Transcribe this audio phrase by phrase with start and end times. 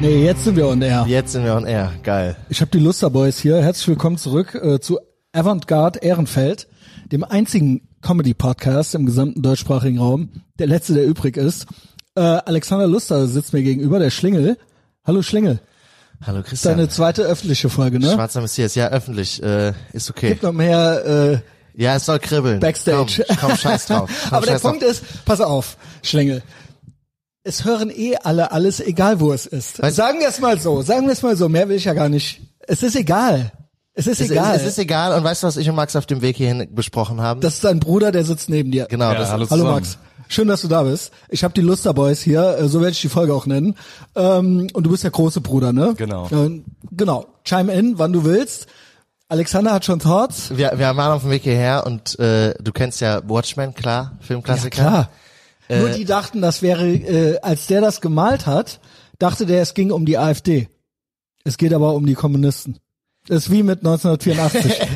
[0.00, 1.04] Nee, jetzt sind wir on air.
[1.08, 1.92] Jetzt sind wir on air.
[2.02, 2.36] Geil.
[2.48, 3.62] Ich habe die Luster Boys hier.
[3.62, 4.98] Herzlich willkommen zurück äh, zu
[5.32, 6.68] Avantgarde Ehrenfeld,
[7.10, 10.30] dem einzigen Comedy-Podcast im gesamten deutschsprachigen Raum.
[10.58, 11.66] Der letzte, der übrig ist.
[12.14, 14.58] Äh, Alexander Luster sitzt mir gegenüber, der Schlingel.
[15.04, 15.60] Hallo Schlingel.
[16.26, 16.76] Hallo Christian.
[16.76, 18.12] Deine zweite öffentliche Folge, ne?
[18.12, 19.42] Schwarzer Messias, ja, öffentlich.
[19.42, 20.28] Äh, ist okay.
[20.30, 21.42] Gibt noch mehr
[21.74, 22.60] äh, Ja, es soll kribbeln.
[22.60, 23.24] Backstage.
[23.28, 24.10] Komm, komm scheiß drauf.
[24.28, 24.90] Komm, Aber der scheiß Punkt drauf.
[24.90, 26.42] ist, pass auf, Schlingel.
[27.46, 29.80] Es hören eh alle alles, egal wo es ist.
[29.82, 31.94] Weißt- sagen wir es mal so, sagen wir es mal so, mehr will ich ja
[31.94, 32.40] gar nicht.
[32.66, 33.52] Es ist egal.
[33.94, 34.56] Es ist es, egal.
[34.56, 35.16] Es, es ist egal.
[35.16, 37.40] Und weißt du, was ich und Max auf dem Weg hierhin besprochen haben?
[37.40, 38.86] das ist dein Bruder, der sitzt neben dir.
[38.90, 39.64] genau, Ja, das hallo Hallo.
[39.64, 39.96] Max.
[40.28, 41.12] Schön, dass du da bist.
[41.28, 43.76] Ich habe die Luster Boys hier, äh, so werde ich die Folge auch nennen.
[44.16, 45.94] Ähm, und du bist der große Bruder, ne?
[45.96, 46.26] Genau.
[46.32, 47.26] Äh, genau.
[47.44, 48.66] Chime in, wann du willst.
[49.28, 50.50] Alexander hat schon Thoughts.
[50.56, 54.82] wir, wir waren auf dem Weg hierher und äh, du kennst ja Watchmen, klar, Filmklassiker.
[54.82, 55.08] Ja, klar.
[55.68, 58.80] Äh, Nur die dachten, das wäre, äh, als der das gemalt hat,
[59.18, 60.68] dachte der, es ging um die AfD.
[61.44, 62.78] Es geht aber um die Kommunisten.
[63.28, 64.80] Das ist wie mit 1984.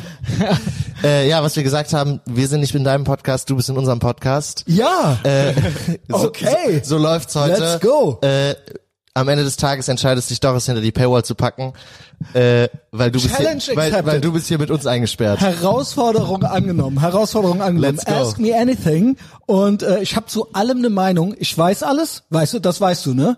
[1.03, 3.75] Äh, ja, was wir gesagt haben, wir sind nicht in deinem Podcast, du bist in
[3.75, 4.63] unserem Podcast.
[4.67, 5.17] ja.
[5.23, 5.53] Äh,
[6.07, 6.79] so, Okay.
[6.83, 7.59] So, so läuft's heute.
[7.59, 8.19] Let's go.
[8.21, 8.53] Äh,
[9.13, 11.73] am Ende des Tages entscheidest dich doch, es hinter die Paywall zu packen,
[12.33, 15.41] äh, weil du bist hier, weil, weil du bist hier mit uns eingesperrt.
[15.41, 16.99] Herausforderung angenommen.
[16.99, 17.95] Herausforderung angenommen.
[17.95, 18.13] Let's go.
[18.13, 19.17] Ask me anything.
[19.45, 21.35] Und äh, ich habe zu allem eine Meinung.
[21.37, 22.23] Ich weiß alles.
[22.29, 23.37] Weißt du, das weißt du, ne?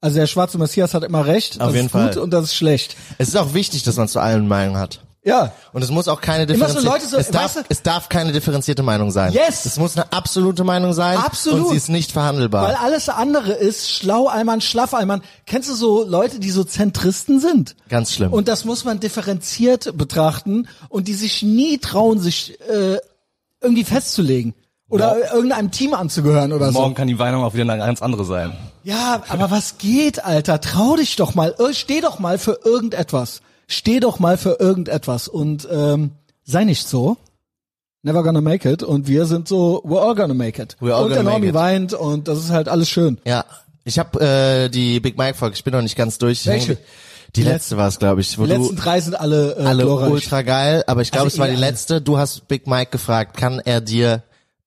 [0.00, 1.60] Also der schwarze Messias hat immer recht.
[1.60, 2.18] Auf das jeden ist gut Fall.
[2.18, 2.96] und das ist schlecht.
[3.18, 5.00] Es ist auch wichtig, dass man zu allen Meinungen hat.
[5.26, 5.52] Ja.
[5.72, 8.30] Und es muss auch keine differenzierte, Leute so- es, darf, weißt du- es darf keine
[8.32, 9.32] differenzierte Meinung sein.
[9.32, 9.64] Yes.
[9.64, 11.16] Es muss eine absolute Meinung sein.
[11.16, 11.60] Absolut.
[11.62, 12.68] Und sie ist nicht verhandelbar.
[12.68, 15.22] Weil alles andere ist schlau Allmann, schlaff Allmann.
[15.46, 17.74] Kennst du so Leute, die so Zentristen sind?
[17.88, 18.32] Ganz schlimm.
[18.34, 22.98] Und das muss man differenziert betrachten und die sich nie trauen, sich äh,
[23.62, 24.52] irgendwie festzulegen
[24.90, 26.72] oder irgendeinem Team anzugehören oder so.
[26.80, 28.52] Morgen kann die Meinung auch wieder eine ganz andere sein.
[28.82, 30.60] Ja, aber was geht, Alter?
[30.60, 31.54] Trau dich doch mal.
[31.58, 33.40] Äh, Steh doch mal für irgendetwas.
[33.66, 36.12] Steh doch mal für irgendetwas und ähm,
[36.44, 37.16] sei nicht so.
[38.02, 38.82] Never gonna make it.
[38.82, 40.76] Und wir sind so, we're all gonna make it.
[40.80, 41.54] We're all und der gonna Normie make it.
[41.54, 43.18] weint und das ist halt alles schön.
[43.24, 43.44] ja.
[43.86, 46.46] Ich habe äh, die Big Mike Folge, ich bin noch nicht ganz durch.
[46.46, 46.78] Welche?
[47.36, 50.10] Die letzte war es, glaube ich, wo Die letzten drei sind alle, äh, alle glorreich.
[50.10, 52.00] ultra geil, aber ich glaube, Also es war die letzte.
[52.00, 54.22] Du hast Big Mike gefragt, kann er dir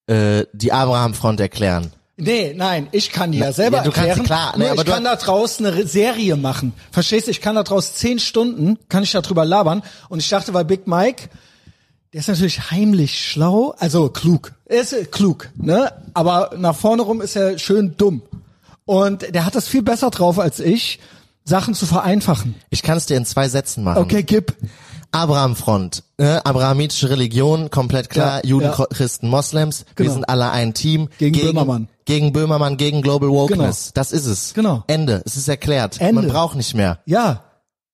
[0.06, 1.94] äh, die Abraham Front erklären?
[2.19, 4.25] Nee, nein, ich kann die ja selber ja, du kannst- erklären.
[4.25, 6.73] klar, nee, Nur aber ich du- kann da draus eine Serie machen.
[6.91, 7.31] Verstehst du?
[7.31, 9.83] Ich kann da draus zehn Stunden, kann ich da drüber labern.
[10.09, 11.29] Und ich dachte, weil Big Mike,
[12.13, 14.53] der ist natürlich heimlich schlau, also klug.
[14.66, 15.91] Er ist äh, klug, ne?
[16.16, 18.23] Aber nach vorne rum ist er schön dumm.
[18.85, 20.99] Und der hat das viel besser drauf als ich,
[21.44, 22.55] Sachen zu vereinfachen.
[22.72, 24.01] Ich kann es dir in zwei Sätzen machen.
[24.01, 24.55] Okay, gib.
[25.11, 26.45] Abraham-Front, ne?
[26.45, 28.85] abrahamitische Religion, komplett klar, Ja, Juden, ja.
[28.91, 30.13] Christen, Moslems, wir Genau.
[30.16, 31.09] sind alle ein Team.
[31.17, 31.88] Gegen Böhmermann.
[32.07, 33.88] Gegen Böhmermann, gegen Global Wokeness.
[33.88, 33.91] Genau.
[33.95, 34.53] Das ist es.
[34.53, 34.84] Genau.
[34.88, 35.22] Ende.
[35.25, 36.00] Es ist erklärt.
[36.00, 36.22] Ende.
[36.22, 37.00] Man braucht nicht mehr.
[37.06, 37.44] Ja.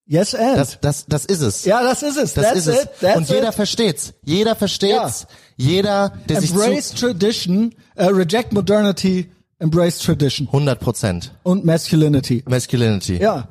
[0.05, 0.57] Yes and.
[0.57, 1.65] Das, das, das ist es.
[1.65, 2.33] ja, das ist es.
[2.35, 2.83] das That's ist es.
[2.83, 2.89] it.
[3.01, 3.55] That's Und jeder it.
[3.55, 4.13] versteht's.
[4.23, 5.25] Jeder versteht's.
[5.57, 7.07] Jeder, der sich Embrace zu...
[7.07, 11.31] tradition, uh, reject modernity, embrace tradition 100 Prozent.
[11.41, 12.43] und masculinity.
[12.47, 13.17] Masculinity.
[13.17, 13.47] Ja.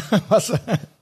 [0.28, 0.52] Was,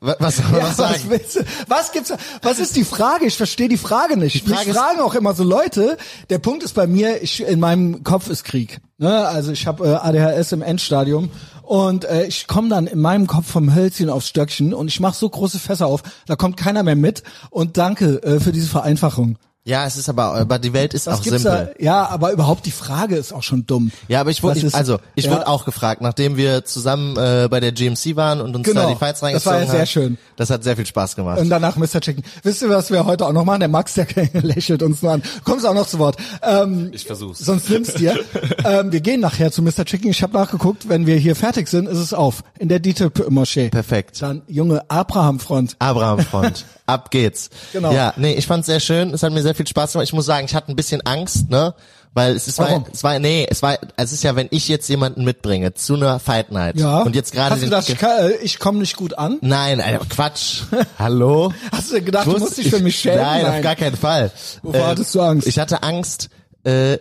[0.01, 1.05] Was, was ja, was sagen?
[1.09, 1.41] willst du?
[1.69, 2.13] Was gibt's?
[2.43, 3.27] Was ist die Frage?
[3.27, 4.35] Ich verstehe die Frage nicht.
[4.35, 5.97] Die Frage Mich fragen auch immer so Leute.
[6.29, 8.81] Der Punkt ist bei mir, ich, in meinem Kopf ist Krieg.
[8.99, 9.29] Ne?
[9.29, 11.31] Also ich habe äh, ADHS im Endstadium
[11.63, 15.17] und äh, ich komme dann in meinem Kopf vom Hölzchen aufs Stöckchen und ich mache
[15.17, 17.23] so große Fässer auf, da kommt keiner mehr mit.
[17.51, 19.39] Und danke äh, für diese Vereinfachung.
[19.63, 21.43] Ja, es ist aber, aber die Welt ist Was auch simpel.
[21.45, 21.69] da?
[21.85, 23.93] Ja, aber überhaupt die Frage ist auch schon dumm.
[24.09, 25.33] Ja, aber ich wurde, ist- also ich ja.
[25.33, 28.89] wurde auch gefragt, nachdem wir zusammen äh, bei der GMC waren und uns Genau, da
[28.89, 29.87] die Fights das war reingezogen ja sehr haben.
[29.87, 30.19] schön.
[30.37, 31.39] Das hat sehr viel Spaß gemacht.
[31.41, 32.01] Und danach Mr.
[32.01, 32.25] Chicken.
[32.43, 33.61] Wisst ihr, was wir heute auch noch machen?
[33.61, 35.23] Der Max, der lächelt uns nur an.
[35.45, 36.17] Kommst auch noch zu Wort.
[36.43, 37.41] Ähm, Ich versuch's.
[37.41, 38.19] Sonst nimmst dir.
[38.65, 39.85] ähm, wir gehen nachher zu Mr.
[39.85, 40.09] Chicken.
[40.11, 42.43] Ich habe nachgeguckt, wenn wir hier fertig sind, ist es auf.
[42.59, 43.69] In der DITIB-Moschee.
[43.69, 44.23] Perfekt.
[44.23, 45.77] Dann junge Abraham-Front.
[45.79, 46.65] Abraham-Front.
[46.91, 47.51] Ab geht's.
[47.73, 47.93] Genau.
[47.93, 49.13] Ja, nee, ich fand's sehr schön.
[49.15, 50.07] Es hat mir sehr viel Spaß gemacht.
[50.09, 51.75] Ich muss sagen, ich hatte ein bisschen Angst, ne?
[52.13, 52.83] Weil es ist, Warum?
[52.87, 55.95] war, es war, nee, es war, es ist ja, wenn ich jetzt jemanden mitbringe zu
[55.95, 56.77] einer Fight Night.
[56.77, 57.03] Ja.
[57.03, 59.39] Und jetzt gerade Hast du gedacht, ich, kann- äh, ich komme nicht gut an?
[59.43, 60.63] nein, Alter, Quatsch.
[60.99, 61.53] Hallo?
[61.73, 63.21] Hast du gedacht, du musst dich für mich schämen?
[63.21, 64.33] Nein, auf gar keinen Fall.
[64.63, 65.47] Wovor hattest du Angst?
[65.47, 66.31] Ich hatte Angst,
[66.65, 66.99] äh,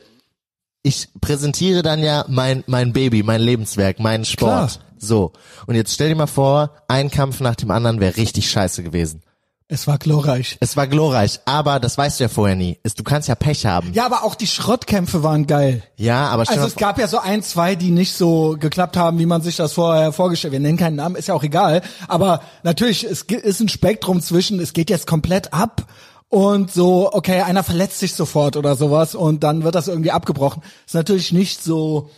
[0.84, 4.50] ich präsentiere dann ja mein, mein Baby, mein Lebenswerk, meinen Sport.
[4.74, 4.86] Klar.
[5.00, 5.34] So.
[5.66, 9.24] Und jetzt stell dir mal vor, ein Kampf nach dem anderen wäre richtig scheiße gewesen.
[9.71, 10.57] Es war glorreich.
[10.62, 12.80] Es war glorreich, aber das weißt du ja vorher nie.
[12.98, 13.94] Du kannst ja Pech haben.
[13.94, 15.83] Ja, aber auch die Schrottkämpfe waren geil.
[15.95, 19.27] Ja, aber Also es gab ja so ein, zwei, die nicht so geklappt haben, wie
[19.27, 20.54] man sich das vorher vorgestellt.
[20.54, 21.83] Wir nennen keinen Namen, ist ja auch egal.
[22.07, 25.86] Aber natürlich, es ist ein Spektrum zwischen, es geht jetzt komplett ab
[26.30, 30.63] und so, okay, einer verletzt sich sofort oder sowas und dann wird das irgendwie abgebrochen.
[30.88, 32.10] Ist natürlich nicht so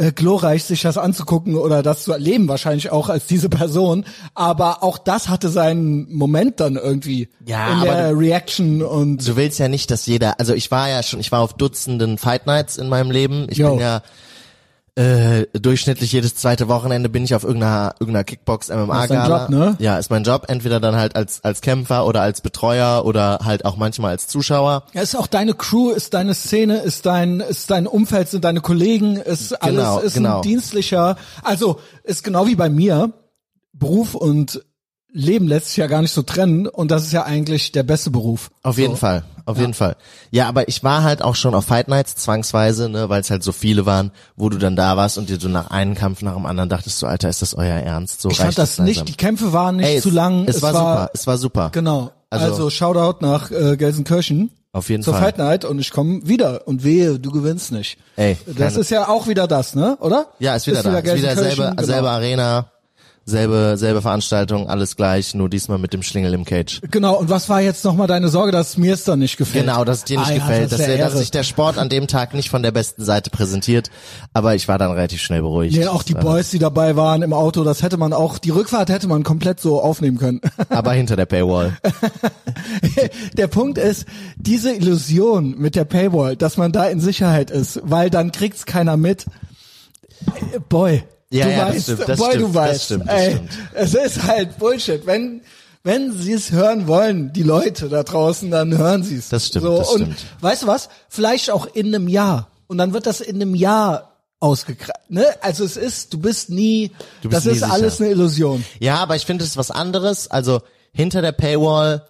[0.00, 4.04] äh, glorreich, sich das anzugucken oder das zu erleben, wahrscheinlich auch als diese Person.
[4.34, 9.36] Aber auch das hatte seinen Moment dann irgendwie Ja, in aber der Reaction und Du
[9.36, 12.46] willst ja nicht, dass jeder, also ich war ja schon, ich war auf Dutzenden Fight
[12.46, 13.46] Nights in meinem Leben.
[13.50, 13.70] Ich Jo.
[13.72, 14.02] bin ja
[14.96, 19.40] äh, durchschnittlich jedes zweite Wochenende bin ich auf irgendeiner irgendeiner Kickbox MMA Gala.
[19.42, 19.76] Job, ne?
[19.78, 20.44] Ja, ist mein Job.
[20.48, 24.84] Entweder dann halt als als Kämpfer oder als Betreuer oder halt auch manchmal als Zuschauer.
[24.92, 28.60] ja, ist auch deine Crew, ist deine Szene, ist dein, ist dein Umfeld, sind deine
[28.60, 30.36] Kollegen, ist alles, Genau, ist genau.
[30.36, 33.12] ein dienstlicher, also ist genau wie bei mir,
[33.72, 34.62] Beruf und
[35.12, 38.10] Leben lässt sich ja gar nicht so trennen und das ist ja eigentlich der beste
[38.10, 38.50] Beruf.
[38.62, 39.96] Auf jeden Fall, auf jeden Fall.
[40.30, 43.42] Ja, aber ich war halt auch schon auf Fight Nights zwangsweise, ne, weil es halt
[43.42, 46.34] so viele waren, wo du dann da warst und dir so nach einem Kampf nach
[46.34, 48.20] dem anderen dachtest, so Alter, ist das euer Ernst?
[48.20, 48.84] So Ich fand das langsam.
[48.86, 50.44] nicht, die Kämpfe waren nicht Ey, zu es, lang.
[50.46, 51.70] Es, war, super, es war super.
[51.72, 52.10] Genau.
[52.30, 55.22] Also, Also- Shoutout nach äh, Gelsenkirchen Auf jeden zur Fall.
[55.24, 57.98] Fight Night und ich komme wieder und wehe, du gewinnst nicht.
[58.14, 59.96] Ey, das ist ja auch wieder das, ne?
[60.00, 60.26] Oder?
[60.38, 60.96] Ja, ist wieder da.
[60.98, 61.82] Ist wieder selbe, genau.
[61.82, 62.70] selbe Arena,
[63.30, 66.80] selbe, selbe Veranstaltung, alles gleich, nur diesmal mit dem Schlingel im Cage.
[66.90, 67.16] Genau.
[67.18, 69.64] Und was war jetzt nochmal deine Sorge, dass mir es dann nicht gefällt?
[69.64, 71.18] Genau, dass es dir nicht Ah ja, gefällt, das dass, ja der, dass Ehre.
[71.20, 73.90] sich der Sport an dem Tag nicht von der besten Seite präsentiert.
[74.34, 75.76] Aber ich war dann relativ schnell beruhigt.
[75.76, 78.38] Nee, auch die Das war- Boys, die dabei waren im Auto, das hätte man auch,
[78.38, 80.40] die Rückfahrt hätte man komplett so aufnehmen können.
[80.68, 81.76] Aber hinter der Paywall.
[83.36, 84.06] der Punkt ist,
[84.36, 88.96] diese Illusion mit der Paywall, dass man da in Sicherheit ist, weil dann kriegt's keiner
[88.96, 89.26] mit.
[90.52, 93.08] Äh, Boy, Ja, du ja, das weißt, stimmt, das boy, stimmt, du das weißt, stimmt,
[93.08, 93.50] das ey, stimmt.
[93.74, 95.06] es ist halt Bullshit.
[95.06, 95.40] Wenn
[95.82, 99.30] wenn sie es hören wollen, die Leute da draußen, dann hören sie es.
[99.30, 100.26] Das stimmt, So, das und stimmt.
[100.40, 100.88] weißt du was?
[101.08, 102.48] Vielleicht auch in einem Jahr.
[102.66, 105.10] Und dann wird das in einem Jahr ausgekratzt.
[105.10, 105.24] Ne?
[105.40, 106.90] Also es ist, du bist nie,
[107.22, 107.72] Du bist das nie ist sicher.
[107.72, 108.62] alles eine Illusion.
[108.78, 110.28] Ja, aber ich finde, es ist was anderes.
[110.30, 110.60] Also
[110.92, 112.06] hinter der Paywall,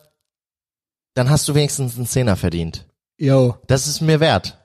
[1.15, 2.87] dann hast du wenigstens einen Zehner verdient.
[3.19, 3.57] Yo.
[3.69, 4.57] Das ist mir wert.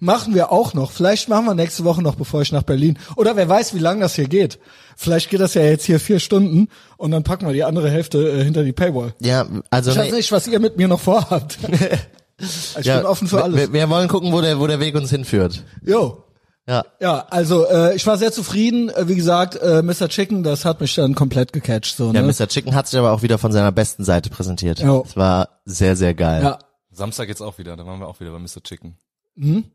[0.00, 0.90] Machen wir auch noch.
[0.90, 2.98] Vielleicht machen wir nächste Woche noch, bevor ich nach Berlin.
[3.16, 4.58] Oder wer weiß, wie lange das hier geht.
[4.96, 8.18] Vielleicht geht das ja jetzt hier vier Stunden und dann packen wir die andere Hälfte
[8.28, 9.14] äh, hinter die Paywall.
[9.20, 11.58] Ja, also Ich weiß nicht, was ihr mit mir noch vorhabt.
[12.38, 13.56] ich ja, bin offen für wir- alles.
[13.60, 15.64] Wir, wir wollen gucken, wo der, wo der Weg uns hinführt.
[15.84, 16.24] Jo.
[16.66, 16.84] Ja.
[17.00, 18.90] Ja, also äh, ich war sehr zufrieden.
[18.90, 20.08] Äh, wie gesagt, äh, Mr.
[20.08, 21.96] Chicken, das hat mich dann komplett gecatcht.
[21.96, 22.22] So, Ja, ne?
[22.30, 22.46] Mr.
[22.46, 24.80] Chicken hat sich aber auch wieder von seiner besten Seite präsentiert.
[24.80, 25.02] Jo.
[25.06, 26.42] Es war sehr, sehr geil.
[26.42, 26.58] ja.
[26.90, 28.60] Samstag jetzt auch wieder, da waren wir auch wieder bei Mr.
[28.62, 28.96] Chicken.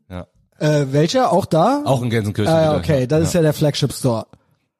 [0.08, 0.26] Ja.
[0.58, 1.32] Äh, welcher?
[1.32, 1.82] Auch da?
[1.84, 4.26] Auch in Gelsenkirchen Ah, ja, okay, das ist ja der Flagship Store.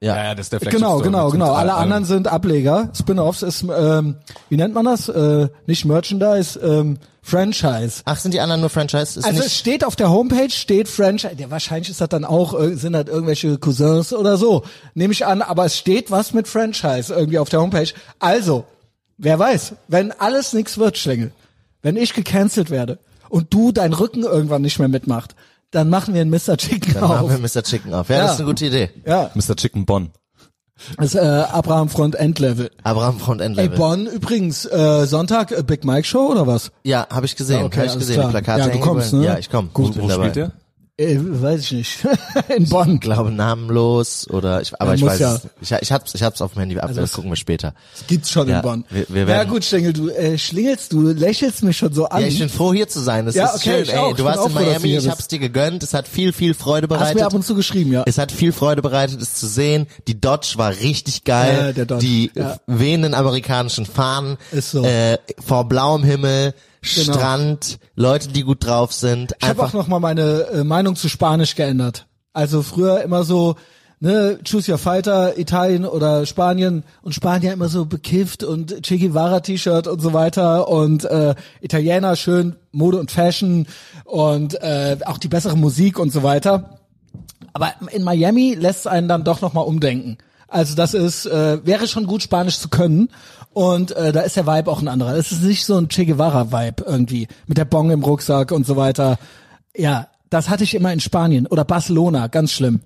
[0.01, 1.47] Ja, ja, das ist der Flagship Genau, Store genau, genau.
[1.47, 2.89] drei Alle anderen sind Ableger.
[2.93, 4.15] Spin-offs ist, ähm,
[4.49, 5.09] wie nennt man das?
[5.09, 8.01] Äh, nicht Merchandise, ähm, Franchise.
[8.05, 9.19] Ach, sind die anderen nur Franchise?
[9.19, 11.35] Ist Also es steht auf der Homepage, steht Franchise.
[11.37, 14.63] Ja, wahrscheinlich ist das dann auch, äh, sind das irgendwelche Cousins oder so.
[14.93, 17.89] Nehme ich an, aber es steht was mit Franchise irgendwie auf der Homepage.
[18.19, 18.65] Also,
[19.17, 21.31] wer weiß, wenn alles nix wird, Schlingel,
[21.81, 22.99] wenn ich gecancelt werde
[23.35, 25.35] und du dein Rücken irgendwann nicht mehr mitmacht,
[25.71, 26.55] dann machen wir einen Mr.
[26.57, 27.29] Chicken dann machen auf.
[27.31, 27.63] wir Mr.
[27.63, 28.07] Chicken auf.
[28.09, 28.21] Ja, Ja.
[28.23, 28.89] das ist eine gute Idee.
[29.05, 29.55] Ja, Mr.
[29.55, 30.11] Chicken Bonn.
[30.97, 32.69] das ist äh, Abraham Front Endlevel.
[32.83, 33.77] Abraham Front Ey, Endlevel.
[33.77, 36.71] Bonn übrigens, äh, Sonntag äh, Big Mike Show oder was?
[36.83, 37.59] Ja, habe ich gesehen.
[37.59, 38.15] Ja, okay, hab ich alles gesehen.
[38.15, 38.27] klar.
[38.27, 39.23] Die Plakate Ja, du hängen kommst, ne?
[39.25, 39.69] Ja, ich komme.
[39.73, 39.97] Gut.
[39.99, 40.51] Wo spielt der?
[40.97, 41.99] Äh, weiß ich nicht.
[42.55, 42.93] In Bonn.
[42.95, 45.35] Ich glaube namenlos oder ich, aber Ja, ich weiß, ja.
[45.35, 47.73] es- ich, ich hab's, ich hab's auf dem Handy ab, das gucken wir später.
[48.07, 48.85] Gibt's schon Ja, in Bonn.
[48.89, 52.21] wir- wir ja werden- gut, Stengel, du äh, schlingelst, du lächelst mich schon so an.
[52.21, 53.25] Ja, ich bin froh hier zu sein.
[53.25, 53.93] Das Ja, ist okay, schön.
[53.95, 55.83] Ey, du warst in Miami, ich hab's dir gegönnt.
[55.83, 57.21] Es hat viel, viel Freude Hast mir bereitet.
[57.23, 58.03] ab und zu geschrieben, ja.
[58.05, 59.87] Es hat viel Freude bereitet, es zu sehen.
[60.07, 61.57] Die Dodge war richtig geil.
[61.57, 62.55] Ja, der Dodge, Die ja.
[62.67, 64.37] wehenden amerikanischen Fahnen.
[64.53, 64.85] Ist so.
[64.85, 66.53] Äh, vor blauem Himmel,
[66.93, 67.13] Genau.
[67.13, 69.35] Strand, Leute, die gut drauf sind.
[69.41, 72.05] Ich habe auch noch mal meine äh, Meinung zu Spanisch geändert.
[72.33, 73.55] Also früher immer so,
[73.99, 79.39] ne, Choose Your Fighter, Italien oder Spanien und Spanier immer so bekifft und Che Guevara
[79.39, 83.67] T-Shirt und so weiter und äh, Italiener schön Mode und Fashion
[84.03, 86.79] und äh, auch die bessere Musik und so weiter.
[87.53, 90.17] Aber in Miami lässt es einen dann doch noch mal umdenken.
[90.47, 93.09] Also das ist äh, wäre schon gut Spanisch zu können
[93.55, 95.15] und äh, da ist der Vibe auch ein anderer.
[95.15, 98.65] Es ist nicht so ein Che Guevara Vibe irgendwie mit der Bong im Rucksack und
[98.65, 99.17] so weiter.
[99.73, 102.81] Ja, das hatte ich immer in Spanien oder Barcelona, ganz schlimm.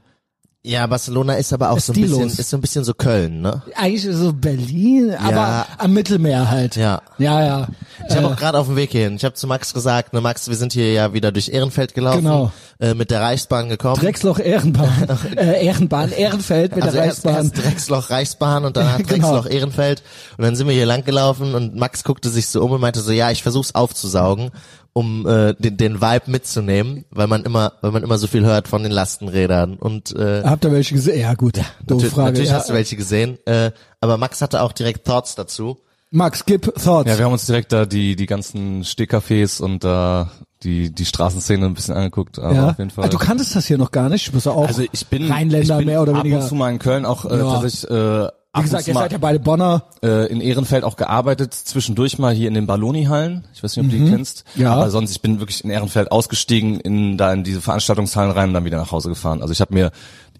[0.62, 3.42] Ja, Barcelona ist aber auch Ist so ein bisschen, ist so ein bisschen so Köln,
[3.42, 3.62] ne?
[3.76, 6.76] Eigentlich so Berlin, aber am Mittelmeer halt.
[6.76, 7.02] Ja.
[7.18, 7.68] Ja, ja.
[8.10, 9.16] Ich habe Äh, auch gerade auf dem Weg hierhin.
[9.16, 12.20] Ich habe zu Max gesagt, ne Max, wir sind hier ja wieder durch Ehrenfeld gelaufen,
[12.24, 12.52] Genau.
[12.80, 14.02] äh, mit der Reichsbahn gekommen.
[14.02, 17.46] Drecksloch Ehrenbahn, äh, Ehrenbahn, Ehrenfeld mit also der erst, Reichsbahn.
[17.54, 19.08] erst Drecksloch Reichsbahn und danach Genau.
[19.08, 20.04] Drecksloch Ehrenfeld
[20.38, 23.00] und dann sind wir hier lang gelaufen und Max guckte sich so um und meinte
[23.00, 24.52] so, ja, ich versuch's aufzusaugen,
[24.94, 28.68] um äh, den, den Vibe mitzunehmen, weil man immer, weil man immer so viel hört
[28.68, 31.20] von den Lastenrädern und äh, Habt ihr welche gesehen?
[31.22, 31.66] Ja gut, doofe
[31.96, 32.26] natürlich, Frage.
[32.32, 32.56] natürlich ja.
[32.56, 35.78] hast du welche gesehen, äh, aber Max hatte auch direkt Thoughts dazu.
[36.12, 37.08] Max, gib Thoughts.
[37.10, 40.32] Ja, wir haben uns direkt da die, die ganzen Stehcafés und da
[40.64, 42.70] die, die Straßenszene ein bisschen angeguckt, aber Ja.
[42.72, 43.06] auf jeden Fall.
[43.06, 44.28] Ah, du kanntest das hier noch gar nicht.
[44.28, 46.42] Du bist ja auch also ich bin, Rheinländer ich bin mehr oder ab weniger.
[46.42, 47.54] und zu mal in Köln auch, äh, Ja.
[47.60, 49.84] tatsächlich, äh, Wie gesagt, ihr seid ja beide Bonner.
[50.02, 53.48] äh, in Ehrenfeld auch gearbeitet, zwischendurch mal hier in den Balloni-Hallen.
[53.54, 54.44] Ich weiß nicht, ob du die kennst.
[54.56, 54.64] Mhm.
[54.64, 54.74] Ja.
[54.74, 58.56] Aber sonst, ich bin wirklich in Ehrenfeld ausgestiegen, in, da in diese Veranstaltungshallen rein und
[58.56, 59.42] dann wieder nach Hause gefahren.
[59.44, 59.92] Also ich habe mir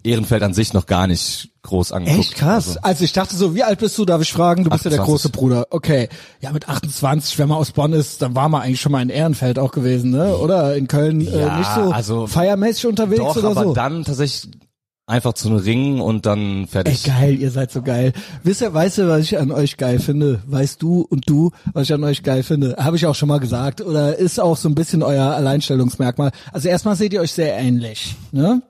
[0.02, 2.20] Ehrenfeld an sich noch gar nicht groß angeguckt.
[2.20, 2.68] Echt krass.
[2.68, 4.04] Also, Also ich dachte so, wie alt bist du?
[4.04, 4.64] Darf ich fragen?
[4.64, 5.04] Du bist ja der 28.
[5.22, 5.66] große Bruder.
[5.70, 6.08] Okay.
[6.40, 9.10] Ja, mit 28, wenn man aus Bonn ist, dann war man eigentlich schon mal in
[9.10, 10.36] Ehrenfeld auch gewesen, ne?
[10.36, 13.74] Oder in Köln äh, Ja, nicht so also- feiermäßig unterwegs doch, oder aber so.
[13.74, 14.50] dann tatsächlich
[15.10, 17.04] einfach zu einem Ring und dann Ey, fertig.
[17.04, 18.12] geil, ihr seid so geil.
[18.42, 20.40] Wisst ihr, weißt du, was ich an euch geil finde?
[20.46, 22.76] Weißt du und du, was ich an euch geil finde?
[22.78, 23.80] Habe ich auch schon mal gesagt.
[23.80, 26.30] Oder ist auch so ein bisschen euer Alleinstellungsmerkmal.
[26.52, 28.62] Also erstmal seht ihr euch sehr ähnlich, ne?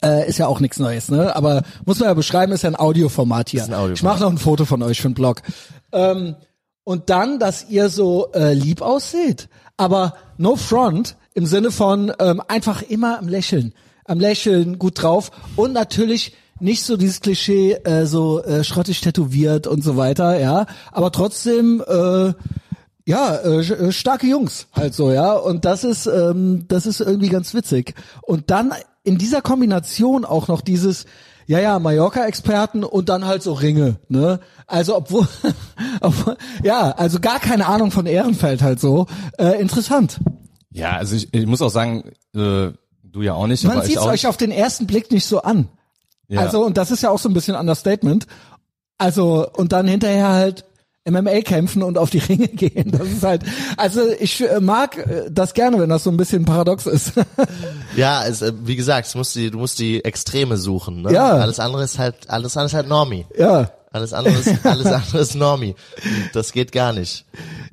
[0.00, 1.34] Äh, ist ja auch nichts Neues, ne?
[1.34, 3.62] Aber muss man ja beschreiben, ist ja ein Audioformat hier.
[3.62, 3.96] Ist ein Audioformat.
[3.96, 5.42] Ich mache noch ein Foto von euch für den Blog.
[5.92, 6.36] Ähm,
[6.84, 9.48] und dann, dass ihr so äh, lieb ausseht.
[9.76, 13.74] Aber no front im Sinne von ähm, einfach immer am Lächeln.
[14.08, 15.30] Am Lächeln, gut drauf.
[15.54, 20.66] Und natürlich nicht so dieses Klischee, äh, so äh, schrottig tätowiert und so weiter, ja.
[20.92, 22.32] Aber trotzdem, äh,
[23.04, 25.34] ja, äh, äh, starke Jungs halt so, ja.
[25.34, 27.94] Und das ist, ähm, das ist irgendwie ganz witzig.
[28.22, 28.72] Und dann
[29.04, 31.04] in dieser Kombination auch noch dieses,
[31.46, 34.40] ja, ja, Mallorca-Experten und dann halt so Ringe, ne?
[34.66, 35.28] Also obwohl,
[36.00, 39.06] obwohl ja, also gar keine Ahnung von Ehrenfeld halt so.
[39.38, 40.18] Äh, interessant.
[40.70, 42.72] Ja, also ich, ich muss auch sagen, äh,
[43.12, 45.68] du ja auch nicht, Man sieht es euch auf den ersten Blick nicht so an.
[46.28, 46.40] Ja.
[46.40, 48.26] Also, und das ist ja auch so ein bisschen Understatement.
[48.98, 50.64] Also, und dann hinterher halt
[51.08, 52.90] MMA kämpfen und auf die Ringe gehen.
[52.90, 53.42] Das ist halt,
[53.76, 57.12] also ich äh, mag äh, das gerne, wenn das so ein bisschen paradox ist.
[57.96, 61.02] Ja, es, äh, wie gesagt, du musst die, du musst die Extreme suchen.
[61.02, 61.12] Ne?
[61.12, 61.32] Ja.
[61.32, 63.26] Alles andere ist halt, alles andere ist halt Normie.
[63.36, 63.70] ja.
[63.90, 65.74] Alles andere ist, alles andere ist Normie.
[66.34, 67.24] Das geht gar nicht.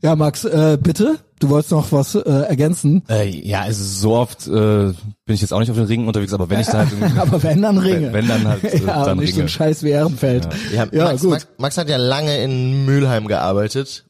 [0.01, 1.17] Ja, Max, äh, bitte?
[1.39, 3.03] Du wolltest noch was äh, ergänzen.
[3.09, 4.95] Äh, ja, also so oft äh, bin
[5.27, 7.61] ich jetzt auch nicht auf den Ringen unterwegs, aber wenn ich da halt Aber wenn
[7.61, 8.07] dann Ringe.
[8.07, 9.49] Wenn- wenn dann halt, äh, ja, dann nicht so ein Ringe.
[9.49, 10.47] Scheiß wie Ehrenfeld.
[10.73, 11.31] Ja, Ja, Max, gut.
[11.31, 14.05] Max, Max hat ja lange in Mülheim gearbeitet.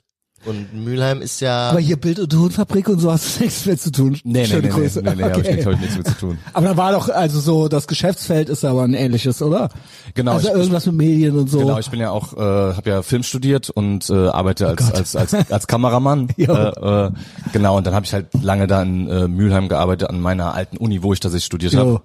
[0.46, 3.78] Und Mülheim ist ja, Aber hier Bild- und Tonfabrik und so hast du nichts mehr
[3.78, 4.20] zu tun.
[4.24, 5.02] Nee, nee, Schöne nee, nee, Grüße.
[5.02, 5.56] nee, nee, hab ich Okay.
[5.56, 6.38] nicht, hab ich nichts mit zu tun.
[6.54, 9.70] Aber da war doch, also so, das Geschäftsfeld ist aber ein ähnliches, oder?
[10.14, 11.60] Genau, Also ich- irgendwas mit Medien und so.
[11.60, 14.86] Genau, ich bin ja auch, äh, habe ja Film studiert und äh, arbeite als, Oh
[14.86, 14.96] Gott.
[14.96, 16.28] als als als Kameramann.
[16.38, 17.12] Äh, äh,
[17.54, 20.78] genau, und dann habe ich halt lange da in äh, Mülheim gearbeitet an meiner alten
[20.78, 22.02] Uni, wo ich tatsächlich studiert habe.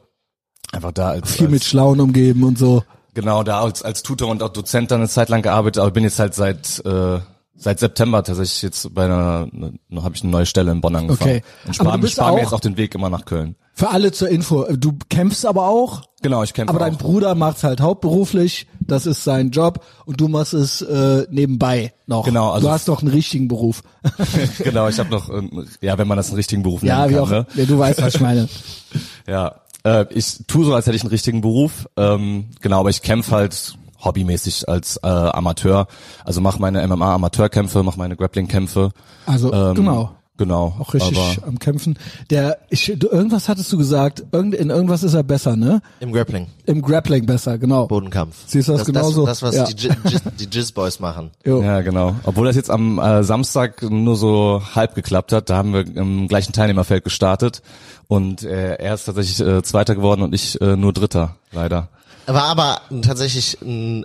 [0.73, 2.83] Einfach da als, Viel als mit Schlauen umgeben und so.
[3.13, 6.05] genau da als als Tutor und auch Dozent dann eine Zeit lang gearbeitet, aber bin
[6.05, 7.19] jetzt halt seit äh,
[7.63, 11.31] seit September tatsächlich jetzt bei einer, ne, habe ich eine neue Stelle in Bonn angefangen
[11.37, 11.43] Okay.
[11.67, 13.55] und Aber spare spar mir jetzt auch den Weg immer nach Köln.
[13.75, 16.99] Für alle zur Info, du kämpfst aber auch, Genau, ich kämpfe aber dein auch.
[16.99, 22.25] Bruder macht's halt hauptberuflich, das ist sein Job und du machst es äh, nebenbei noch.
[22.25, 23.83] Genau, also- du hast doch einen richtigen Beruf.
[24.59, 27.15] genau, ich habe noch, ähm, ja, wenn man das einen richtigen Beruf ja, nennen wie
[27.15, 27.47] kann, auch, ne?
[27.55, 28.49] ja, du weißt, was ich meine.
[29.27, 31.89] Ja, äh, ich tue so, als hätte ich einen richtigen Beruf.
[31.97, 35.87] Ähm, genau, aber ich kämpfe halt hobbymäßig als äh, Amateur.
[36.25, 38.91] Also mache meine MMA-Amateurkämpfe, mache meine Grappling-Kämpfe.
[39.27, 40.11] Also, Ähm, genau.
[40.37, 40.75] Genau.
[40.79, 41.99] Auch richtig Aber, am Kämpfen.
[42.31, 45.83] Der, ich, du, irgendwas hattest du gesagt, irgend, in irgendwas ist er besser, ne?
[46.01, 47.87] im Grappling, Im Grappling besser, genau.
[47.87, 48.37] Bodenkampf.
[48.47, 49.27] Siehst du das genauso?
[49.27, 49.65] Das, das was Ja.
[49.65, 51.31] die, Gi- Gi- die Jizz Boys machen.
[51.45, 51.61] Jo.
[51.63, 52.17] ja, genau.
[52.25, 56.27] Obwohl das jetzt am äh, Samstag nur so halb geklappt hat, da haben wir im
[56.27, 57.61] gleichen Teilnehmerfeld gestartet
[58.09, 61.89] und äh, er ist tatsächlich äh, Zweiter geworden und ich äh, nur Dritter, leider.
[62.27, 63.59] War aber tatsächlich,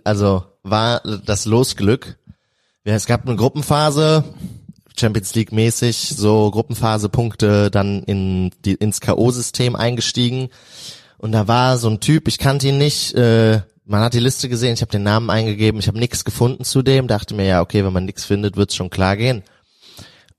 [0.04, 2.18] also war das Losglück.
[2.84, 4.24] Es gab eine Gruppenphase,
[4.98, 10.50] Champions League mäßig, so Gruppenphase Punkte, dann in die, ins K.O.-System eingestiegen.
[11.18, 14.50] Und da war so ein Typ, ich kannte ihn nicht, äh, man hat die Liste
[14.50, 17.62] gesehen, ich habe den Namen eingegeben, ich habe nichts gefunden zu dem, dachte mir ja,
[17.62, 19.44] okay, wenn man nichts findet, wird's schon klar gehen.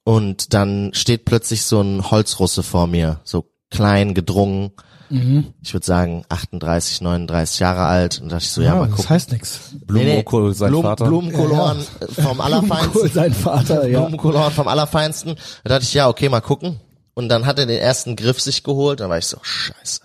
[0.04, 4.72] Und dann steht plötzlich so ein Holzrusse vor mir, so klein, gedrungen,
[5.10, 8.20] ich würde sagen 38, 39 Jahre alt.
[8.20, 9.10] Und dachte ich so, ja, Ja, mal das gucken.
[9.10, 9.60] heißt nix.
[9.86, 11.04] Blumenkohl, sein Blum, Vater.
[11.06, 11.78] Blumenkoloren
[12.16, 13.00] Ja, vom Allerfeinsten.
[13.00, 14.00] Cool, sein Vater, ja.
[14.00, 15.36] Blumenkoloren vom Allerfeinsten.
[15.64, 16.80] Da dachte ich, ja, okay, mal gucken.
[17.14, 19.00] Und dann hat er den ersten Griff sich geholt.
[19.00, 20.00] Dann war ich so, scheiße.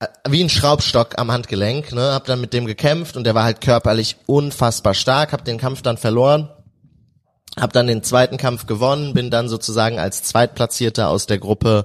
[0.00, 2.12] Äh, Wie ein Schraubstock am Handgelenk, ne?
[2.12, 5.32] Hab dann mit dem gekämpft und der war halt körperlich unfassbar stark.
[5.32, 6.48] Hab den Kampf dann verloren.
[7.60, 11.84] Hab dann den zweiten Kampf gewonnen, bin dann sozusagen als Zweitplatzierter aus der Gruppe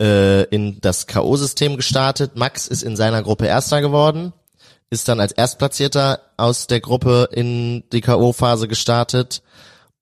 [0.00, 2.36] äh, in das K.O.-System gestartet.
[2.36, 4.32] Max ist in seiner Gruppe Erster geworden,
[4.90, 9.42] ist dann als Erstplatzierter aus der Gruppe in die K.O.-Phase gestartet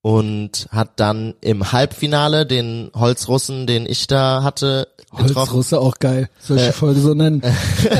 [0.01, 5.35] und hat dann im Halbfinale den Holzrussen, den ich da hatte, getroffen.
[5.35, 6.29] Holzrusse auch geil.
[6.39, 7.41] Soll Äh, Folge so nennen?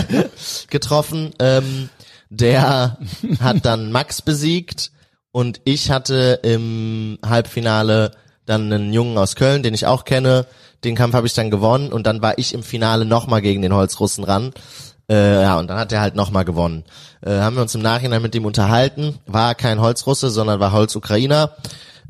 [0.70, 1.32] getroffen.
[1.40, 1.90] Ähm,
[2.30, 2.98] der
[3.40, 4.92] hat dann Max besiegt
[5.32, 8.12] und ich hatte im Halbfinale
[8.46, 10.46] dann einen Jungen aus Köln, den ich auch kenne.
[10.84, 13.74] Den Kampf habe ich dann gewonnen und dann war ich im Finale nochmal gegen den
[13.74, 14.52] Holzrussen ran.
[15.10, 16.84] Äh, ja, und dann hat er halt nochmal gewonnen.
[17.22, 19.20] Äh, haben wir uns im Nachhinein mit ihm unterhalten.
[19.26, 21.56] War kein Holzrusse, sondern war Holzukrainer.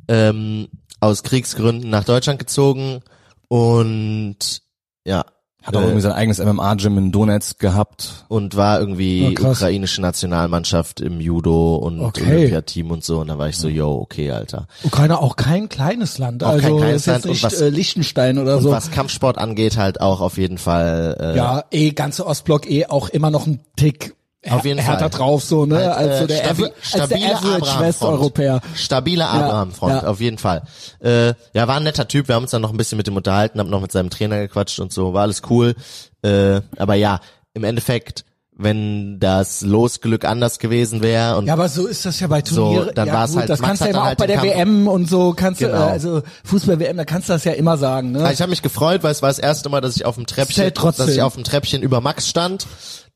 [0.07, 0.67] Ähm,
[0.99, 3.01] aus Kriegsgründen nach Deutschland gezogen
[3.47, 4.61] und
[5.05, 5.25] ja,
[5.65, 8.25] Hat auch Äh, irgendwie sein eigenes MMA-Gym in Donetsk gehabt.
[8.27, 12.23] und war irgendwie Oh, ukrainische Nationalmannschaft im Judo und Okay.
[12.35, 13.19] Olympiateam und so.
[13.19, 14.67] Und da war ich so, yo, okay, Alter.
[14.83, 17.61] Ukraine auch kein kleines Land, Auch kein also kleines ist jetzt Land und nicht was-
[17.61, 18.71] äh, Liechtenstein oder Und so.
[18.71, 21.17] was Kampfsport angeht, halt auch auf jeden Fall.
[21.19, 24.15] Äh, Ja, eh ganze Ostblock eh auch immer noch ein Tick
[24.49, 25.19] Auf jeden härter Fall.
[25.19, 27.79] drauf so, ne, Halt, als so äh, der, stabi- als der stabile Average.
[27.79, 28.61] Westeuropäer.
[28.75, 30.07] Stabile Abraham-Front, ja.
[30.07, 30.63] auf jeden Fall.
[30.99, 32.27] Äh, ja, war ein netter Typ.
[32.27, 34.39] Wir haben uns dann noch ein bisschen mit ihm unterhalten, haben noch mit seinem Trainer
[34.39, 35.13] gequatscht und so.
[35.13, 35.75] War alles cool.
[36.21, 37.19] Äh, aber ja,
[37.53, 38.25] im Endeffekt,
[38.57, 42.91] wenn das Losglück anders gewesen wäre und Ja, aber so ist das ja bei Turnieren.
[42.95, 44.37] dann ja, war's gut, halt- das Max kannst du ja immer auch halt bei der
[44.37, 45.85] Kampf- WM und so kannst du, äh, Genau.
[45.87, 48.19] also Fußball-WM, da kannst du das ja immer sagen, ne?
[48.21, 50.25] Ja, Ich habe mich gefreut, weil es war das erste Mal, dass ich auf dem
[50.25, 52.65] Treppchen, dass ich auf dem Treppchen über Max stand.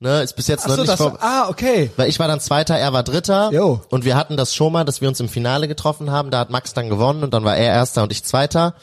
[0.01, 1.91] Ne, ist bis jetzt Ach noch so, nicht das, vor, ah, okay.
[1.97, 3.51] weil ich war dann Zweiter, er war Dritter.
[3.51, 3.81] Jo.
[3.89, 6.31] Und wir hatten das schon mal, dass wir uns im Finale getroffen haben.
[6.31, 8.75] Da hat Max dann gewonnen und dann war er Erster und ich Zweiter.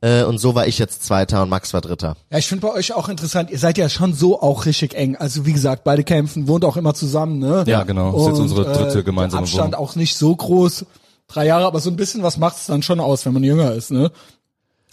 [0.00, 2.16] Äh, und so war ich jetzt Zweiter und Max war Dritter.
[2.30, 5.16] Ja, ich finde bei euch auch interessant, ihr seid ja schon so auch richtig eng.
[5.16, 7.64] Also wie gesagt, beide kämpfen, wohnt auch immer zusammen, ne?
[7.66, 8.12] Ja, genau.
[8.12, 9.88] Das ist jetzt unsere dritte gemeinsame der Abstand Wohnung.
[9.88, 10.86] auch nicht so groß.
[11.28, 13.72] Drei Jahre, aber so ein bisschen was macht es dann schon aus, wenn man jünger
[13.72, 14.10] ist, ne?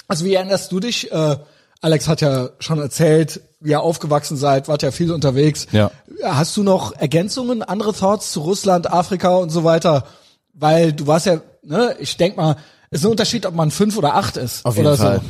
[0.10, 1.10] Also wie erinnerst du dich?
[1.12, 1.38] Äh,
[1.84, 5.68] Alex hat ja schon erzählt, wie ihr aufgewachsen seid, wart ja viel unterwegs.
[5.74, 5.92] Ja.
[6.24, 10.06] Hast du noch Ergänzungen, andere Thoughts zu Russland, Afrika und so weiter?
[10.54, 12.56] Weil du warst ja, ne, ich denk mal,
[12.90, 14.66] es ist ein Unterschied, ob man fünf oder acht ist.
[14.66, 15.18] Auf jeden oder Fall.
[15.18, 15.24] So.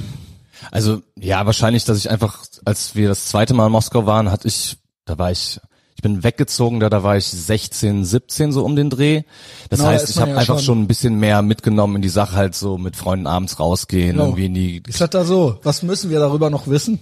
[0.69, 4.48] Also ja, wahrscheinlich, dass ich einfach, als wir das zweite Mal in Moskau waren, hatte
[4.48, 5.60] ich, da war ich
[6.03, 9.24] bin weggezogen, da, da war ich 16, 17 so um den Dreh.
[9.72, 12.36] Das da heißt, ich habe ja einfach schon- ein bisschen mehr mitgenommen in die Sache,
[12.36, 14.25] halt so mit Freunden abends rausgehen, Genau.
[14.25, 15.57] irgendwie in die, ist das da so?
[15.63, 17.00] Was müssen wir darüber noch wissen?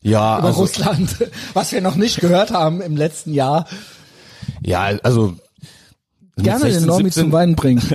[0.00, 1.16] ja, Über also, Russland,
[1.52, 3.66] was wir noch nicht gehört haben im letzten Jahr.
[4.62, 5.34] ja, also
[6.36, 7.82] Gerne 16, den Normi 17 zum Weinen bringen.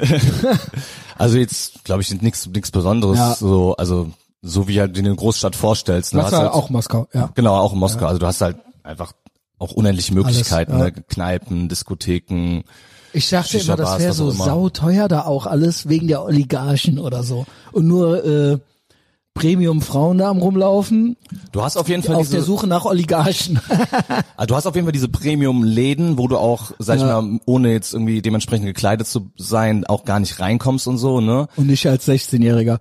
[1.17, 3.35] Also jetzt, glaube ich, nichts nichts Besonderes, Ja.
[3.35, 6.13] so, also so wie halt in der Großstadt vorstellst.
[6.13, 6.21] Ne?
[6.23, 7.29] Hast halt, auch Moskau, ja.
[7.35, 8.05] Genau, auch in Moskau.
[8.05, 9.13] Also du hast halt einfach
[9.59, 10.99] auch unendliche Möglichkeiten, Alles, ja.
[10.99, 11.03] ne?
[11.07, 12.63] Kneipen, Diskotheken.
[13.13, 17.45] Ich dachte immer, das wäre so sauteuer da auch alles wegen der Oligarchen oder so.
[17.71, 18.57] Und nur äh,
[19.35, 21.17] Premium-Frauen da am rumlaufen,
[21.51, 23.59] Du hast auf jeden Fall auf der diese, Suche nach Oligarchen.
[24.37, 27.21] also du hast auf jeden Fall diese Premium-Läden, wo du auch, sag ich Ja.
[27.21, 31.47] mal, ohne jetzt irgendwie dementsprechend gekleidet zu sein, auch gar nicht reinkommst und so, ne?
[31.57, 32.79] Und nicht als 16-Jähriger.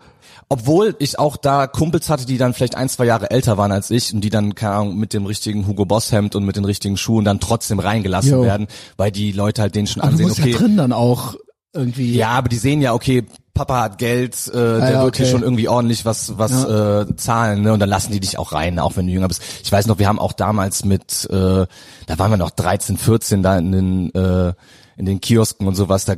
[0.49, 3.91] Obwohl ich auch da Kumpels hatte, die dann vielleicht ein, zwei Jahre älter waren als
[3.91, 6.65] ich und die dann, keine Ahnung, mit dem richtigen Hugo Boss Hemd und mit den
[6.65, 8.43] richtigen Schuhen dann trotzdem reingelassen Jo.
[8.43, 10.51] werden, weil die Leute halt den schon Aber du ansehen, musst okay.
[10.53, 11.35] ja drin dann auch
[11.75, 12.15] irgendwie.
[12.15, 15.27] Ja, aber die sehen ja, okay, Papa hat Geld, äh, der Ah ja, wird hier
[15.27, 15.33] okay.
[15.33, 17.73] schon irgendwie ordentlich was was äh, zahlen, ne?
[17.73, 19.43] Und dann lassen die dich auch rein, auch wenn du jünger bist.
[19.63, 21.67] Ich weiß noch, wir haben auch damals mit, äh,
[22.07, 24.53] da waren wir noch 13, 14 da in den äh,
[24.97, 26.15] in den Kiosken und sowas, da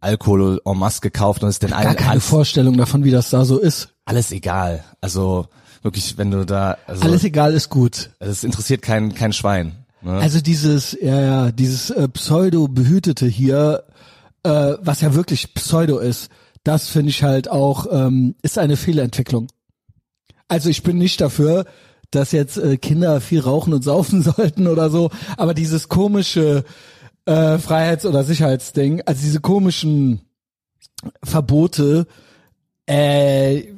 [0.00, 3.44] Alkohol en masse gekauft und ist denn Gar keine alles, Vorstellung davon, wie das da
[3.44, 3.88] so ist.
[4.04, 4.84] alles egal.
[5.00, 5.46] Also
[5.82, 8.10] wirklich, wenn du da, also Alles egal ist gut.
[8.20, 9.84] es interessiert kein kein Schwein.
[10.02, 10.12] Ne?
[10.12, 13.82] Also dieses, ja, ja, dieses äh, Pseudo-Behütete hier,
[14.42, 16.30] äh, was ja wirklich Pseudo ist,
[16.64, 19.48] das finde ich halt auch, ähm, ist eine Fehlentwicklung.
[20.48, 21.66] Also ich bin nicht dafür,
[22.10, 26.64] dass jetzt äh, Kinder viel rauchen und saufen sollten oder so, aber dieses komische
[27.26, 30.20] äh, Freiheits- oder Sicherheitsding, also diese komischen
[31.22, 32.06] Verbote,
[32.86, 33.77] äh,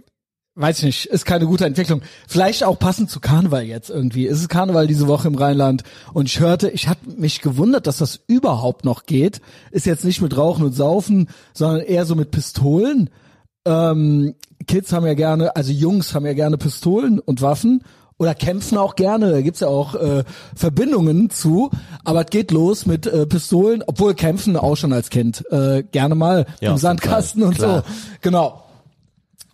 [0.55, 2.03] weiß ich nicht, ist keine gute Entwicklung.
[2.29, 4.27] Vielleicht auch passend zu Karneval jetzt irgendwie.
[4.27, 7.99] Es ist Karneval diese Woche im Rheinland und ich hörte, ich hatte mich gewundert, dass
[7.99, 9.41] das überhaupt noch geht.
[9.71, 13.11] Ist jetzt nicht mit Rauchen und Saufen, sondern eher so mit Pistolen.
[13.65, 14.35] Ähm,
[14.67, 17.83] Kids haben ja gerne, also Jungs haben ja gerne Pistolen und Waffen
[18.19, 19.31] oder kämpfen auch gerne.
[19.31, 21.71] Da gibt's ja auch äh, Verbindungen zu.
[22.05, 26.15] Aber es geht los mit äh, Pistolen, obwohl kämpfen auch schon als Kind äh, gerne
[26.15, 27.85] mal Ja, im Sandkasten und Klar.
[27.87, 27.93] so.
[28.21, 28.65] Genau.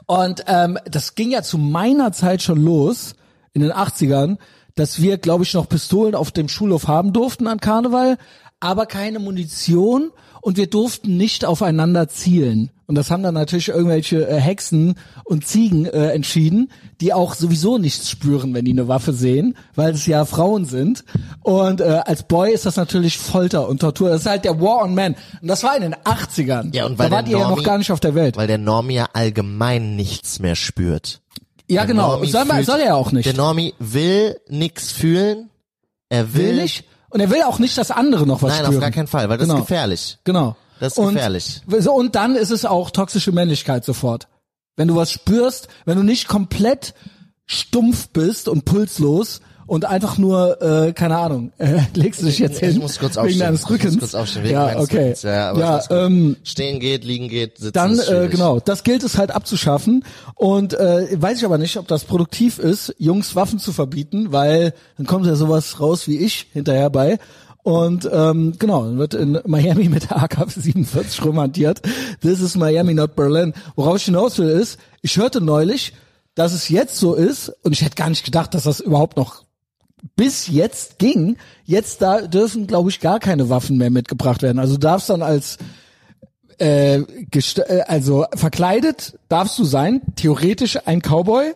[0.07, 3.15] Und ähm, das ging ja zu meiner Zeit schon los,
[3.53, 4.37] in den 80ern,
[4.75, 8.19] dass wir, glaube ich, noch Pistolen auf dem Schulhof haben durften an Karneval,
[8.61, 10.13] aber keine Munition
[10.47, 12.71] und wir durften nicht aufeinander zielen.
[12.87, 17.79] Und das haben dann natürlich irgendwelche äh, Hexen und Ziegen äh, entschieden, die auch sowieso
[17.79, 21.03] nichts spüren, wenn die eine Waffe sehen, weil es ja Frauen sind.
[21.43, 24.11] Und äh, als Boy ist das natürlich Folter und Tortur.
[24.11, 25.17] Das ist halt der War on Man.
[25.43, 26.73] Und das war in den 80ern.
[26.77, 28.37] Ja, und weil da wart ihr ja noch Normie- gar nicht auf der Welt.
[28.37, 31.23] Weil der Normi ja allgemein nichts mehr spürt.
[31.69, 32.13] Ja, Der genau.
[32.13, 33.27] Normie Soll, man, soll er auch nicht.
[33.27, 35.51] Der Normi will nix fühlen.
[36.09, 36.85] Er will, will nicht.
[37.17, 38.75] Und er will auch nicht, dass andere noch was Nein, spüren.
[38.75, 39.59] auf gar keinen Fall, weil das Genau.
[39.61, 40.19] ist gefährlich.
[40.25, 40.55] Genau.
[40.81, 41.63] Das ist und, gefährlich.
[41.79, 44.29] So, und dann ist es auch toxische Männlichkeit sofort.
[44.77, 46.93] Wenn du was spürst, wenn du nicht komplett
[47.47, 52.59] stumpf bist und pulslos und einfach nur, äh, keine Ahnung, äh, legst du dich jetzt
[52.61, 53.95] hin Ich muss kurz wegen deines Ich Rückens.
[53.95, 54.99] muss kurz aufstehen wegen ja, okay.
[54.99, 55.23] Rückens.
[55.23, 59.19] Ja, aber ja ähm, Stehen geht, liegen geht, sitzen dann äh, genau, das gilt es
[59.19, 63.73] halt abzuschaffen und äh, weiß ich aber nicht, ob das produktiv ist, Jungs Waffen zu
[63.73, 67.19] verbieten, weil dann kommt ja sowas raus wie ich hinterher bei
[67.67, 71.83] und ähm, genau, dann wird in Miami mit der AK-47 romantiert.
[72.21, 73.55] This is Miami, not Berlin.
[73.75, 75.93] Worauf ich hinaus will ist, ich hörte neulich,
[76.37, 79.43] dass es jetzt so ist und ich hätte gar nicht gedacht, dass das überhaupt noch
[80.15, 81.37] bis jetzt ging.
[81.65, 84.59] Jetzt da dürfen, glaube ich, gar keine Waffen mehr mitgebracht werden.
[84.59, 85.59] Also du darfst dann als
[86.59, 91.53] äh, gest äh, also verkleidet darfst du sein, theoretisch ein Cowboy.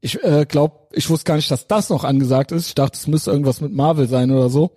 [0.00, 2.66] Ich äh, glaube, ich wusste gar nicht, dass das noch angesagt ist.
[2.66, 4.70] Ich dachte, es müsste irgendwas mit Marvel sein oder so.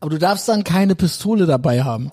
[0.00, 2.12] Aber du darfst dann keine Pistole dabei haben.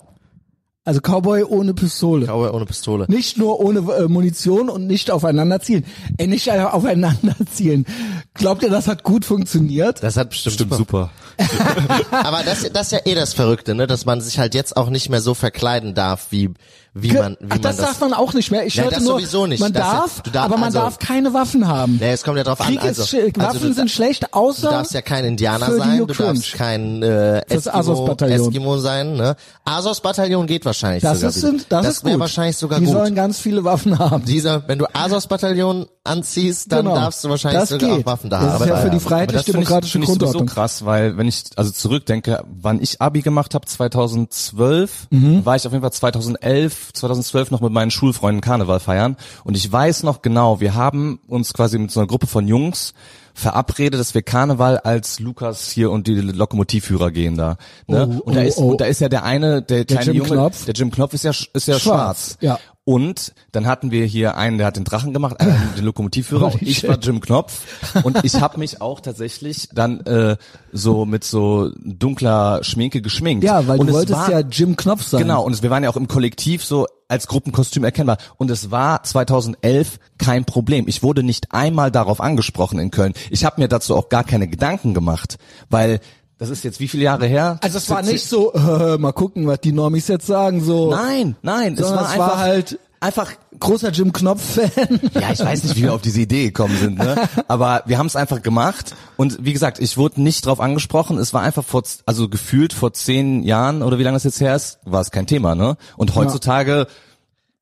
[0.84, 2.26] Also Cowboy ohne Pistole.
[2.26, 3.04] Cowboy ohne Pistole.
[3.08, 5.84] Nicht nur ohne äh, Munition und nicht aufeinander zielen.
[6.16, 7.84] Äh, nicht äh, aufeinander zielen.
[8.32, 10.02] Glaubt ihr, das hat gut funktioniert?
[10.02, 11.10] Das hat bestimmt, Stimmt super.
[12.10, 14.88] Aber das, das ist ja eh das Verrückte, ne, dass man sich halt jetzt auch
[14.88, 16.50] nicht mehr so verkleiden darf, wie
[16.92, 17.86] wie man wie Ach, man das, das.
[17.86, 18.66] darf man auch nicht mehr.
[18.66, 19.60] Ich Ja, hörte das nur, sowieso nicht.
[19.60, 21.98] man Das- darf, darf- aber man also- darf keine Waffen haben.
[22.00, 22.88] Nee, es kommt ja drauf Krieg an.
[22.88, 25.98] Also, ist, sch- Waffen also du, sind schlecht, außer du darfst ja kein Indianer sein,
[25.98, 28.16] du darfst kein äh, Das Eskimo.
[28.26, 29.36] Eskimo sein, ne?
[29.64, 31.30] Azos-Bataillon geht wahrscheinlich das sogar.
[31.30, 32.18] ist, sind, das, das ist gut.
[32.18, 32.94] wahrscheinlich sogar Die gut.
[32.94, 34.24] sollen ganz viele Waffen haben.
[34.24, 36.96] Dieser, wenn du Azos-Bataillon anziehst, dann Genau.
[36.96, 38.00] darfst du wahrscheinlich Das sogar geht.
[38.00, 38.62] auch Waffen da Das haben.
[38.62, 40.46] ist ja Aber- für die das freiheitlich-demokratische find Grundordnung.
[40.46, 45.44] krass, weil wenn ich also zurückdenke, wann ich Abi gemacht habe, 2012, Mhm.
[45.44, 49.70] war ich auf jeden Fall 2011, 2012 noch mit meinen Schulfreunden Karneval feiern und ich
[49.70, 52.94] weiß noch genau, wir haben uns quasi mit so einer Gruppe von Jungs
[53.34, 57.56] verabredet, dass wir Karneval als Lukas hier und die Lokomotivführer gehen da.
[57.86, 58.20] Ne?
[58.20, 58.70] Oh, und da oh, ist oh.
[58.70, 60.64] und da ist ja der eine, der kleine Jim Junge, Knopf.
[60.64, 62.38] der Jim Knopf ist ja ist ja Schwarz, schwarz.
[62.40, 62.58] ja.
[62.84, 66.62] Und dann hatten wir hier einen, der hat den Drachen gemacht, äh, den Lokomotivführer und
[66.62, 67.62] ich war Jim Knopf
[68.02, 70.36] und ich habe mich auch tatsächlich dann äh,
[70.72, 73.44] so mit so dunkler Schminke geschminkt.
[73.44, 75.22] Ja, weil und du es wolltest war, ja Jim Knopf sein.
[75.22, 78.18] Genau, und es, wir waren ja auch im Kollektiv so als Gruppenkostüm erkennbar.
[78.38, 80.86] Und es war 2011 kein Problem.
[80.88, 83.12] Ich wurde nicht einmal darauf angesprochen in Köln.
[83.30, 85.38] Ich habe mir dazu auch gar keine Gedanken gemacht,
[85.68, 86.00] weil
[86.40, 87.58] das ist jetzt wie viele Jahre her?
[87.60, 90.90] Also es war nicht so, äh, mal gucken, was die Normis jetzt sagen, so.
[90.90, 95.00] Nein, nein, es Sondern war es einfach war halt einfach großer Jim Knopf-Fan.
[95.14, 97.28] Ja, ich weiß nicht, wie wir auf diese Idee gekommen sind, ne?
[97.46, 101.18] Aber wir haben es einfach gemacht und wie gesagt, ich wurde nicht drauf angesprochen.
[101.18, 104.56] Es war einfach vor, also gefühlt vor zehn Jahren oder wie lange das jetzt her
[104.56, 105.76] ist, war es kein Thema, ne?
[105.98, 106.86] Und heutzutage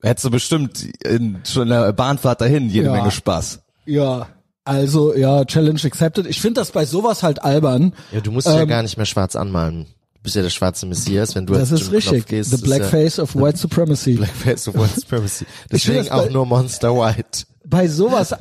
[0.02, 2.92] hättest du bestimmt in schon einer Bahnfahrt dahin jede Ja.
[2.92, 3.58] Menge Spaß.
[3.86, 4.28] Ja,
[4.68, 6.26] also ja, Challenge accepted.
[6.26, 7.94] Ich finde das bei sowas halt albern.
[8.12, 9.86] Ja, du musst dich ja Ähm, gar nicht mehr schwarz anmalen.
[10.14, 12.26] Du bist ja der schwarze Messias, wenn du Das als ist richtig.
[12.26, 12.50] Gehst.
[12.50, 14.12] The Blackface of White Supremacy.
[14.12, 15.46] Ja Blackface of White Supremacy.
[15.72, 17.44] Deswegen das bei- auch nur Monster White.
[17.64, 18.34] bei sowas,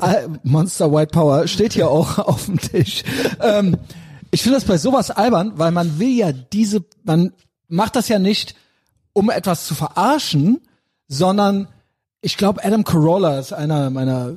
[0.43, 3.03] Monster White Power steht hier auch auf dem Tisch.
[3.41, 3.77] Ähm,
[4.31, 7.31] ich finde das bei sowas albern, weil man will ja diese, man
[7.69, 8.55] macht das ja nicht,
[9.13, 10.59] um etwas zu verarschen,
[11.07, 11.67] sondern
[12.21, 14.35] ich glaube, Adam Carolla ist einer meiner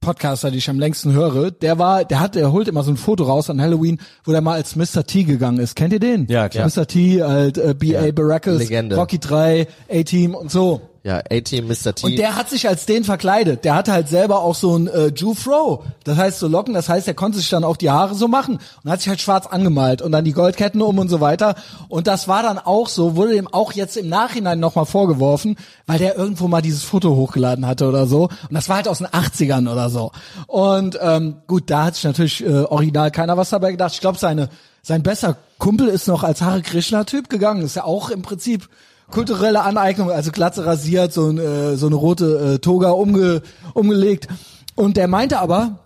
[0.00, 1.50] Podcaster, die ich am längsten höre.
[1.50, 4.40] Der war, der hat, der holt immer so ein Foto raus an Halloween, wo der
[4.40, 5.04] mal als Mr.
[5.04, 5.76] T gegangen ist.
[5.76, 6.26] Kennt ihr den?
[6.28, 6.70] Ja, klar.
[6.74, 6.86] Mr.
[6.86, 8.06] T, halt, äh, B.A.
[8.06, 8.96] Ja, Baracus, Legende.
[8.96, 10.80] Rocky 3, A-Team und so.
[11.02, 11.94] Ja, A-Team, Mr.
[11.94, 12.06] T.
[12.06, 13.64] Und der hat sich als den verkleidet.
[13.64, 15.82] Der hatte halt selber auch so ein äh, Jufro.
[16.04, 16.74] Das heißt so Locken.
[16.74, 19.20] Das heißt, er konnte sich dann auch die Haare so machen und hat sich halt
[19.20, 21.54] schwarz angemalt und dann die Goldketten um und so weiter.
[21.88, 25.98] Und das war dann auch so, wurde ihm auch jetzt im Nachhinein nochmal vorgeworfen, weil
[25.98, 28.24] der irgendwo mal dieses Foto hochgeladen hatte oder so.
[28.24, 30.12] Und das war halt aus den 80ern oder so.
[30.48, 33.94] Und ähm, gut, da hat sich natürlich äh, original keiner was dabei gedacht.
[33.94, 34.50] Ich glaube, seine
[34.82, 37.62] sein besser Kumpel ist noch als Hare Krishna Typ gegangen.
[37.62, 38.68] Ist ja auch im Prinzip
[39.10, 43.42] kulturelle Aneignung, also Glatze rasiert, so, ein, äh, so eine rote äh, Toga umge,
[43.74, 44.28] umgelegt.
[44.74, 45.78] Und der meinte aber,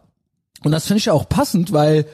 [0.63, 2.07] und das finde ich ja auch passend, weil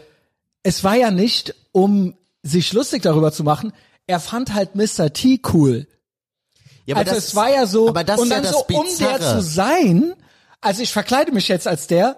[0.63, 3.73] es war ja nicht, um sich lustig darüber zu machen,
[4.07, 5.13] er fand halt Mr.
[5.13, 5.87] T cool.
[6.87, 8.75] ja, aber also das- es war ja so, aber das und dann ja das so,
[8.77, 10.15] um der zu sein,
[10.61, 12.17] also ich verkleide mich jetzt als der,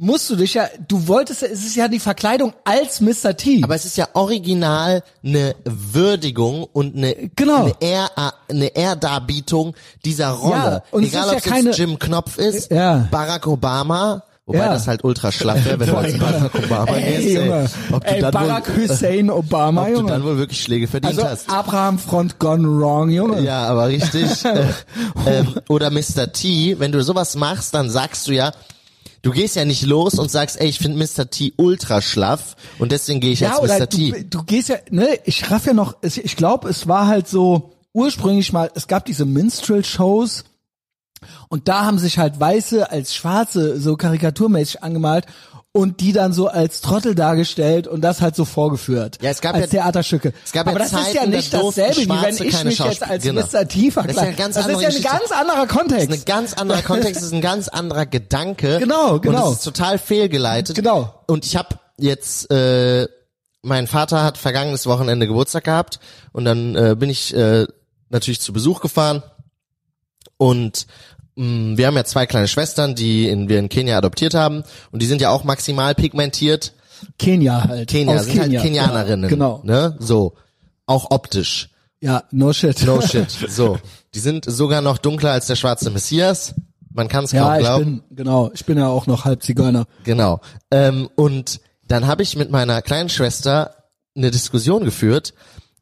[0.00, 3.36] musst du dich ja, du wolltest, es ist ja die Verkleidung als Mr.
[3.36, 3.60] T.
[3.64, 7.64] Aber es ist ja original eine Würdigung und eine, Genau.
[7.64, 8.08] eine, Ehr,
[8.48, 10.54] eine Ehrdarbietung dieser Rolle.
[10.54, 13.08] Ja, und es Egal, ist ob ja es keine- jetzt Jim Knopf ist, Ja.
[13.10, 14.72] Barack Obama, wobei Ja.
[14.72, 17.74] das halt ultra schlaff wäre, wenn du als Barack Obama Ey, gehst.
[17.92, 20.10] Ob du Ey, dann Barack wohl, Hussein Obama, ob du Junge.
[20.12, 21.50] dann wohl wirklich Schläge verdient also hast.
[21.50, 23.40] Abraham Front gone wrong, Junge.
[23.42, 24.44] Ja, aber richtig.
[24.44, 24.62] äh,
[25.68, 26.32] oder Mr.
[26.32, 28.52] T, wenn du sowas machst, dann sagst du ja,
[29.22, 31.30] du gehst ja nicht los und sagst, ey, ich finde Mr.
[31.30, 33.86] T ultra schlaff und deswegen gehe ich Ja, als Mr.
[33.86, 34.24] du, T.
[34.28, 38.52] du gehst ja, ne, ich raff ja noch, ich glaube, es war halt so ursprünglich
[38.52, 40.44] mal, es gab diese Minstrel-Shows,
[41.48, 45.26] Und da haben sich halt Weiße als Schwarze so karikaturmäßig angemalt
[45.72, 49.18] und die dann so als Trottel dargestellt und das halt so vorgeführt.
[49.22, 50.32] Ja, es gab als ja- Theaterstücke.
[50.44, 52.64] es gab Aber ja das ist Zeiten, ja da nicht durften dasselbe, wie wenn ich
[52.64, 53.42] mich jetzt als genau.
[53.42, 53.46] Mr.
[53.46, 54.32] T Das ist ja verkleide.
[54.36, 56.10] ganz Das ist ja ein ganz anderer Das ist Kontext.
[56.12, 58.78] ein ganz anderer Kontext, das ist ein ganz anderer Gedanke.
[58.78, 59.46] Genau, genau.
[59.46, 60.74] Und es ist total fehlgeleitet.
[60.74, 61.14] Genau.
[61.26, 63.06] Und ich habe jetzt, äh,
[63.62, 66.00] mein Vater hat vergangenes Wochenende Geburtstag gehabt
[66.32, 67.66] und dann äh, bin ich äh,
[68.08, 69.22] natürlich zu Besuch gefahren
[70.38, 70.86] und
[71.38, 75.06] wir haben ja zwei kleine Schwestern, die in, wir in Kenia adoptiert haben und die
[75.06, 76.72] sind ja auch maximal pigmentiert.
[77.16, 77.88] Kenia halt.
[77.88, 78.58] Kenia Aus sind Kenia.
[78.58, 79.30] halt Kenianerinnen.
[79.30, 79.60] Genau.
[79.62, 79.96] Ne?
[80.00, 80.34] So.
[80.86, 81.70] Auch optisch.
[82.00, 82.84] Ja, no shit.
[82.84, 83.30] No shit.
[83.30, 83.78] So.
[84.14, 86.54] Die sind sogar noch dunkler als der schwarze Messias.
[86.92, 87.84] Man kann es kaum Ja, ich glauben.
[88.08, 89.86] bin, genau, ich bin ja auch noch halb Zigeuner.
[90.02, 90.40] Genau.
[90.72, 93.76] Ähm, und dann habe ich mit meiner kleinen Schwester
[94.16, 95.34] eine Diskussion geführt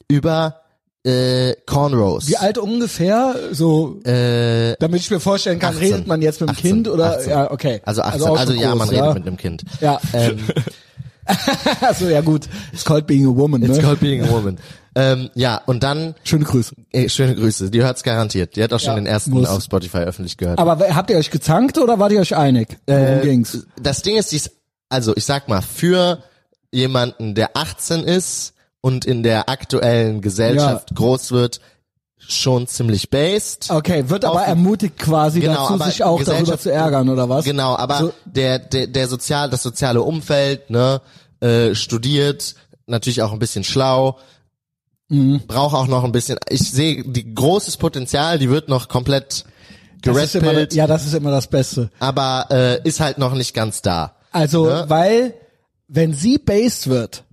[0.08, 0.60] über
[1.06, 2.26] äh, Cornrows.
[2.28, 3.34] Wie alt ungefähr?
[3.52, 5.86] So, Äh, damit ich mir vorstellen kann, 18.
[5.92, 7.16] redet man jetzt mit dem 18, Kind oder?
[7.18, 7.30] 18.
[7.30, 7.80] Ja, okay.
[7.84, 8.22] also 18.
[8.22, 9.62] auch Also, schon ja, groß, man redet mit einem Kind.
[9.80, 10.38] Ja, Ähm,
[11.80, 12.48] also ja gut.
[12.72, 13.82] It's called being a woman, it's ne?
[13.82, 14.58] called being a woman.
[14.94, 16.74] ähm, ja, und dann, Schöne Grüße.
[16.92, 18.56] äh, schöne Grüße, die hört's garantiert.
[18.56, 19.48] Die hat auch schon Ja, den ersten muss.
[19.48, 20.58] auf Spotify öffentlich gehört.
[20.58, 22.78] Aber habt ihr euch gezankt oder wart ihr euch einig?
[22.86, 23.66] Worum Äh, ging's?
[23.80, 24.50] Das Ding ist, dies,
[24.88, 26.22] also ich sag mal, für
[26.72, 28.52] jemanden, der 18 ist
[28.86, 31.60] und in der aktuellen Gesellschaft groß wird,
[32.18, 33.70] schon ziemlich based.
[33.70, 37.44] Okay, wird aber auf- ermutigt quasi Genau, dazu, sich auch darüber zu ärgern oder was?
[37.44, 41.00] Genau, aber So- der, der, der sozial, das soziale Umfeld, ne,
[41.40, 42.54] äh, studiert,
[42.86, 44.18] natürlich auch ein bisschen schlau,
[45.08, 45.42] Mhm.
[45.46, 49.44] braucht auch noch ein bisschen, ich sehe die großes Potenzial, die wird noch komplett
[50.02, 51.90] geredpillt, ja, das ist immer das Beste.
[51.98, 54.14] aber äh, ist halt noch nicht ganz da.
[54.32, 54.84] Also, Ne?
[54.88, 55.34] weil,
[55.88, 57.24] wenn sie based wird,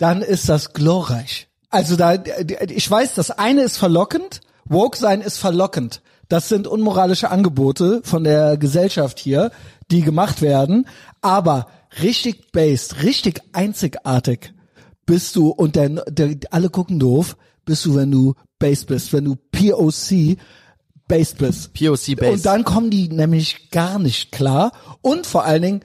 [0.00, 1.48] dann ist das glorreich.
[1.68, 6.00] Also da, ich weiß, das eine ist verlockend, woke sein ist verlockend.
[6.28, 9.50] Das sind unmoralische Angebote von der Gesellschaft hier,
[9.90, 10.86] die gemacht werden.
[11.20, 11.66] Aber
[12.02, 14.54] richtig based, richtig einzigartig
[15.04, 16.04] bist du und der,
[16.50, 17.36] alle gucken doof,
[17.66, 20.38] bist du, wenn du based bist, wenn du POC
[21.08, 21.74] based bist.
[21.74, 22.32] POC based.
[22.32, 24.72] Und dann kommen die nämlich gar nicht klar.
[25.02, 25.80] Und vor allen Dingen,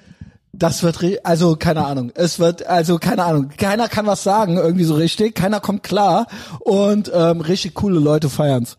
[0.57, 4.83] das wird, also keine Ahnung, es wird, also keine Ahnung, keiner kann was sagen, irgendwie
[4.85, 6.27] so richtig, keiner kommt klar
[6.59, 8.77] und ähm, richtig coole Leute feiern's.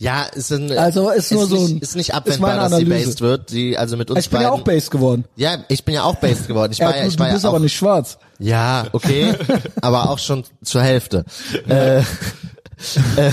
[0.00, 2.78] Ja, ist ein, Also ist nur so nicht, ein- ist nicht ist abwendbar, meine dass
[2.78, 3.50] sie based wird.
[3.50, 4.60] Die, also mit uns Ich bin ja beiden.
[4.60, 5.24] auch based geworden.
[5.34, 6.70] ja, ich bin ja auch based geworden.
[6.72, 8.18] Ich Ja, war ja, ich du war bist ja auch, aber nicht schwarz.
[8.38, 9.34] Ja, okay,
[9.80, 11.24] aber auch schon zur Hälfte.
[11.68, 11.98] Äh,
[13.16, 13.32] äh,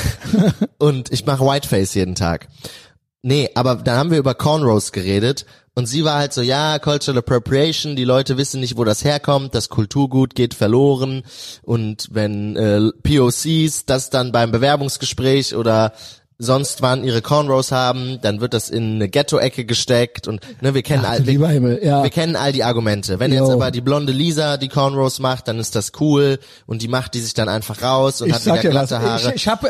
[0.79, 2.47] und ich mache Whiteface jeden Tag.
[3.21, 7.19] Nee, aber dann haben wir über Cornrows geredet und sie war halt so, ja, Cultural
[7.19, 11.23] Appropriation, die Leute wissen nicht, wo das herkommt, das Kulturgut geht verloren.
[11.63, 15.91] Und wenn äh, POCs das dann beim Bewerbungsgespräch oder
[16.38, 20.84] sonst wann ihre Cornrows haben, dann wird das in eine Ghetto-Ecke gesteckt und ne, wir
[20.84, 22.04] kennen all, wir, Lieber Himmel, ja.
[22.04, 23.19] wir kennen all die Argumente.
[23.19, 23.54] Wenn jetzt Jo.
[23.54, 27.19] aber die blonde Lisa die Cornrows macht, dann ist das cool und die macht die
[27.21, 29.30] sich dann einfach raus und Ich hat wieder dir was, glatte Haare.
[29.30, 29.69] ich, ich habe,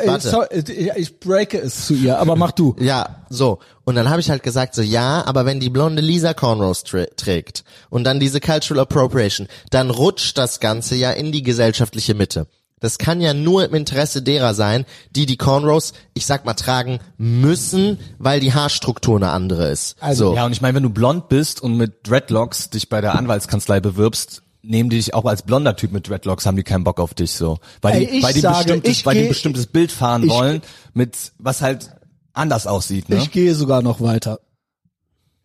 [0.51, 2.75] ich, ich breake es zu ihr, aber mach du.
[2.79, 3.59] Ja, so.
[3.83, 7.05] Und dann habe ich halt gesagt, so ja, aber wenn die blonde Lisa Cornrows trä
[7.15, 12.47] trägt und dann diese Cultural Appropriation, dann rutscht das Ganze ja in die gesellschaftliche Mitte.
[12.81, 16.99] Das kann ja nur im Interesse derer sein, die die Cornrows, ich sag mal, tragen
[17.17, 19.95] müssen, weil die Haarstruktur eine andere ist.
[20.01, 20.35] Also, so.
[20.35, 23.79] Ja, und ich meine, wenn du blond bist und mit Dreadlocks dich bei der Anwaltskanzlei
[23.79, 27.13] bewirbst, nehmen die dich auch als blonder Typ mit Dreadlocks, haben die keinen Bock auf
[27.13, 27.59] dich so.
[27.81, 30.61] Weil Ey, die, weil die, sage, bestimmtes, ich weil die bestimmtes Bild fahren ich- wollen,
[30.93, 31.91] mit was halt
[32.33, 33.17] anders aussieht, ne?
[33.17, 34.39] Ich gehe sogar noch weiter.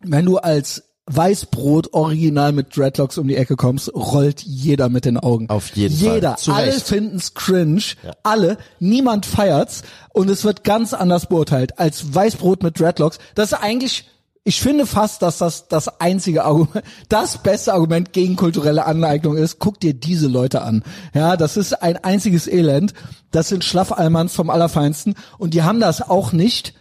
[0.01, 0.83] Wenn du als
[1.15, 5.49] Weißbrot original mit Dreadlocks um die Ecke kommst, rollt jeder mit den Augen.
[5.49, 6.15] Auf jeden Fall.
[6.15, 6.37] jeder.
[6.47, 7.83] Alle finden's cringe.
[8.23, 8.57] Alle.
[8.79, 9.83] Niemand feiert's.
[10.13, 11.79] Und es wird ganz anders beurteilt.
[11.79, 13.19] Als Weißbrot mit Dreadlocks.
[13.35, 14.05] Das ist eigentlich,
[14.43, 19.59] ich finde fast, dass das das einzige Argument, das beste Argument gegen kulturelle Aneignung ist.
[19.59, 20.83] Guck dir diese Leute an.
[21.13, 22.93] Ja, das ist ein einziges Elend.
[23.31, 25.15] Das sind Schlaffalmans vom Allerfeinsten.
[25.37, 26.73] Und die haben das auch nicht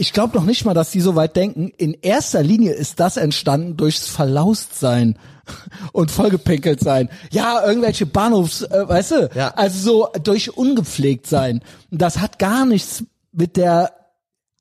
[0.00, 1.70] ich glaube noch nicht mal, dass die so weit denken.
[1.76, 5.18] In erster Linie ist das entstanden durchs Verlaustsein
[5.92, 7.10] und vollgepinkelt sein.
[7.30, 9.48] Ja, irgendwelche Bahnhofs, äh, weißt du, Ja.
[9.54, 9.78] also
[10.14, 11.60] so durch ungepflegt sein.
[11.90, 13.92] Das hat gar nichts mit der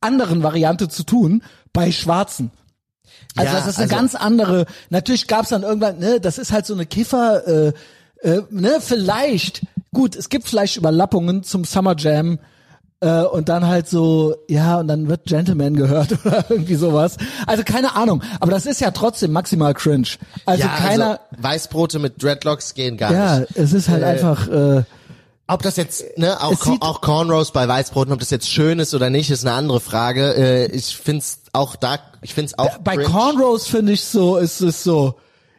[0.01, 1.41] anderen Variante zu tun
[1.73, 2.51] bei Schwarzen.
[3.35, 4.65] Also Ja, das ist eine also- ganz andere.
[4.89, 7.73] Natürlich gab's dann irgendwann, ne, das ist halt so eine Kiffer, äh,
[8.21, 9.61] äh, ne, vielleicht.
[9.93, 12.39] Gut, es gibt vielleicht Überlappungen zum Summer Jam
[13.01, 17.17] äh, und dann halt so, ja, und dann wird Gentleman gehört oder irgendwie sowas.
[17.47, 20.07] Also keine Ahnung, aber das ist ja trotzdem maximal cringe.
[20.45, 23.55] Also ja, keiner, also Weißbrote mit Dreadlocks gehen gar ja, nicht.
[23.55, 24.83] es ist halt Äh, einfach, äh,
[25.47, 29.09] Ob das jetzt, ne, auch, auch Cornrows bei Weißbroten, ob das jetzt schön ist oder
[29.09, 30.35] nicht, ist eine andere Frage.
[30.35, 33.09] Äh, ich find's auch da, ich find's auch Bei cringe.
[33.09, 35.15] Cornrows finde ich so, ist es so,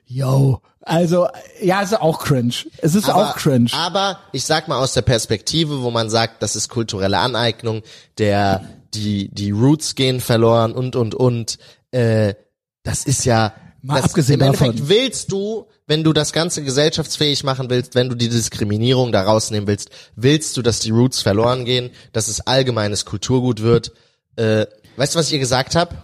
[0.07, 0.61] yo.
[0.91, 1.29] Also,
[1.63, 2.53] ja, ist auch cringe.
[2.79, 3.71] Es ist auch cringe.
[3.73, 7.83] Aber ich sag mal aus der Perspektive, wo man sagt, das ist kulturelle Aneignung,
[8.19, 11.59] der die die Roots gehen verloren und und und.
[11.93, 12.35] Äh,
[12.83, 13.53] das ist ja.
[13.83, 14.89] Mal das, abgesehen Im Endeffekt davon.
[14.89, 19.69] willst du, wenn du das Ganze gesellschaftsfähig machen willst, wenn du die Diskriminierung da rausnehmen
[19.69, 23.93] willst, willst du, dass die Roots verloren gehen, dass es allgemeines Kulturgut wird.
[24.35, 25.95] Äh, weißt du, was ich ihr gesagt habe?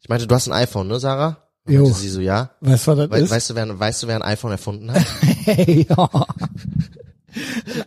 [0.00, 1.43] Ich meinte, du hast ein iPhone, ne, Sarah?
[1.66, 1.86] Und Jo.
[1.86, 2.50] Sie so, ja.
[2.60, 3.30] Weißt du, was das We ist?
[3.30, 5.02] weißt du, wer, weißt du, wer ein iPhone erfunden hat?
[5.44, 6.10] Hey, ja.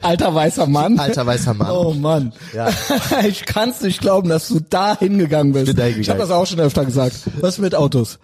[0.02, 1.00] Alter weißer Mann.
[1.00, 1.72] Alter weißer Mann.
[1.72, 2.34] Oh Mann.
[2.54, 2.70] Ja.
[3.28, 5.68] Ich kann's nicht glauben, dass du da hingegangen bist.
[5.68, 6.02] bin da hingegangen.
[6.02, 7.16] Ich habe das auch schon öfter gesagt.
[7.40, 8.20] Was mit Autos?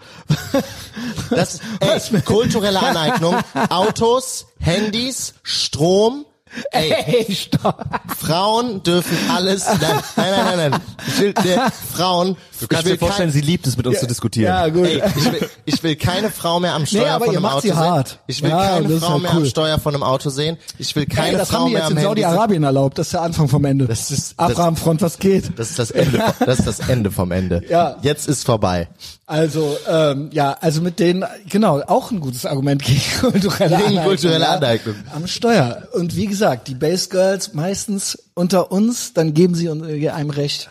[1.30, 3.36] Das ey, kulturelle Aneignung.
[3.70, 6.26] Autos, Handys, Strom.
[6.72, 7.84] Ey, Hey, stopp.
[8.20, 9.66] Frauen dürfen alles.
[9.66, 10.72] Nein, nein, nein, nein.
[10.72, 10.82] nein.
[11.08, 11.62] Ich will, ne,
[11.94, 12.38] Frauen.
[12.60, 14.48] Du kannst ich will dir vorstellen, kein, sie liebt es, mit uns zu diskutieren.
[14.56, 14.86] Ja, gut.
[14.86, 17.54] ey, ich, will, ich will keine Frau mehr am Steuer aber von ihr einem macht
[17.56, 17.78] Auto sie sehen.
[17.78, 18.20] hart.
[18.28, 19.46] Ich will Ja, keine Frau halt mehr am cool.
[19.46, 20.58] Steuer von einem Auto sehen.
[20.78, 22.04] Ich will keine Ey, das Frau haben die mehr jetzt am in.
[22.04, 22.98] Saudi-Arabien erlaubt.
[22.98, 23.86] Das ist der Anfang vom Ende.
[23.88, 25.52] Das ist- Abraham-Front, was geht?
[25.60, 26.22] Das ist das Ende.
[26.46, 27.64] Das ist das Ende vom Ende.
[27.70, 27.98] Ja.
[28.02, 28.88] Jetzt ist vorbei.
[29.34, 34.04] Also, ähm, ja, also mit denen, genau, auch ein gutes Argument gegen kulturelle Gegen Aneignung.
[34.06, 34.96] kulturelle Aneignung.
[35.12, 35.88] Am Steuer.
[35.94, 40.70] Und wie gesagt, die Base Girls meistens unter uns, dann geben sie uns- einem recht.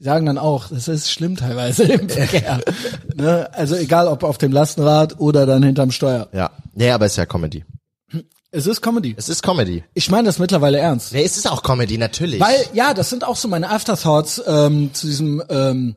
[0.00, 2.60] Sagen dann auch, das ist schlimm teilweise im Verkehr.
[3.14, 3.48] ne?
[3.54, 6.28] Also egal ob auf dem Lastenrad oder dann hinterm Steuer.
[6.32, 6.50] Ja.
[6.74, 7.64] Nee, aber es ist ja Comedy.
[8.50, 9.14] Es ist Comedy.
[9.16, 9.84] Es ist Comedy.
[9.94, 11.12] Ich meine das mittlerweile ernst.
[11.12, 12.40] Nee, es ist auch Comedy, natürlich.
[12.40, 15.94] Weil, ja, das sind auch so meine Afterthoughts ähm, zu diesem ähm,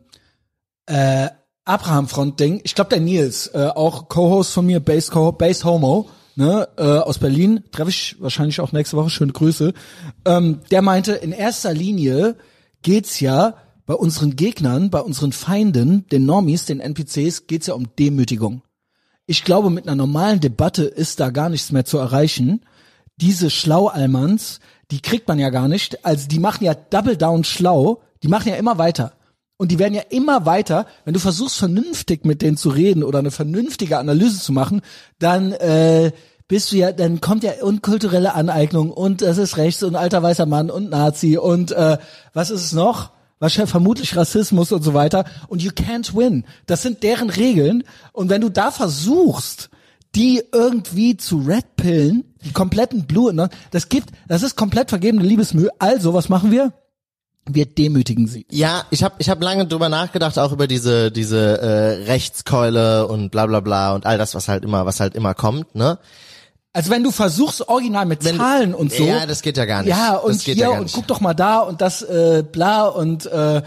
[0.85, 1.29] äh,
[1.69, 2.61] Abraham-Front-Ding.
[2.63, 6.83] Ich glaube, der Nils, äh, auch Co-Host von mir, Base, Co Base Homo, ne, äh,
[6.83, 9.73] aus Berlin, treffe ich wahrscheinlich auch nächste Woche, schöne Grüße,
[10.25, 12.35] ähm, der meinte, in erster Linie
[12.81, 13.55] geht's ja
[13.85, 18.61] bei unseren Gegnern, bei unseren Feinden, den Normies, den NPCs, geht's ja um Demütigung.
[19.25, 22.61] Ich glaube, mit einer normalen Debatte ist da gar nichts mehr zu erreichen.
[23.17, 26.03] Diese Schlaualmans, die kriegt man ja gar nicht.
[26.03, 28.01] Also die machen ja Double Down schlau.
[28.23, 29.13] Die machen ja immer weiter.
[29.61, 30.87] Und die werden ja immer weiter.
[31.03, 34.81] Wenn du versuchst, vernünftig mit denen zu reden oder eine vernünftige Analyse zu machen,
[35.19, 36.13] dann äh,
[36.47, 40.45] bist du ja, dann kommt ja unkulturelle Aneignung und das ist rechts und alter weißer
[40.45, 41.97] Mann und Nazi und äh,
[42.33, 43.11] was ist es noch?
[43.39, 45.25] Wahrscheinlich vermutlich Rassismus und so weiter.
[45.49, 46.45] Und you can't win.
[46.65, 47.83] Das sind deren Regeln.
[48.13, 49.69] Und wenn du da versuchst,
[50.15, 55.69] die irgendwie zu redpillen, die kompletten Blue, ne, das gibt, das ist komplett vergebene Liebesmühe.
[55.79, 56.73] Also, was machen wir?
[57.51, 58.45] Wir demütigen sie.
[58.49, 63.31] Ja, ich habe ich hab lange drüber nachgedacht, auch über diese diese äh, Rechtskeule und
[63.31, 65.99] bla bla bla und all das, was halt immer, was halt immer kommt, ne?
[66.71, 69.03] Also wenn du versuchst, original mit Zahlen und so.
[69.03, 69.89] Ja, das geht ja gar nicht.
[69.89, 73.63] Ja, und hier ja und guck doch mal da und das äh, bla und äh,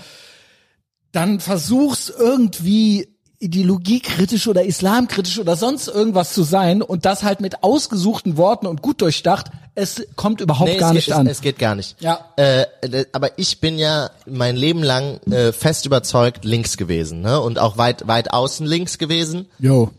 [1.10, 3.11] dann versuchst irgendwie
[3.42, 8.82] ideologiekritisch oder islamkritisch oder sonst irgendwas zu sein und das halt mit ausgesuchten Worten und
[8.82, 11.26] gut durchdacht, es kommt überhaupt Nee, gar es nicht geht, an.
[11.26, 11.96] Es, es geht gar nicht.
[12.00, 12.20] Ja.
[12.36, 12.66] Äh,
[13.12, 17.40] aber ich bin ja mein Leben lang äh, fest überzeugt links gewesen, ne?
[17.40, 19.46] Und auch weit weit außen links gewesen.
[19.58, 19.90] Jo.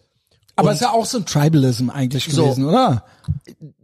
[0.56, 2.44] Aber es ist ja auch so ein Tribalism eigentlich So.
[2.46, 3.04] gewesen, oder?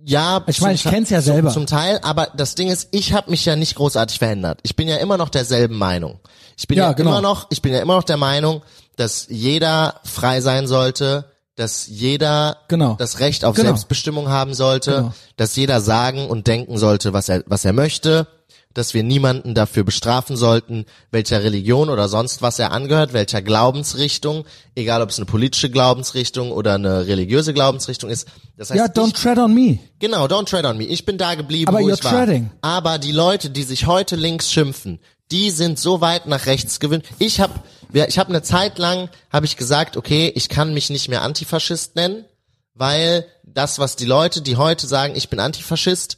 [0.04, 1.50] Ja, Ich meine, ich zum- kenn's ja zum- selber.
[1.50, 4.60] Zum Teil, aber das Ding ist, ich habe mich ja nicht großartig verändert.
[4.64, 6.20] Ich bin ja immer noch derselben Meinung.
[6.58, 7.12] Ich bin Ja, ja, genau.
[7.12, 8.62] immer noch, ich bin ja immer noch der Meinung,
[9.00, 12.96] dass jeder frei sein sollte, dass jeder Genau.
[13.00, 13.68] das Recht auf Genau.
[13.70, 15.14] Selbstbestimmung haben sollte, Genau.
[15.38, 18.28] dass jeder sagen und denken sollte, was er was er möchte,
[18.74, 24.46] dass wir niemanden dafür bestrafen sollten, welcher Religion oder sonst was er angehört, welcher Glaubensrichtung,
[24.76, 28.28] egal ob es eine politische Glaubensrichtung oder eine religiöse Glaubensrichtung ist.
[28.58, 29.80] Das heißt, Ja, ich don't tread on me.
[30.00, 30.84] Genau, don't tread on me.
[30.86, 32.12] Ich bin da geblieben, Aber wo you're ich war.
[32.26, 32.52] treading.
[32.62, 35.00] Aber die Leute, die sich heute links schimpfen,
[35.32, 37.06] die sind so weit nach rechts gewöhnt.
[37.18, 37.54] Ich habe
[37.94, 41.96] ich hab eine Zeit lang habe ich gesagt, okay, ich kann mich nicht mehr Antifaschist
[41.96, 42.26] nennen,
[42.74, 46.18] weil das, was die Leute, die heute sagen, ich bin Antifaschist,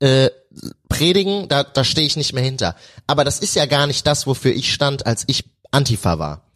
[0.00, 0.30] äh,
[0.88, 2.76] predigen, da, da stehe ich nicht mehr hinter.
[3.06, 6.51] Aber das ist ja gar nicht das, wofür ich stand, als ich Antifa war.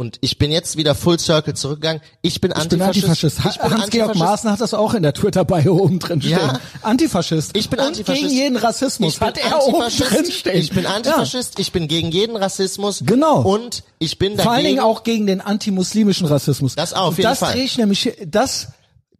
[0.00, 2.00] Und ich bin jetzt wieder Full Circle zurückgegangen.
[2.22, 3.04] Ich bin Ich bin Antifaschist.
[3.04, 3.38] Antifaschist.
[3.38, 4.18] Ich bin Hans-Georg Antifaschist.
[4.18, 6.38] Maaßen hat das auch in der Twitter-Bio oben drin stehen.
[6.38, 6.58] Ja.
[6.80, 7.54] Antifaschist.
[7.54, 8.22] Ich bin Und Antifaschist.
[8.28, 10.16] gegen jeden Rassismus Ich bin hat er oben Antifaschist.
[10.16, 10.56] drin stehen.
[10.56, 11.58] Ich bin Antifaschist.
[11.58, 13.02] Ich bin gegen jeden Rassismus.
[13.04, 13.42] Genau.
[13.42, 14.42] Und ich bin dagegen.
[14.44, 16.74] Vor allen Dingen auch gegen den antimuslimischen Rassismus.
[16.76, 17.52] Das auf Und jeden das Fall.
[17.52, 18.68] drehe ich nämlich, das,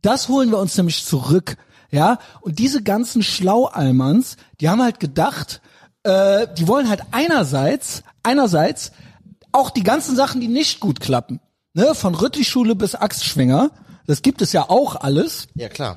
[0.01, 1.59] das holen wir uns nämlich zurück.
[1.91, 5.61] Ja, und diese ganzen Schlaualmans, die haben halt gedacht,
[6.05, 8.93] äh, die wollen halt einerseits, einerseits
[9.53, 11.41] auch die ganzen Sachen, die nicht gut klappen,
[11.75, 13.71] ne, von Rüttli-Schule bis Axtschwinger,
[14.07, 15.49] das gibt es ja auch alles.
[15.55, 15.97] Ja klar.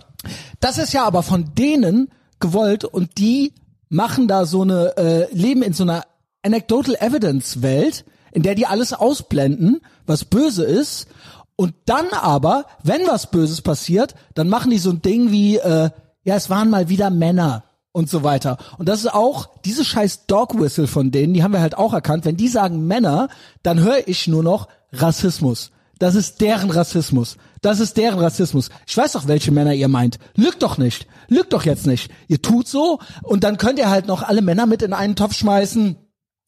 [0.60, 3.54] Das ist ja aber von denen gewollt und die
[3.89, 6.04] machen da so eine, äh, leben in so einer
[6.43, 11.08] Anecdotal Evidence Welt, in der die alles ausblenden, was böse ist.
[11.56, 15.91] Und dann aber, wenn was Böses passiert, dann machen die so ein Ding wie, äh,
[16.24, 18.57] ja, es waren mal wieder Männer und so weiter.
[18.77, 21.93] Und das ist auch diese scheiß Dog Whistle von denen, die haben wir halt auch
[21.93, 22.25] erkannt.
[22.25, 23.29] Wenn die sagen Männer,
[23.61, 25.71] dann höre ich nur noch Rassismus.
[25.99, 27.37] Das ist deren Rassismus.
[27.61, 28.69] Das ist deren Rassismus.
[28.85, 30.19] Ich weiß doch, welche Männer ihr meint.
[30.35, 31.07] Lügt doch nicht.
[31.29, 32.11] Lügt doch jetzt nicht.
[32.27, 35.35] Ihr tut so und dann könnt ihr halt noch alle Männer mit in einen Topf
[35.35, 35.95] schmeißen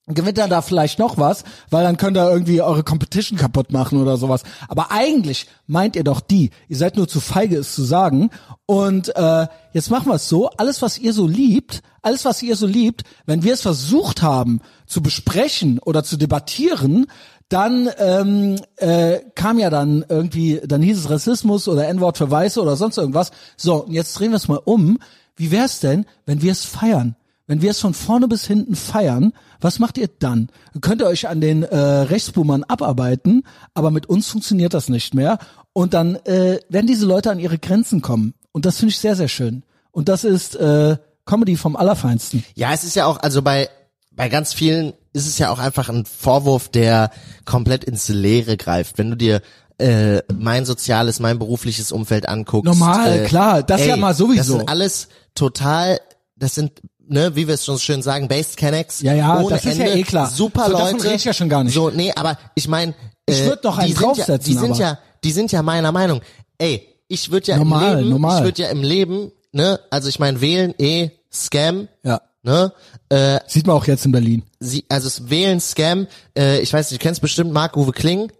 [0.07, 3.99] gewinnt er da vielleicht noch was, weil dann könnt ihr irgendwie eure Competition kaputt machen
[3.99, 4.43] oder sowas.
[4.67, 6.51] Aber eigentlich meint ihr doch die.
[6.67, 8.29] Ihr seid nur zu feige, es zu sagen.
[8.67, 12.55] Und äh, jetzt machen wir es so, alles, was ihr so liebt, alles, was ihr
[12.55, 17.07] so liebt, wenn wir es versucht haben zu besprechen oder zu debattieren,
[17.49, 22.61] dann ähm, äh, kam ja dann irgendwie, dann hieß es Rassismus oder N-Wort für Weiße
[22.61, 23.31] oder sonst irgendwas.
[23.57, 24.99] So, und jetzt drehen wir es mal um.
[25.35, 27.15] Wie wär's denn, wenn wir es feiern?
[27.47, 30.49] Wenn wir es von vorne bis hinten feiern, was macht ihr dann?
[30.81, 33.43] Könnt ihr euch an den äh, Rechtsboomern abarbeiten,
[33.73, 35.37] aber mit uns funktioniert das nicht mehr.
[35.73, 38.33] Und dann äh, werden diese Leute an ihre Grenzen kommen.
[38.51, 39.63] Und das finde ich sehr, sehr schön.
[39.91, 42.43] Und das ist äh, Comedy vom Allerfeinsten.
[42.55, 43.69] Ja, es ist ja auch, also bei,
[44.11, 47.11] bei ganz vielen ist es ja auch einfach ein Vorwurf, der
[47.45, 48.97] komplett ins Leere greift.
[48.97, 49.41] Wenn du dir
[49.77, 52.65] äh, mein soziales, mein berufliches Umfeld anguckst.
[52.65, 54.37] Normal, äh, klar, das ey, ja mal sowieso.
[54.37, 55.99] Das sind alles total,
[56.35, 59.01] das sind ne, wie wir es schon schön sagen, Based Canex.
[59.01, 60.29] Ja, ja, ohne das ist ja Ende, eh klar.
[60.29, 60.83] Super So, Leute.
[60.83, 61.73] davon rede ich ja schon gar nicht.
[61.73, 62.93] So, nee, aber ich meine,
[63.27, 64.79] äh, Ich würd noch einen die sind ja, draufsetzen, die sind aber.
[64.81, 66.21] ja, die sind ja meiner Meinung.
[66.57, 68.37] Ey, ich würde ja Normal, im Leben, normal.
[68.39, 72.21] ich würde ja im Leben, ne, also ich meine, wählen eh Scam, Ja.
[72.43, 72.71] ne,
[73.09, 74.43] äh, Sieht man auch jetzt in Berlin.
[74.59, 78.31] sie, also es wählen Scam, äh, ich weiß nicht, du kennst bestimmt Marc-Uwe Kling,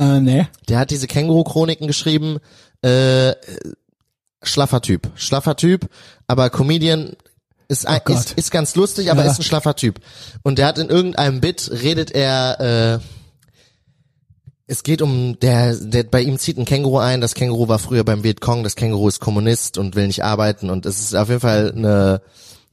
[0.00, 0.46] Äh, nee.
[0.68, 2.38] der hat diese Känguru-Chroniken geschrieben,
[2.82, 3.32] äh,
[4.42, 5.88] schlaffer Typ, schlaffer Typ,
[6.26, 7.16] aber Comedian
[7.68, 9.30] ist, ein, Oh ist, ist ganz lustig, aber Ja.
[9.30, 10.00] ist ein schlaffer Typ.
[10.42, 13.04] Und der hat in irgendeinem Bit, redet er, äh,
[14.66, 18.04] es geht um, der, der, bei ihm zieht ein Känguru ein, das Känguru war früher
[18.04, 21.40] beim Vietcong, das Känguru ist Kommunist und will nicht arbeiten und es ist auf jeden
[21.40, 22.22] Fall eine,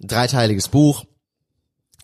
[0.01, 1.05] ein dreiteiliges Buch.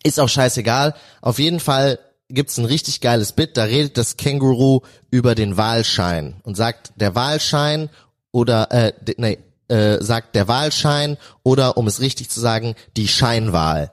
[0.02, 0.94] Ist auch scheißegal.
[1.20, 4.80] Auf jeden Fall gibt's ein richtig geiles Bit, da redet das Känguru
[5.10, 7.88] über den Wahlschein und sagt, der Wahlschein
[8.32, 9.38] oder, äh, nee,
[9.68, 13.92] äh, sagt der Wahlschein oder, um es richtig zu sagen, die Scheinwahl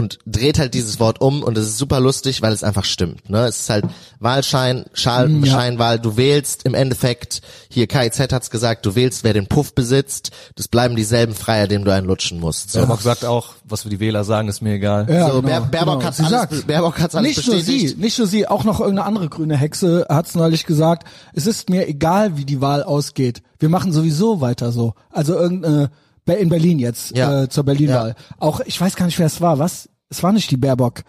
[0.00, 3.28] und dreht halt dieses Wort um und es ist super lustig, weil es einfach stimmt.
[3.28, 3.44] Ne?
[3.46, 3.84] Es ist halt
[4.18, 5.52] Wahlschein, Schal, Mm, ja.
[5.52, 10.30] Scheinwahl, du wählst im Endeffekt, hier KIZ hat's gesagt, du wählst, wer den Puff besitzt,
[10.56, 12.72] das bleiben dieselben Freier, dem du einen lutschen musst.
[12.72, 15.06] So, Baerbock sagt auch, was wir die Wähler sagen, ist mir egal.
[15.08, 16.06] Ja, so genau, Baer, Baerbock genau.
[16.06, 16.62] hat's Sie alles.
[16.64, 17.88] Baerbock hat's alles Nicht nur bestätigt.
[17.96, 21.68] sie, nicht nur sie, auch noch irgendeine andere grüne Hexe hat's neulich gesagt, es ist
[21.70, 23.42] mir egal, wie die Wahl ausgeht.
[23.58, 24.94] Wir machen sowieso weiter so.
[25.10, 25.90] Also irgendeine,
[26.38, 27.42] in Berlin jetzt, Ja.
[27.42, 28.14] äh, zur Berlin-Wahl.
[28.38, 29.88] Auch, ich weiß gar nicht, wer es war, was?
[30.08, 31.02] Es war nicht die Baerbock.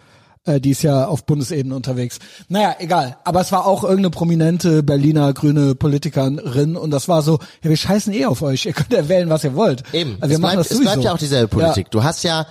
[0.44, 2.18] Äh, die ist ja auf Bundesebene unterwegs.
[2.48, 3.16] Naja, egal.
[3.24, 7.76] Aber es war auch irgendeine prominente Berliner grüne Politikerin und das war so, ja, wir
[7.76, 8.66] scheißen eh auf euch.
[8.66, 9.84] Ihr könnt ja wählen, was ihr wollt.
[9.94, 11.90] Eben, Also wir es, machen bleibt, das es bleibt ja auch dieselbe Politik.
[11.92, 12.46] Du hast ja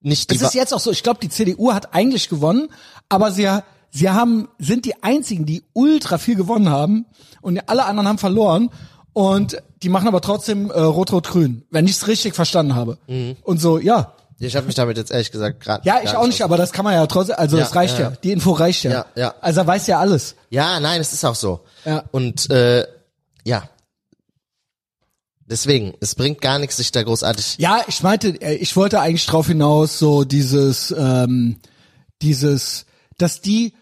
[0.00, 2.68] nicht die Es ist jetzt auch so, ich glaube, die CDU hat eigentlich gewonnen,
[3.08, 3.48] aber sie,
[3.90, 7.06] sie haben, sind die einzigen, die ultra viel gewonnen haben
[7.40, 8.70] und alle anderen haben verloren
[9.12, 12.98] und die machen aber trotzdem äh, Rot-Rot-Grün, wenn ich es richtig verstanden habe.
[13.06, 13.36] Mhm.
[13.42, 14.14] Und so, ja.
[14.38, 15.86] Ich habe mich damit jetzt ehrlich gesagt gerade.
[15.86, 18.04] Ja, ich auch nicht, aber das kann man ja trotzdem, also Ja, das reicht ja,
[18.04, 18.16] ja, ja.
[18.16, 18.90] Die Info reicht ja.
[18.90, 19.34] Ja, ja.
[19.40, 20.34] Also er weiß ja alles.
[20.50, 21.60] Ja, nein, es ist auch so.
[21.84, 22.04] Ja.
[22.10, 22.84] Und äh,
[23.44, 23.68] ja.
[25.46, 27.56] Deswegen, es bringt gar nichts, sich da großartig.
[27.58, 31.58] Ja, ich meinte, äh, ich wollte eigentlich drauf hinaus, so dieses, ähm,
[32.22, 32.86] dieses,
[33.18, 33.74] dass die,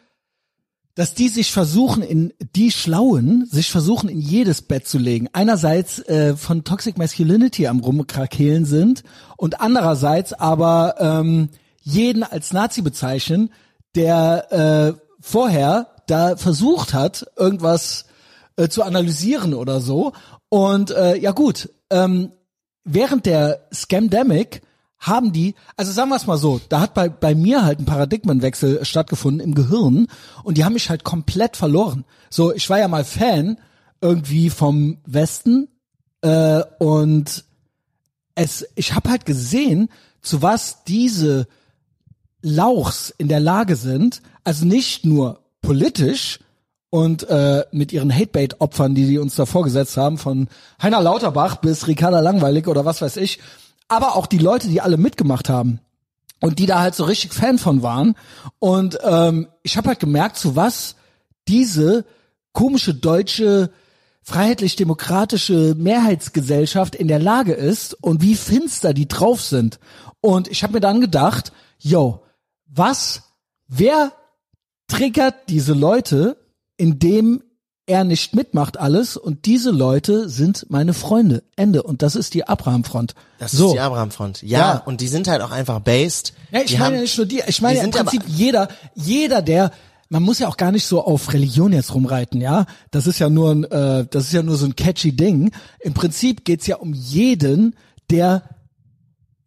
[1.00, 5.30] dass die sich versuchen, in die Schlauen, sich versuchen, in jedes Bett zu legen.
[5.32, 9.02] Einerseits äh, von Toxic Masculinity am rumkrakehlen sind
[9.38, 11.48] und andererseits aber ähm,
[11.80, 13.50] jeden als Nazi bezeichnen,
[13.94, 18.04] der äh, vorher da versucht hat, irgendwas
[18.56, 20.12] äh, zu analysieren oder so.
[20.50, 22.32] Und äh, ja gut, ähm,
[22.84, 24.60] während der Scamdemic
[25.00, 27.86] haben die, also sagen wir es mal so, da hat bei, bei mir halt ein
[27.86, 30.06] Paradigmenwechsel stattgefunden im Gehirn
[30.44, 32.04] und die haben mich halt komplett verloren.
[32.28, 33.58] So, ich war ja mal Fan
[34.02, 35.68] irgendwie vom Westen
[36.20, 37.44] äh, und
[38.34, 39.88] es, ich habe halt gesehen,
[40.20, 41.48] zu was diese
[42.42, 46.40] Lauchs in der Lage sind, also nicht nur politisch
[46.90, 50.48] und äh, mit ihren Hatebait-Opfern, die die uns da vorgesetzt haben, von
[50.82, 53.40] Heiner Lauterbach bis Ricarda Langweilig oder was weiß ich,
[53.90, 55.80] aber auch die Leute, die alle mitgemacht haben
[56.40, 58.14] und die da halt so richtig Fan von waren.
[58.58, 60.94] Und ähm, ich habe halt gemerkt, zu was
[61.48, 62.04] diese
[62.52, 63.70] komische deutsche
[64.22, 69.80] freiheitlich-demokratische Mehrheitsgesellschaft in der Lage ist und wie finster die drauf sind.
[70.20, 72.22] Und ich habe mir dann gedacht, yo,
[72.66, 73.22] was,
[73.66, 74.12] wer
[74.86, 76.36] triggert diese Leute,
[76.76, 77.42] indem
[77.90, 81.42] er nicht mitmacht alles und diese Leute sind meine Freunde.
[81.56, 81.82] Ende.
[81.82, 83.14] Und das ist die Abraham-Front.
[83.38, 83.66] Das so.
[83.66, 84.42] ist die Abraham-Front.
[84.42, 84.82] Ja, Ja.
[84.86, 86.32] und die sind halt auch einfach based.
[86.52, 88.22] Ja, ich die meine haben, ja nicht nur die, ich meine die ja im Prinzip
[88.28, 89.72] jeder, jeder, der,
[90.08, 92.66] man muss ja auch gar nicht so auf Religion jetzt rumreiten, ja.
[92.92, 95.50] Das ist ja nur ein, äh, das ist ja nur so ein catchy Ding.
[95.80, 97.74] Im Prinzip geht's ja um jeden,
[98.08, 98.44] der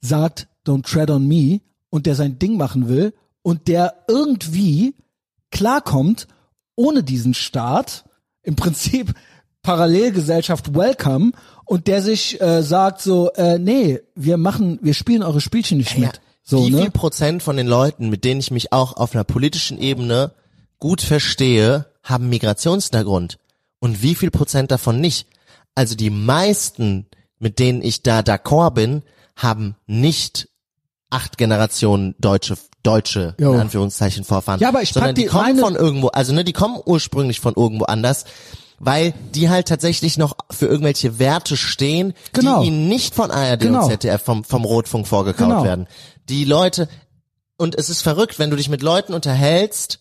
[0.02, 4.96] sagt, don't tread on me und der sein Ding machen will und der irgendwie
[5.50, 6.28] klarkommt
[6.76, 8.04] ohne diesen Staat,
[8.44, 9.14] im Prinzip
[9.64, 11.32] Parallelgesellschaft welcome
[11.66, 15.98] und der sich äh, sagt so, äh, nee, wir machen, wir spielen eure Spielchen nicht
[15.98, 16.22] Ja, mit.
[16.44, 16.82] So, wie ne?
[16.82, 20.34] viel Prozent von den Leuten, mit denen ich mich auch auf einer politischen Ebene
[20.78, 23.38] gut verstehe, haben Migrationshintergrund?
[23.80, 25.28] Und wie viel Prozent davon nicht?
[25.76, 27.08] Also die meisten,
[27.40, 29.04] mit denen ich da d'accord bin,
[29.38, 30.50] haben nicht
[31.10, 33.54] acht Generationen deutsche deutsche Jo.
[33.54, 36.54] in Anführungszeichen Vorfahren, Ja, aber ich sondern die die- kommen von irgendwo, also ne, die
[36.54, 38.26] kommen ursprünglich von irgendwo anders,
[38.80, 42.62] weil die halt tatsächlich noch für irgendwelche Werte stehen, Genau.
[42.62, 43.84] die ihnen nicht von ARD Genau.
[43.86, 45.64] und ZDF vom vom Rotfunk vorgekaut Genau.
[45.64, 45.88] werden.
[46.30, 46.90] Die Leute
[47.58, 50.00] und es ist verrückt, wenn du dich mit Leuten unterhältst,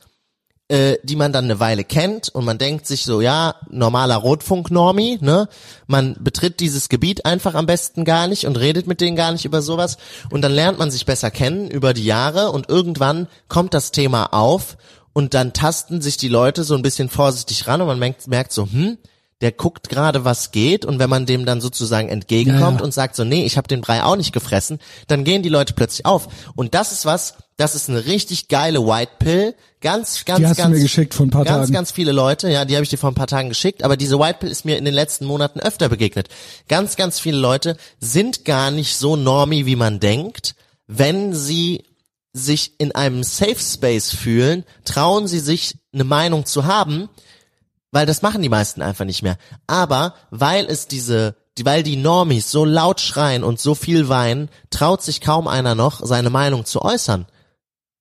[0.68, 5.18] äh, die man dann eine Weile kennt und man denkt sich so, ja, normaler Rotfunk-Normi,
[5.20, 5.48] ne?
[5.86, 9.44] Man betritt dieses Gebiet einfach am besten gar nicht und redet mit denen gar nicht
[9.44, 9.98] über sowas
[10.30, 14.32] und dann lernt man sich besser kennen über die Jahre und irgendwann kommt das Thema
[14.32, 14.76] auf
[15.12, 18.52] und dann tasten sich die Leute so ein bisschen vorsichtig ran und man merkt, merkt
[18.52, 18.98] so, hm,
[19.42, 22.84] der guckt gerade, was geht und wenn man dem dann sozusagen entgegenkommt Ja, ja.
[22.84, 24.78] und sagt so, nee, ich habe den Brei auch nicht gefressen,
[25.08, 26.28] dann gehen die Leute plötzlich auf.
[26.54, 29.54] Und das ist was, das ist eine richtig geile White Pill.
[29.80, 31.72] Ganz, ganz, Die hast du ganz, mir geschickt vor ein paar ganz, Tagen.
[31.72, 34.18] ganz viele Leute, ja, die habe ich dir vor ein paar Tagen geschickt, aber diese
[34.18, 36.28] White Pill ist mir in den letzten Monaten öfter begegnet.
[36.68, 40.54] Ganz, ganz viele Leute sind gar nicht so normy, wie man denkt,
[40.86, 41.84] wenn sie
[42.32, 47.08] sich in einem Safe Space fühlen, trauen sie sich eine Meinung zu haben,
[47.92, 49.36] weil das machen die meisten einfach nicht mehr.
[49.68, 54.48] Aber weil es diese, die, weil die Normis so laut schreien und so viel weinen,
[54.70, 57.26] traut sich kaum einer noch, seine Meinung zu äußern.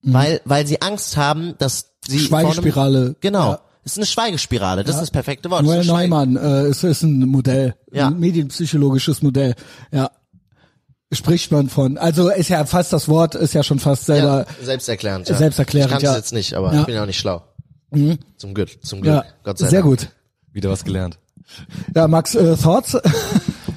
[0.03, 2.53] Weil, weil sie Angst haben, dass sie vor einem- Mhm.
[2.53, 3.15] Schweigespirale.
[3.21, 3.51] Genau.
[3.51, 3.59] Ja.
[3.83, 4.83] Es ist eine Schweigespirale.
[4.83, 5.63] Das ist das perfekte Wort.
[5.63, 8.07] Noel Neumann, äh, es ist ein Modell, Ja.
[8.07, 9.53] ein medienpsychologisches Modell.
[9.91, 10.09] Ja.
[11.13, 11.97] Spricht man von.
[11.97, 14.45] Also ist ja fast das Wort, ist ja schon fast selber.
[14.59, 15.27] Ja, selbsterklärend.
[15.27, 15.35] Ja.
[15.35, 16.11] Selbsterklärend, Ich kann ja.
[16.11, 16.79] es jetzt nicht, aber Ja.
[16.79, 17.43] ich bin ja auch nicht schlau.
[18.37, 19.13] Zum Glück, zum Glück.
[19.13, 19.99] Ja, Gott sei sehr Dank.
[19.99, 20.09] gut.
[20.53, 21.17] Wieder was gelernt.
[21.93, 22.97] Ja, Max, äh, Thoughts?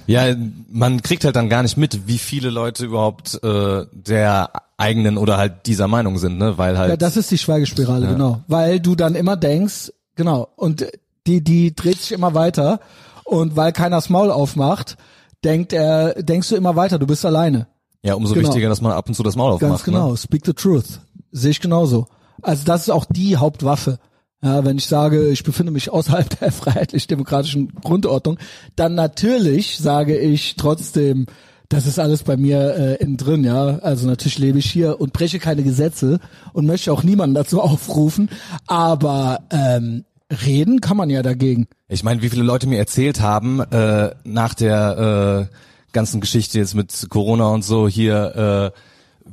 [0.06, 0.36] Ja,
[0.70, 5.38] man kriegt halt dann gar nicht mit, wie viele Leute überhaupt äh, der eigenen oder
[5.38, 6.58] halt dieser Meinung sind, ne?
[6.58, 8.42] Weil halt Ja, das ist die Schweigespirale, genau.
[8.46, 10.84] Weil du dann immer denkst, genau, und
[11.26, 12.80] die, die dreht sich immer weiter
[13.24, 14.98] und weil keiner das Maul aufmacht,
[15.42, 17.66] denkt er, denkst du immer weiter, du bist alleine.
[18.02, 18.46] ja umso genau.
[18.48, 19.70] wichtiger, dass man ab und zu das Maul aufmacht.
[19.70, 20.16] Ganz genau, Ne?
[20.18, 21.00] speak the truth.
[21.32, 22.08] Sehe ich genauso.
[22.44, 23.98] Also das ist auch die Hauptwaffe.
[24.42, 28.38] Ja, wenn ich sage, ich befinde mich außerhalb der freiheitlich-demokratischen Grundordnung,
[28.76, 31.26] dann natürlich sage ich trotzdem,
[31.70, 33.78] das ist alles bei mir äh, innen drin, ja.
[33.78, 36.20] Also natürlich lebe ich hier und breche keine Gesetze
[36.52, 38.28] und möchte auch niemanden dazu aufrufen.
[38.66, 41.66] Aber ähm, reden kann man ja dagegen.
[41.88, 45.56] Ich meine, wie viele Leute mir erzählt haben äh, nach der äh,
[45.92, 48.78] ganzen Geschichte jetzt mit Corona und so hier, äh,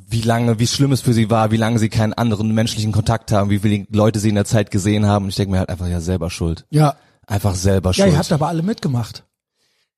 [0.07, 3.31] wie lange, wie schlimm es für sie war, wie lange sie keinen anderen menschlichen Kontakt
[3.31, 5.25] haben, wie viele Leute sie in der Zeit gesehen haben.
[5.25, 6.65] Und ich denke mir halt einfach, ja, selber schuld.
[6.69, 6.95] Ja.
[7.27, 8.09] Einfach selber Ja, schuld.
[8.13, 9.23] ihr habt aber alle mitgemacht.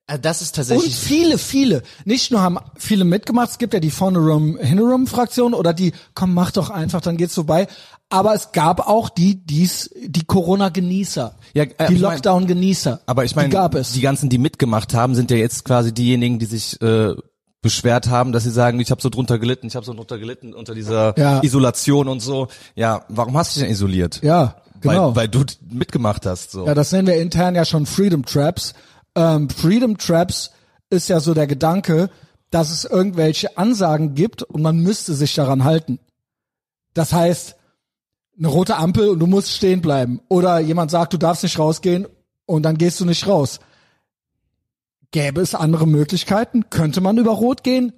[0.06, 0.94] Äh, Das ist Und tatsächlich.
[0.96, 1.82] viele, viele.
[2.04, 6.50] Nicht nur haben viele mitgemacht, es gibt ja die Vorne-Rum, Hinne-Rum-Fraktion oder die, komm, mach
[6.50, 7.66] doch einfach, dann geht's vorbei.
[8.10, 11.34] Aber es gab auch die, die's, die Corona-Genießer.
[11.54, 13.00] Ja, äh, die Lockdown-Genießer.
[13.06, 13.92] Aber ich meine, die gab es.
[13.92, 17.14] die ganzen, die mitgemacht haben, sind ja jetzt quasi diejenigen, die sich äh,
[17.64, 20.52] beschwert haben, dass sie sagen, ich habe so drunter gelitten, ich habe so drunter gelitten
[20.54, 21.42] unter dieser Ja.
[21.42, 22.46] Isolation und so.
[22.76, 24.20] Ja, warum hast du dich denn isoliert?
[24.22, 25.16] ja, genau.
[25.16, 26.52] Weil, weil du mitgemacht hast.
[26.52, 26.66] So.
[26.66, 28.74] ja, das nennen wir intern ja schon Freedom Traps.
[29.16, 30.50] Ähm, Freedom Traps
[30.90, 32.10] ist ja so der Gedanke,
[32.50, 35.98] dass es irgendwelche Ansagen gibt und man müsste sich daran halten.
[36.92, 37.56] Das heißt,
[38.38, 40.20] eine rote Ampel und du musst stehen bleiben.
[40.28, 42.06] Oder jemand sagt, du darfst nicht rausgehen
[42.46, 43.58] und dann gehst du nicht raus.
[45.10, 46.70] Gäbe es andere Möglichkeiten?
[46.70, 47.92] Könnte man über Rot gehen?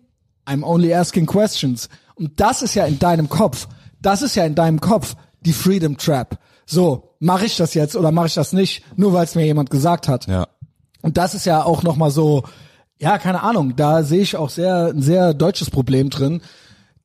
[0.47, 1.89] I'm only asking questions.
[2.15, 3.69] Und das ist ja in deinem Kopf.
[4.01, 6.39] Das ist ja in deinem Kopf die Freedom Trap.
[6.67, 8.85] So, mache ich das jetzt oder mache ich das nicht?
[8.97, 10.27] Nur weil es mir jemand gesagt hat.
[10.27, 10.49] Ja.
[11.03, 12.43] Und das ist ja auch noch mal so,
[12.99, 16.41] ja, keine Ahnung, da sehe ich auch sehr ein sehr deutsches Problem drin.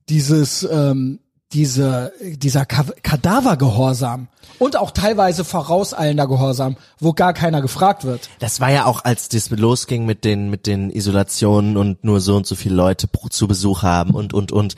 [0.08, 1.20] Dieses ähm,
[1.52, 4.28] diese, dieser Ka Kadavergehorsam
[4.58, 8.30] und auch teilweise vorauseilender Gehorsam, wo gar keiner gefragt wird.
[8.38, 12.36] Das war ja auch, als das losging mit den, mit den Isolationen und nur so
[12.36, 14.76] und so viele Leute zu Besuch haben und, und, und.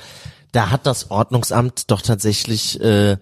[0.53, 3.17] Da hat das Ordnungsamt doch tatsächlich äh,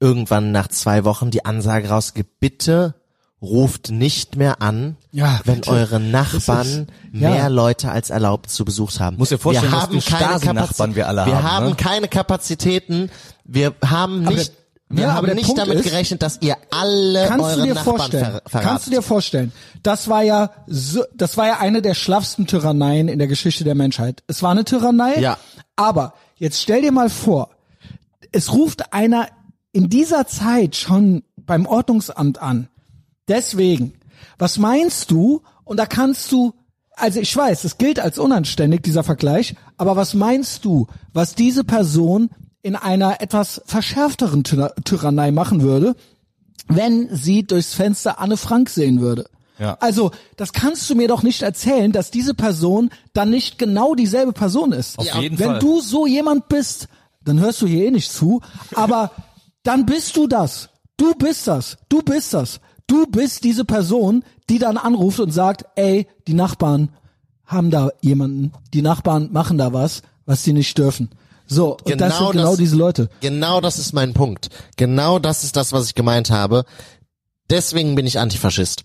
[0.00, 2.94] irgendwann nach zwei Wochen die Ansage rausgegeben, bitte
[3.42, 7.30] ruft nicht mehr an, Ja, wenn eure Nachbarn ja.
[7.30, 9.16] mehr Leute als erlaubt zu Besuch haben.
[9.16, 11.74] Muss dir vorstellen, wir haben für keine Kapazi- wir alle wir haben, haben ne?
[11.74, 13.10] keine Kapazitäten.
[13.44, 16.56] Wir haben Aber nicht, der- wir ja, haben nicht Punkt damit ist- gerechnet, dass ihr
[16.70, 18.24] alle Kannst eure du dir Nachbarn vorstellen?
[18.24, 18.68] ver verratet.
[18.68, 19.52] Kannst du dir vorstellen?
[19.82, 23.74] Das war ja so, das war ja eine der schlaffsten Tyranneien in der Geschichte der
[23.74, 24.22] Menschheit.
[24.28, 25.18] Es war eine Tyrannei.
[25.18, 25.36] Ja.
[25.74, 27.48] Aber jetzt stell dir mal vor,
[28.30, 29.26] es ruft einer
[29.72, 32.68] in dieser Zeit schon beim Ordnungsamt an.
[33.28, 33.92] Deswegen,
[34.38, 35.42] was meinst du?
[35.64, 36.52] Und da kannst du,
[36.96, 41.64] also ich weiß, es gilt als unanständig, dieser Vergleich, aber was meinst du, was diese
[41.64, 42.30] Person
[42.62, 45.94] in einer etwas verschärfteren Tyra- Tyrannei machen würde,
[46.68, 49.26] wenn sie durchs Fenster Anne Frank sehen würde?
[49.58, 49.76] Ja.
[49.80, 54.32] Also, das kannst du mir doch nicht erzählen, dass diese Person dann nicht genau dieselbe
[54.32, 54.98] Person ist.
[54.98, 55.58] Auf jeden Wenn Fall.
[55.60, 56.88] du so jemand bist,
[57.24, 58.40] dann hörst du hier eh nicht zu,
[58.74, 59.12] aber
[59.62, 60.70] dann bist du das.
[60.96, 61.76] Du bist das.
[61.88, 62.60] Du bist das.
[62.92, 66.90] Du bist diese Person, die dann anruft und sagt, ey, die Nachbarn
[67.46, 71.08] haben da jemanden, die Nachbarn machen da was, was sie nicht dürfen.
[71.46, 73.08] So, und das sind genau das- diese Leute.
[73.20, 74.50] Genau das ist mein Punkt.
[74.76, 76.64] Genau das ist das, was ich gemeint habe.
[77.48, 78.82] Deswegen bin ich Antifaschist.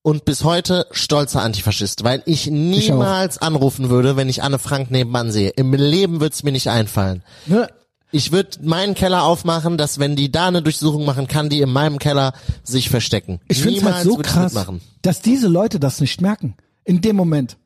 [0.00, 5.30] Und bis heute stolzer Antifaschist, weil ich niemals anrufen würde, wenn ich Anne Frank nebenan
[5.30, 5.50] sehe.
[5.50, 7.22] Im Leben wird's mir nicht einfallen.
[7.44, 7.68] Ne?
[8.14, 11.70] Ich würde meinen Keller aufmachen, dass wenn die da eine Durchsuchung machen, kann die in
[11.70, 13.40] meinem Keller sich verstecken.
[13.48, 14.54] Ich finde es Niemals halt so krass,
[15.00, 16.54] dass diese Leute das nicht merken.
[16.84, 17.56] In dem Moment.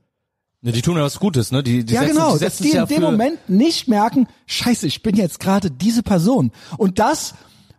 [0.62, 1.62] Ne, die tun ja was Gutes, ne?
[1.62, 4.86] Die, die ja, setzen, genau, die dass die in ja dem Moment nicht merken, scheiße,
[4.86, 6.52] ich bin jetzt gerade diese Person.
[6.78, 7.34] Und das,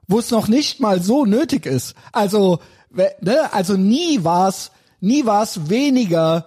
[0.08, 1.96] wo es noch nicht mal so nötig ist.
[2.12, 2.60] Also,
[2.92, 6.46] ne, also nie war's, nie war's weniger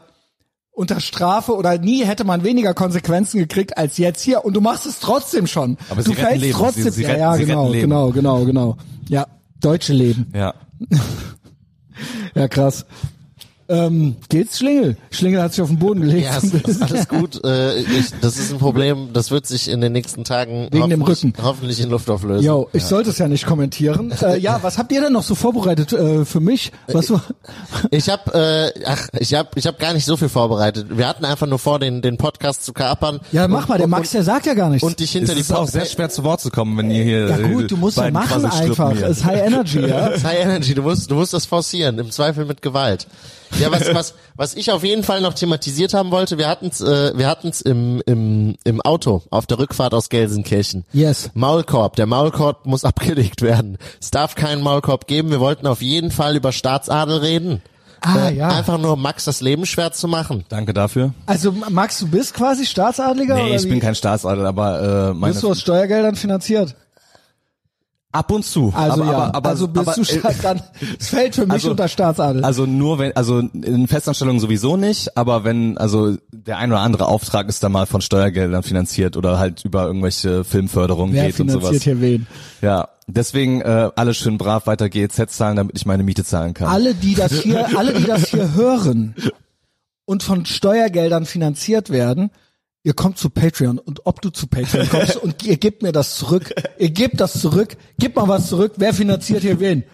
[0.80, 4.44] unter Strafe oder nie hätte man weniger Konsequenzen gekriegt als jetzt hier.
[4.44, 5.76] Und du machst es trotzdem schon.
[5.90, 6.58] Aber du fällst Leben.
[6.58, 6.84] trotzdem.
[6.84, 8.76] Sie- sie ja, retten- ja, sie genau, genau, genau, genau.
[9.08, 9.26] Ja,
[9.60, 10.32] deutsche Leben.
[10.34, 10.54] Ja.
[12.34, 12.86] Ja, krass.
[13.70, 14.96] Ähm, geht's Schlingel?
[15.10, 16.24] Schlingel hat sich auf den Boden gelegt.
[16.26, 17.42] Ja, es ist alles gut.
[17.44, 21.00] Äh, ich, das ist ein Problem, das wird sich in den nächsten Tagen Wegen dem
[21.02, 21.42] hoffentlich- Rücken.
[21.42, 22.44] hoffentlich in Luft auflösen.
[22.44, 24.12] Jo, ich sollte es ja nicht kommentieren.
[24.22, 26.72] Äh, ja, was habt ihr denn noch so vorbereitet äh, für mich?
[26.88, 27.20] Was so,
[27.90, 30.86] Ich habe, äh, ach, ich habe, ich habe gar nicht so viel vorbereitet.
[30.90, 33.20] Wir hatten einfach nur vor, den den Podcast zu kapern.
[33.32, 34.82] ja, mach und, mal, der und, Max, der sagt ja gar nichts.
[34.86, 37.02] und dich hinter Es die ist auch sehr schwer zu Wort zu kommen, wenn ihr
[37.04, 38.92] hier ja äh, gut, du musst ja machen einfach.
[38.92, 40.10] Es ist High Energy, ja.
[40.22, 43.06] High Energy, du musst, du musst das forcieren, im Zweifel mit Gewalt.
[43.58, 47.12] Ja, was, was, was ich auf jeden Fall noch thematisiert haben wollte, wir hatten's, äh,
[47.16, 50.84] wir hatten's im, im, im Auto auf der Rückfahrt aus Gelsenkirchen.
[50.92, 51.30] Yes.
[51.34, 53.76] Maulkorb, der Maulkorb muss abgelegt werden.
[54.00, 55.30] Es darf keinen Maulkorb geben.
[55.30, 57.60] Wir wollten auf jeden Fall über Staatsadel reden.
[58.02, 58.48] Ah, Äh, ja.
[58.48, 60.44] Einfach nur um Max das Leben schwer zu machen.
[60.48, 61.12] Danke dafür.
[61.26, 63.68] Also Max, du bist quasi Staatsadliger Nee, oder ich wie?
[63.70, 66.76] bin kein Staatsadel, aber äh, meine Bist du aus Steuergeldern finanziert?
[68.12, 68.72] Ab und zu.
[68.74, 70.62] Also aber, ja, aber, aber, also bist aber, du Staat, dann
[70.98, 72.44] es fällt für mich also- unter Staatsadel.
[72.44, 77.06] Also nur wenn, also in Festanstellungen sowieso nicht, aber wenn, also der ein oder andere
[77.06, 81.50] Auftrag ist dann mal von Steuergeldern finanziert oder halt über irgendwelche Filmförderungen Wer geht und
[81.50, 81.68] sowas.
[81.68, 82.26] finanziert hier wen?
[82.62, 86.68] Ja, deswegen äh, alle schön brav weiter GEZ zahlen, damit ich meine Miete zahlen kann.
[86.68, 89.14] Alle, die das hier, alle, die das hier hören
[90.04, 92.30] und von Steuergeldern finanziert werden,
[92.82, 96.16] ihr kommt zu Patreon und ob du zu Patreon kommst und ihr gebt mir das
[96.16, 99.84] zurück, ihr gebt das zurück, gib mal was zurück, wer finanziert hier wen?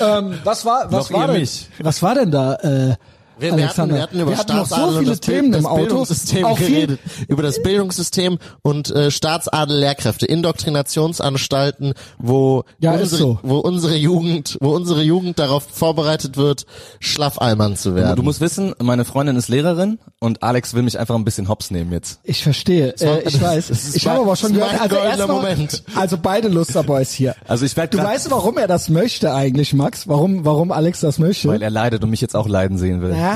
[0.00, 1.68] Ähm, was war, was Noch war denn, mich.
[1.80, 2.96] was war denn da, äh,
[3.40, 3.94] Wir, wir, hatten, Alexander?
[3.94, 6.44] wir hatten über wir hatten noch Staatsadel so und viele Themen das im Auto, Bildungssystem
[6.44, 7.00] auch geredet.
[7.28, 13.38] Über das Bildungssystem und äh, Staatsadel-Lehrkräfte, Indoktrinationsanstalten, wo Ja, unsere, so.
[13.42, 16.66] wo unsere Jugend, wo unsere Jugend darauf vorbereitet wird,
[17.00, 18.16] Schlaffalmern zu werden.
[18.16, 21.70] Du musst wissen, meine Freundin ist Lehrerin und Alex will mich einfach ein bisschen hops
[21.70, 22.20] nehmen jetzt.
[22.24, 23.70] Ich verstehe, äh, ich weiß.
[24.00, 25.56] Ich habe aber schon gehört, also erstmal,
[25.94, 27.34] also beide Lusterboys hier.
[27.46, 30.06] Also ich werd Du weißt, warum er das möchte eigentlich, Max?
[30.08, 31.48] Warum, warum Alex das möchte?
[31.48, 33.14] Weil er leidet und mich jetzt auch leiden sehen will.
[33.14, 33.29] Ja,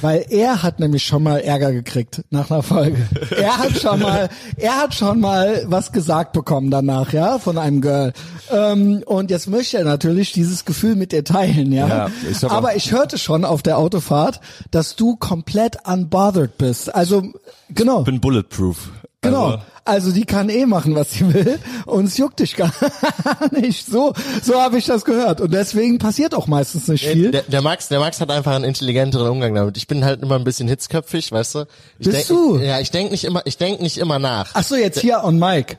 [0.00, 2.98] weil er hat nämlich schon mal Ärger gekriegt nach einer Folge.
[3.36, 7.80] Er hat schon mal, er hat schon mal was gesagt bekommen danach, ja, von einem
[7.80, 8.12] Girl.
[8.50, 11.88] Ähm, und jetzt möchte er natürlich dieses Gefühl mit dir teilen, ja.
[11.88, 14.40] Ja, ich Aber ich hörte schon auf der Autofahrt,
[14.70, 16.94] dass du komplett unbothered bist.
[16.94, 17.22] Also,
[17.68, 18.00] genau.
[18.00, 18.90] Ich bin bulletproof.
[19.26, 19.46] Genau.
[19.46, 22.72] Also, Also die kann eh machen, was sie will und es juckt dich gar
[23.52, 23.86] nicht.
[23.86, 24.12] So,
[24.42, 27.30] so habe ich das gehört und deswegen passiert auch meistens nicht viel.
[27.30, 29.76] Der, der Max, der Max hat einfach einen intelligenteren Umgang damit.
[29.76, 31.60] Ich bin halt immer ein bisschen hitzköpfig, weißt du?
[32.00, 32.58] Ich Bist denk, du?
[32.58, 34.50] Ja, ich denk nicht immer, ich denk nicht immer nach.
[34.54, 35.76] Ach so, jetzt hier on Mike.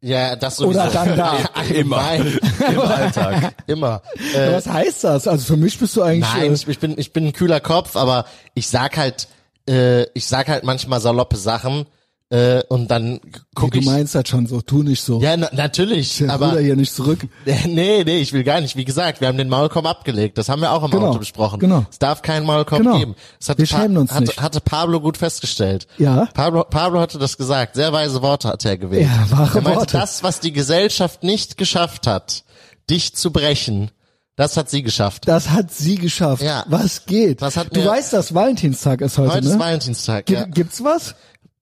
[0.00, 0.80] Ja, das sowieso.
[0.80, 1.38] Oder dann da.
[1.72, 2.16] Immer.
[2.16, 3.54] Im Alltag.
[3.66, 4.02] Immer.
[4.34, 5.26] Äh, Was heißt das?
[5.26, 6.28] Also für mich bist du eigentlich.
[6.34, 9.28] Nein, äh, ich, ich bin ich bin ein kühler Kopf, aber ich sag halt
[9.66, 11.86] äh, ich sag halt manchmal saloppe Sachen
[12.30, 13.20] äh, und dann
[13.54, 15.20] guck du ich meinst das schon so, tu nicht so.
[15.20, 17.20] Ja, na, natürlich, Der aber hier nicht zurück.
[17.66, 18.76] nee, nee, ich will gar nicht.
[18.76, 20.38] Wie gesagt, wir haben den Maulkorb abgelegt.
[20.38, 21.60] Das haben wir auch im Genau, Auto besprochen.
[21.60, 21.84] genau.
[21.90, 22.98] Es darf keinen Maulkorb Genau.
[22.98, 23.14] geben.
[23.38, 24.40] Das hat Wir schämen uns hatte, nicht.
[24.40, 25.86] hatte Pablo gut festgestellt.
[25.98, 26.26] Ja.
[26.34, 27.74] Pablo, Pablo hatte das gesagt.
[27.74, 29.06] Sehr weise Worte hat er gewählt.
[29.08, 29.98] Ja, wahre er meinte, Worte.
[29.98, 32.44] das, was die Gesellschaft nicht geschafft hat,
[32.90, 33.90] dich zu brechen,
[34.36, 35.28] das hat sie geschafft.
[35.28, 36.42] Das hat sie geschafft.
[36.42, 36.64] Ja.
[36.68, 37.40] Was geht?
[37.42, 39.60] Das hat du weißt, dass Valentinstag ist heute, Heute ist ne?
[39.60, 40.26] Valentinstag.
[40.26, 40.44] Gi- Ja.
[40.46, 41.14] Gibt's was?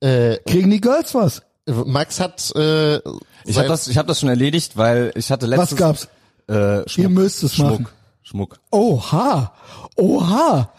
[0.03, 1.43] Äh, Kriegen die Girls was?
[1.67, 2.97] Max hat äh,
[3.45, 5.73] Ich habe das, ich hab das schon erledigt, weil ich hatte letztens...
[5.73, 6.09] Was gab's?
[6.49, 7.89] Äh, Schmuck, Ihr müsst es Schmuck, machen.
[8.23, 8.59] Schmuck.
[8.73, 9.53] Oha.
[9.97, 10.73] Oha.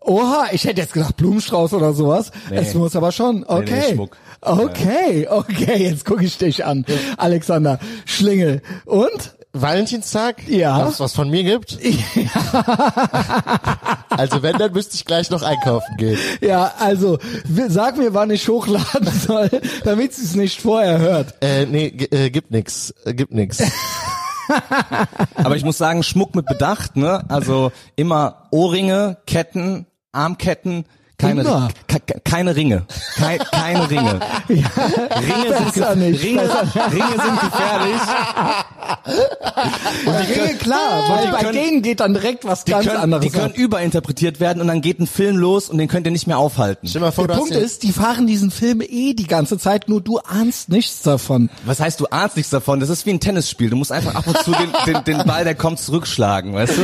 [0.00, 0.46] Oha.
[0.52, 2.30] Ich hätte jetzt gedacht Blumenstrauß oder sowas.
[2.50, 3.44] Es muss aber schon.
[3.44, 3.80] Okay.
[3.88, 4.16] nee, Schmuck.
[4.40, 6.86] Okay, okay, jetzt gucke ich dich an.
[7.16, 8.62] Alexander Schlingel.
[8.84, 9.34] Und?
[9.60, 10.48] Valentinstag?
[10.48, 10.86] Ja.
[10.88, 11.78] Es was von mir gibt?
[14.10, 16.18] also wenn, dann müsste ich gleich noch einkaufen gehen.
[16.40, 17.18] Ja, also
[17.68, 19.50] sag mir, wann ich hochladen soll,
[19.84, 21.34] damit sie es nicht vorher hört.
[21.42, 22.94] Äh, nee, äh, gibt nix.
[23.04, 23.58] Äh, gibt nix.
[25.34, 27.24] Aber ich muss sagen, Schmuck mit Bedacht, ne?
[27.28, 30.86] Also immer Ohrringe, Ketten, Armketten,
[31.18, 31.68] keine, Immer.
[31.88, 32.84] ke- ke- keine Ringe.
[33.16, 34.20] Kei, keine Ringe.
[34.48, 34.64] Ringe
[35.74, 38.00] sind, nicht, Ringe, Ringe sind gefährlich.
[40.06, 43.24] Ringe, klar, weil die bei können- denen geht dann direkt was Die ganz können, anderes
[43.24, 43.56] die können ab.
[43.58, 46.86] überinterpretiert werden und dann geht ein Film los und den könnt ihr nicht mehr aufhalten.
[46.86, 49.88] Stell dir mal vor, Der Punkt ist, die fahren diesen Film eh die ganze Zeit,
[49.88, 51.50] nur du ahnst nichts davon.
[51.64, 52.80] Was heißt, du ahnst nichts davon?
[52.80, 53.70] Das ist wie ein Tennisspiel.
[53.70, 56.82] Du musst einfach ab und zu den, den, den Ball, der kommt, zurückschlagen, weißt du?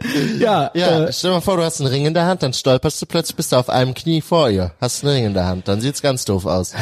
[0.38, 2.52] Ja, Ja, äh, stell dir mal vor, du hast einen Ring in der Hand, dann
[2.52, 5.46] stolperst du plötzlich, bist du auf einem Knie vor ihr, hast einen Ring in der
[5.46, 6.74] Hand, dann sieht's ganz doof aus.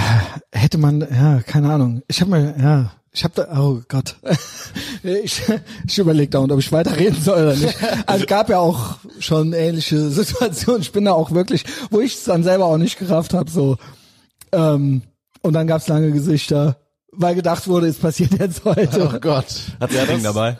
[0.52, 2.02] hätte man, ja, keine Ahnung.
[2.08, 4.16] Ich habe mal, ja, ich habe da, oh Gott,
[5.02, 5.42] ich,
[5.86, 7.74] ich überlege dauernd, ob ich weiterreden soll oder nicht.
[8.06, 10.82] Also es gab ja auch schon ähnliche Situationen.
[10.82, 13.78] Ich bin da auch wirklich, wo ich es dann selber auch nicht gerafft habe, so.
[14.52, 15.00] Ähm,
[15.40, 16.76] und dann gab's lange Gesichter,
[17.10, 19.08] weil gedacht wurde, es passiert jetzt heute.
[19.10, 19.46] Oh Gott.
[19.80, 20.58] Hat der Ring dabei?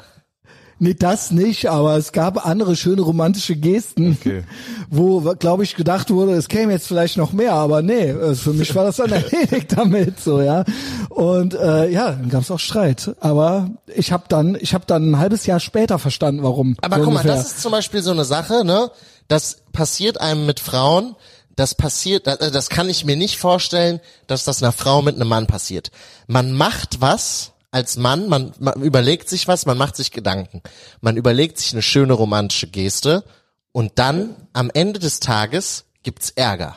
[0.79, 4.43] Nee, das nicht, aber es gab andere schöne romantische Gesten, Okay.
[4.91, 8.53] wo, glaube ich, gedacht wurde, es käme jetzt vielleicht noch mehr, aber nee, äh, für
[8.53, 10.65] mich war das dann erledigt damit, so ja.
[11.09, 15.13] Und äh, ja, dann gab es auch Streit, aber ich habe dann, ich habe dann
[15.13, 16.77] ein halbes Jahr später verstanden, warum.
[16.83, 17.37] Aber so guck mal, ungefähr.
[17.37, 18.91] das ist zum Beispiel so eine Sache, ne?
[19.29, 21.17] Das passiert einem mit Frauen,
[21.57, 25.29] das passiert, das, das kann ich mir nicht vorstellen, dass das einer Frau mit einem
[25.29, 25.91] Mann passiert.
[26.27, 30.63] Man macht was als Mann, man, man überlegt sich was, man macht sich Gedanken.
[31.01, 33.25] Man überlegt sich eine schöne romantische Geste
[33.73, 36.77] und dann am Ende des Tages gibt's Ärger.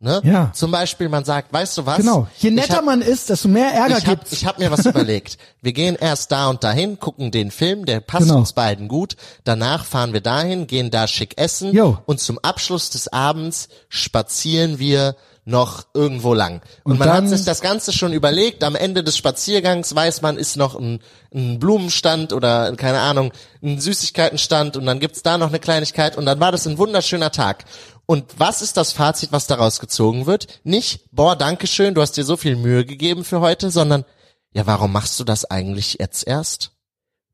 [0.00, 0.20] Ne?
[0.24, 0.50] Ja.
[0.52, 1.96] Zum Beispiel, man sagt, weißt du was?
[1.98, 2.28] Genau.
[2.38, 4.32] Je netter hab- man ist, desto mehr Ärger ich hab, gibt's.
[4.32, 5.38] ich hab mir was überlegt.
[5.62, 8.38] Wir gehen erst da und dahin, gucken den Film, der passt Genau.
[8.40, 9.16] uns beiden gut.
[9.44, 11.98] Danach fahren wir dahin, gehen da schick essen Jo.
[12.04, 15.16] und zum Abschluss des Abends spazieren wir
[15.46, 16.62] noch irgendwo lang.
[16.84, 18.64] Und, Und man hat sich das Ganze schon überlegt.
[18.64, 21.00] Am Ende des Spaziergangs weiß man, ist noch ein,
[21.34, 23.32] ein Blumenstand oder keine Ahnung,
[23.62, 27.30] ein Süßigkeitenstand und dann gibt's da noch eine Kleinigkeit und dann war das ein wunderschöner
[27.30, 27.64] Tag.
[28.06, 30.60] Und was ist das Fazit, was daraus gezogen wird?
[30.64, 34.04] Nicht, boah, dankeschön, du hast dir so viel Mühe gegeben für heute, sondern,
[34.52, 36.70] ja, warum machst du das eigentlich jetzt erst?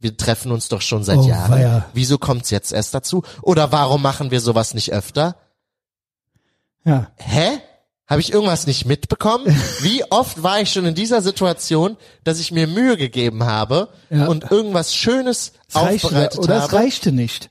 [0.00, 1.52] Wir treffen uns doch schon seit Oh, Jahren.
[1.52, 1.86] weia.
[1.92, 3.22] Wieso kommt's jetzt erst dazu?
[3.42, 5.36] Oder warum machen wir sowas nicht öfter?
[6.84, 7.11] ja.
[7.16, 7.61] Hä?
[8.11, 9.46] Habe ich irgendwas nicht mitbekommen?
[9.80, 14.26] Wie oft war ich schon in dieser Situation, dass ich mir Mühe gegeben habe Ja.
[14.26, 16.72] und irgendwas Schönes Es reichte, aufbereitet oder es habe?
[16.76, 17.50] reichte nicht.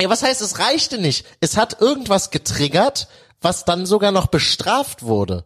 [0.00, 1.24] Ja, was heißt, es reichte nicht?
[1.40, 3.06] Es hat irgendwas getriggert,
[3.40, 5.44] was dann sogar noch bestraft wurde.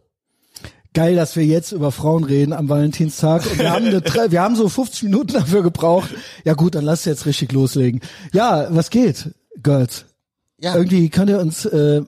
[0.93, 3.45] Geil, dass wir jetzt über Frauen reden am Valentinstag.
[3.45, 4.01] Und wir haben eine,
[4.31, 6.09] wir haben so 50 Minuten dafür gebraucht.
[6.45, 7.99] Ja gut, dann lass jetzt richtig loslegen.
[8.33, 9.29] Ja, was geht,
[9.61, 10.05] Girls?
[10.57, 12.01] Ja, Irgendwie könnt ihr uns, äh,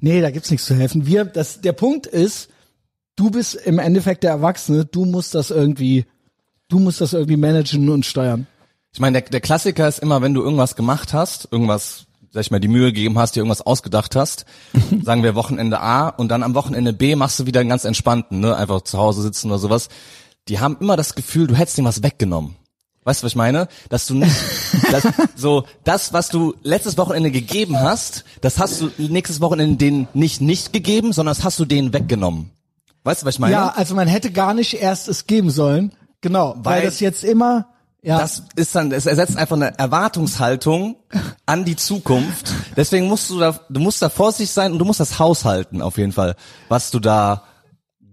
[0.00, 1.06] nee, da gibt's nichts zu helfen.
[1.06, 2.48] Wir, das, der Punkt ist,
[3.16, 6.04] du bist im Endeffekt der Erwachsene, du musst das irgendwie,
[6.68, 8.46] du musst das irgendwie managen und steuern.
[8.92, 12.50] Ich meine, der, der Klassiker ist immer, wenn du irgendwas gemacht hast, irgendwas, sag ich
[12.50, 14.46] mal, die Mühe gegeben hast, dir irgendwas ausgedacht hast,
[15.02, 18.40] sagen wir Wochenende A und dann am Wochenende B machst du wieder einen ganz entspannten,
[18.40, 19.88] ne, einfach zu Hause sitzen oder sowas.
[20.48, 22.56] Die haben immer das Gefühl, du hättest ihm was weggenommen.
[23.06, 23.68] Weißt du, was ich meine?
[23.88, 24.34] Dass du nicht,
[24.90, 30.08] dass, so, das, was du letztes Wochenende gegeben hast, das hast du nächstes Wochenende denen
[30.12, 32.50] nicht nicht gegeben, sondern das hast du denen weggenommen.
[33.04, 33.52] Weißt du, was ich meine?
[33.52, 35.92] Ja, also man hätte gar nicht erst es geben sollen.
[36.20, 37.68] Genau, weil, Weil- das jetzt immer,
[38.02, 40.96] ja, Das ist dann, es ersetzt einfach eine Erwartungshaltung
[41.46, 42.52] an die Zukunft.
[42.76, 45.96] Deswegen musst du da, du musst da vorsichtig sein und du musst das haushalten auf
[45.96, 46.34] jeden Fall,
[46.68, 47.44] was du da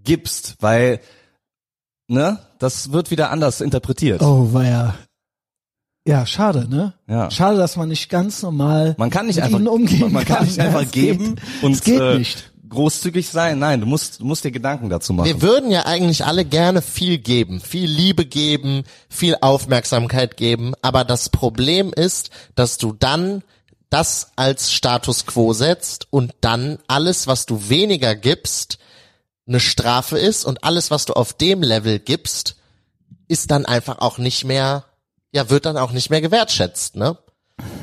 [0.04, 1.00] gibst, weil
[2.08, 4.22] ne, das wird wieder anders interpretiert.
[4.22, 4.96] Oh, war ja.
[6.06, 6.94] Ja, schade, ne?
[7.08, 7.32] Ja.
[7.32, 10.44] Schade, dass man nicht ganz normal Man kann nicht mit einfach, ihnen umgehen man kann
[10.44, 12.52] nicht einfach geben geht, und es geht äh, nicht.
[12.68, 13.60] großzügig sein.
[13.60, 15.28] Nein, du musst, du musst dir Gedanken dazu machen.
[15.28, 21.06] Wir würden ja eigentlich alle gerne viel geben, viel Liebe geben, viel Aufmerksamkeit geben, aber
[21.06, 23.42] das Problem ist, dass du dann
[23.90, 28.78] das als Status quo setzt und dann alles, was du weniger gibst,
[29.48, 32.56] eine Strafe ist und alles, was du auf dem Level gibst,
[33.28, 34.86] ist dann einfach auch nicht mehr,
[35.32, 37.18] ja, wird dann auch nicht mehr gewertschätzt, ne?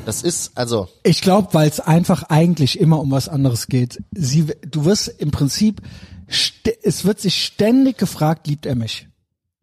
[0.05, 4.03] Das ist, also, Ich glaube, weil es einfach eigentlich immer um was anderes geht.
[4.11, 5.81] Sie, du wirst im Prinzip,
[6.83, 9.07] es wird sich ständig gefragt, liebt er mich?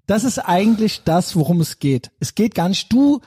[0.07, 2.11] Das ist eigentlich das, worum es geht.
[2.21, 3.21] Es geht gar nicht, du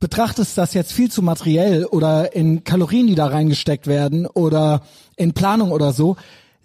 [0.00, 4.82] betrachtest das jetzt viel zu materiell oder in Kalorien, die da reingesteckt werden oder
[5.16, 6.16] in Planung oder so.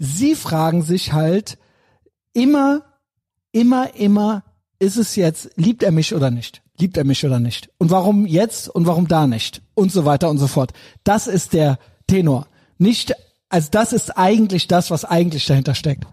[0.06, 1.58] Sie fragen sich halt
[2.34, 2.82] immer,
[3.54, 4.43] immer, immer,
[4.78, 6.62] ist es jetzt, liebt er mich oder nicht?
[6.78, 7.70] Liebt er mich oder nicht?
[7.78, 9.62] Und warum jetzt und warum da nicht?
[9.76, 10.74] Und so weiter und so fort.
[11.06, 12.47] Das ist der Tenor.
[12.78, 13.14] Nicht,
[13.47, 16.06] also das ist eigentlich das, was eigentlich dahinter steckt.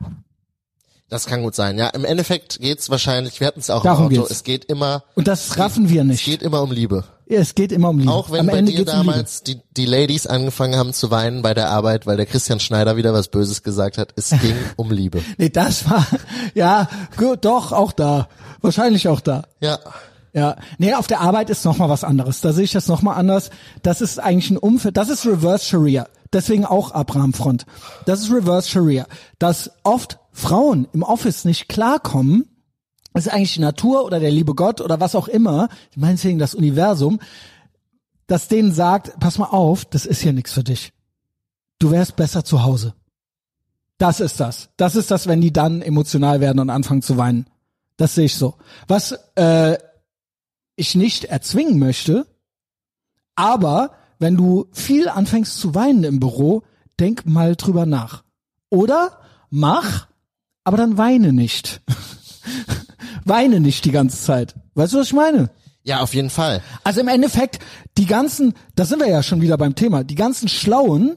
[1.09, 1.77] das kann gut sein.
[1.77, 4.31] Ja, im Endeffekt geht's wahrscheinlich, wir hatten es auch Darum im Auto, geht's.
[4.31, 6.25] es geht immer, Und das raffen wir es nicht.
[6.27, 7.03] geht immer um Liebe.
[7.31, 8.11] Ja, es geht immer um Liebe.
[8.11, 11.13] Auch wenn Am bei Ende dir geht's um damals die, die Ladies angefangen haben zu
[11.13, 14.57] weinen bei der Arbeit, weil der Christian Schneider wieder was Böses gesagt hat, es ging
[14.75, 15.23] um Liebe.
[15.39, 16.05] Nee, das war,
[16.55, 18.29] ja, gut, doch, auch da.
[18.63, 19.45] Wahrscheinlich auch da.
[19.61, 19.79] Ja.
[20.33, 22.41] Ja, nee, auf der Arbeit ist noch mal was anderes.
[22.41, 23.51] Da sehe ich das noch mal anders.
[23.85, 26.09] Das ist eigentlich ein Umfeld, das ist Reverse Sharia.
[26.33, 27.65] Deswegen auch Abraham Front.
[28.07, 29.07] Das ist Reverse Sharia.
[29.39, 32.49] Dass oft Frauen im Office nicht klarkommen,
[33.15, 37.21] ist eigentlich die Natur oder der liebe Gott oder was auch immer, meinetwegen das Universum,
[38.27, 40.93] das denen sagt, pass mal auf, das ist hier nichts für dich.
[41.79, 42.95] Du wärst besser zu Hause.
[43.99, 44.71] Das ist das.
[44.77, 47.47] Das ist das, wenn die dann emotional werden und anfangen zu weinen.
[47.97, 48.55] Das sehe ich so.
[48.87, 49.77] Was äh,
[50.77, 52.27] ich nicht erzwingen möchte,
[53.35, 56.63] aber wenn du viel anfängst zu weinen im Büro,
[56.99, 58.23] denk mal drüber nach.
[58.69, 59.19] Oder
[59.51, 60.07] mach,
[60.63, 61.83] aber dann weine nicht.
[63.25, 64.55] weine nicht die ganze Zeit.
[64.75, 65.51] Weißt du, was ich meine?
[65.83, 66.63] Ja, auf jeden Fall.
[66.85, 67.59] Also im Endeffekt,
[67.97, 71.17] die ganzen, da sind wir ja schon wieder beim Thema, die ganzen Schlauen,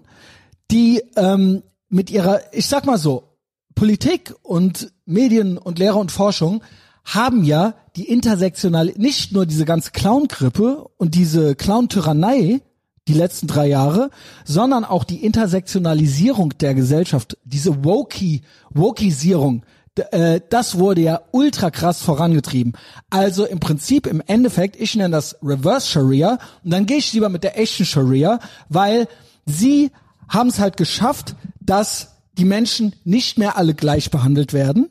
[0.72, 3.30] die ähm, mit ihrer, ich sag mal so,
[3.76, 6.64] Politik und Medien und Lehre und Forschung
[7.04, 12.62] haben ja die intersektionale, nicht nur diese ganze Clown-Grippe und diese Clown-Tyrannei
[13.08, 14.10] die letzten drei Jahre,
[14.46, 19.66] sondern auch die Intersektionalisierung der Gesellschaft, diese Woki, Wokisierung,
[19.96, 22.74] äh, das wurde ja ultra krass vorangetrieben.
[23.10, 27.30] Also im Prinzip, im Endeffekt, ich nenne das Reverse Sharia und dann gehe ich lieber
[27.30, 28.40] mit der echten Sharia,
[28.70, 29.08] weil
[29.46, 29.92] sie
[30.28, 34.90] haben es halt geschafft, dass die Menschen nicht mehr alle gleich behandelt werden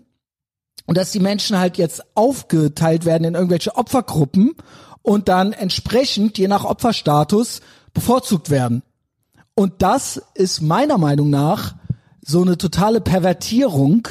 [0.86, 4.52] und dass die Menschen halt jetzt aufgeteilt werden in irgendwelche Opfergruppen
[5.02, 7.60] und dann entsprechend je nach Opferstatus
[7.92, 8.82] bevorzugt werden.
[9.54, 11.74] Und das ist meiner Meinung nach
[12.24, 14.08] so eine totale Pervertierung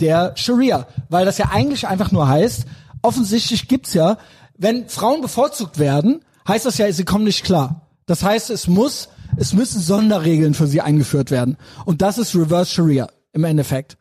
[0.00, 2.66] der Sharia, weil das ja eigentlich einfach nur heißt,
[3.02, 4.18] offensichtlich gibt's ja,
[4.56, 7.88] wenn Frauen bevorzugt werden, heißt das ja, sie kommen nicht klar.
[8.06, 11.56] Das heißt, es muss, es müssen Sonderregeln für sie eingeführt werden.
[11.84, 13.96] Und das ist Reverse Sharia im Endeffekt.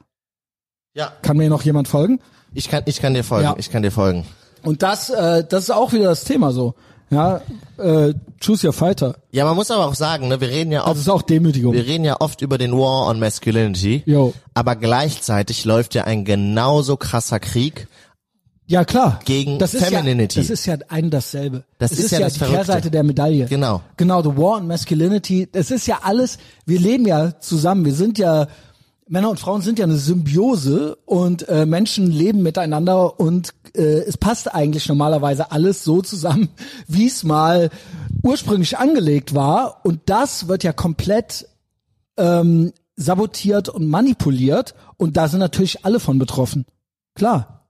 [0.93, 1.13] Ja.
[1.21, 2.19] Kann mir noch jemand folgen?
[2.53, 3.45] Ich kann, ich kann dir folgen.
[3.45, 3.55] Ja.
[3.57, 4.25] Ich kann dir folgen.
[4.63, 6.75] Und das, äh, das ist auch wieder das Thema so.
[7.11, 7.41] Ja,
[7.77, 9.15] äh, choose your fighter.
[9.31, 11.73] Ja, man muss aber auch sagen, ne, wir reden ja Das oft, ist auch Demütigung.
[11.73, 14.03] wir reden ja oft über den War on Masculinity.
[14.05, 14.33] Jo.
[14.53, 17.87] Aber gleichzeitig läuft ja ein genauso krasser Krieg.
[18.67, 19.19] Ja, klar.
[19.25, 20.39] Gegen das ist Femininity.
[20.39, 21.65] Ja, das ist ja ein dasselbe.
[21.77, 22.57] Das es ist ist ja ja, das die Verrückte.
[22.65, 23.45] Kehrseite der Medaille.
[23.47, 23.81] Genau.
[23.97, 25.49] Genau, the war on masculinity.
[25.51, 27.83] Das ist ja alles, wir leben ja zusammen.
[27.83, 28.47] Wir sind ja,
[29.11, 34.17] Männer und Frauen sind ja eine Symbiose und äh, Menschen leben miteinander und äh, es
[34.17, 36.47] passt eigentlich normalerweise alles so zusammen,
[36.87, 37.71] wie es mal
[38.23, 39.81] ursprünglich angelegt war.
[39.83, 41.45] Und das wird ja komplett
[42.15, 46.65] ähm, sabotiert und manipuliert und da sind natürlich alle von betroffen.
[47.13, 47.67] Klar.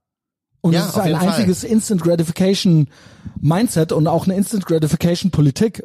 [0.62, 1.30] Und Ja, es ist ein jeden Fall.
[1.30, 2.88] einziges Instant Gratification
[3.40, 5.84] Mindset und auch eine Instant Gratification Politik,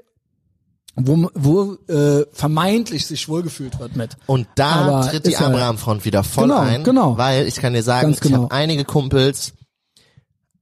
[0.96, 4.16] wo, wo äh, vermeintlich sich wohlgefühlt wird mit.
[4.26, 7.18] Und da Aber tritt die Abraham-Front wieder voll Genau, ein, genau.
[7.18, 8.44] weil ich kann dir sagen, Ganz ich genau.
[8.44, 9.52] habe einige Kumpels,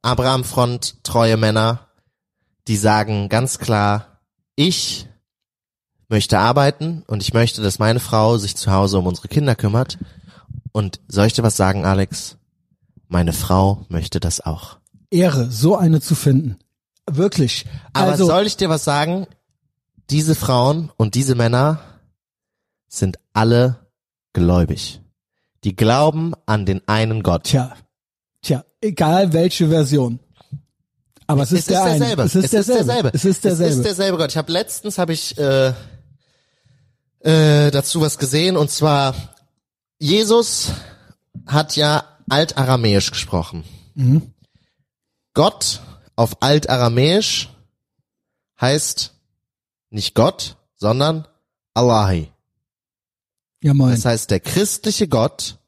[0.03, 1.89] Abraham-Front, treue Männer,
[2.66, 4.20] die sagen ganz klar,
[4.57, 5.07] ich
[6.09, 9.99] möchte arbeiten und ich möchte, dass meine Frau sich zu Hause um unsere Kinder kümmert.
[10.72, 12.37] Und soll ich dir was sagen, Alex?
[13.09, 14.78] Meine Frau möchte das auch.
[15.11, 16.59] Ehre, so eine zu finden.
[17.09, 17.66] Wirklich.
[17.93, 19.26] Aber also, soll ich dir was sagen?
[20.11, 21.80] Diese Frauen und diese Männer
[22.88, 23.86] sind alle
[24.32, 25.00] gläubig.
[25.64, 27.44] Die glauben an den einen Gott.
[27.44, 27.74] tja,
[28.42, 30.20] Tja, egal welche Version.
[31.26, 31.98] Aber es ist, Es ist der eine.
[31.98, 32.22] derselbe.
[32.22, 33.11] Es ist derselbe.
[33.14, 33.70] Es ist derselbe.
[33.70, 34.30] Es ist derselbe Gott.
[34.30, 35.68] Ich habe letztens habe ich äh,
[37.20, 39.14] äh, dazu was gesehen und zwar
[39.98, 40.72] Jesus
[41.46, 43.64] hat ja Altaramäisch gesprochen.
[43.94, 44.34] Mhm.
[45.32, 45.80] Gott
[46.16, 47.48] auf Altaramäisch
[48.61, 49.14] heißt
[49.95, 51.26] nicht Gott, sondern
[51.72, 52.30] Allahi.
[53.62, 53.92] ja, moin.
[53.92, 55.59] Das heißt, der christliche Gott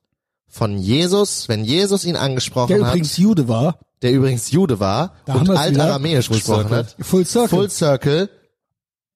[0.48, 3.78] von Jesus, wenn Jesus ihn angesprochen Der hat, übrigens Jude war.
[4.02, 5.48] der übrigens Jude war Da und.
[5.50, 6.76] Altaramäisch gesprochen Circle.
[6.78, 7.48] hat, Full Circle.
[7.58, 8.30] Full Circle,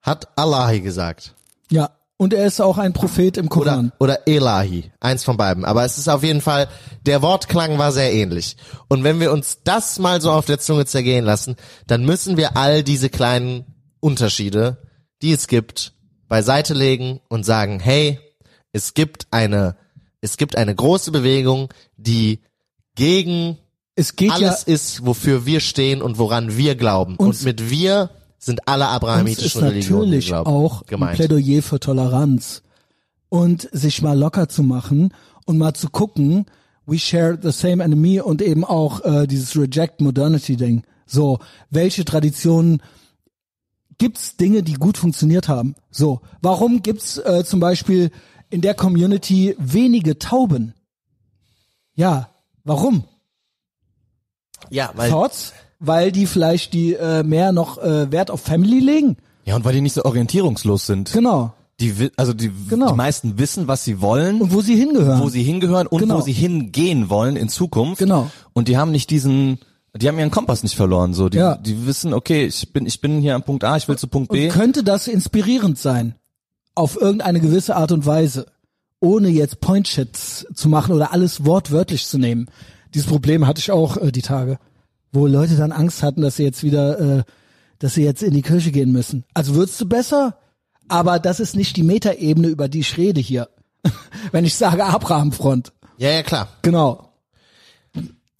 [0.00, 1.34] hat Allahi gesagt.
[1.70, 1.90] Ja.
[2.16, 3.92] Und er ist auch ein Prophet im Koran.
[3.98, 4.92] Oder, oder Elahi.
[5.00, 5.64] Eins von beiden.
[5.64, 6.68] Aber es ist auf jeden Fall,
[7.06, 8.58] der Wortklang war sehr ähnlich.
[8.88, 11.56] Und wenn wir uns das mal so auf der Zunge zergehen lassen,
[11.86, 13.64] dann müssen wir all diese kleinen
[14.00, 14.76] Unterschiede,
[15.22, 15.94] die es gibt,
[16.28, 18.18] beiseite legen und sagen, hey,
[18.72, 19.76] es gibt eine,
[20.20, 22.40] es gibt eine große Bewegung, die
[22.94, 23.58] gegen
[23.96, 27.16] Es geht alles ja, ist, wofür wir stehen und woran wir glauben.
[27.16, 31.16] Und mit wir sind alle abrahamitischen Religionen natürlich glauben, auch ein gemeint.
[31.16, 32.62] Plädoyer für Toleranz.
[33.28, 35.14] Und sich mal locker zu machen
[35.44, 36.46] und mal zu gucken,
[36.86, 40.82] we share the same enemy und eben auch äh, dieses Reject Modernity Ding.
[41.06, 41.38] So,
[41.70, 42.82] welche Traditionen
[44.00, 45.76] gibt's Dinge, die gut funktioniert haben?
[45.92, 48.10] So, warum gibt's äh, zum Beispiel
[48.48, 50.74] in der Community wenige Tauben?
[51.94, 52.30] Ja,
[52.64, 53.04] warum?
[54.70, 55.52] Ja, weil Thoughts?
[55.78, 59.16] Weil die vielleicht die äh, mehr noch äh, Wert auf Family legen?
[59.44, 61.12] Ja, und weil die nicht so orientierungslos sind.
[61.12, 61.52] Genau.
[61.80, 62.90] Die, also die, Genau.
[62.90, 65.20] die meisten wissen, was sie wollen, Und wo sie hingehören.
[65.20, 66.18] wo sie hingehören und Genau.
[66.18, 67.98] wo sie hingehen wollen in Zukunft.
[67.98, 68.30] Genau.
[68.52, 69.58] Und die haben nicht diesen,
[69.96, 71.14] die haben ihren Kompass nicht verloren.
[71.14, 71.56] So, die, Ja.
[71.56, 74.30] die wissen, okay, ich bin, ich bin hier am Punkt A, ich will zu Punkt
[74.32, 74.46] B.
[74.46, 76.14] Und könnte das inspirierend sein?
[76.74, 78.46] Auf irgendeine gewisse Art und Weise.
[79.00, 82.46] Ohne jetzt Point-Shits zu machen oder alles wortwörtlich zu nehmen.
[82.94, 84.58] Dieses Problem hatte ich auch äh, die Tage.
[85.12, 87.22] Wo Leute dann Angst hatten, dass sie jetzt wieder, äh,
[87.78, 89.24] dass sie jetzt in die Kirche gehen müssen.
[89.34, 90.36] Also würdest du besser?
[90.88, 93.48] Aber das ist nicht die Metaebene, über die ich rede hier.
[94.32, 95.72] Wenn ich sage Abrahamfront.
[95.98, 96.48] Ja, ja, klar.
[96.62, 97.09] Genau.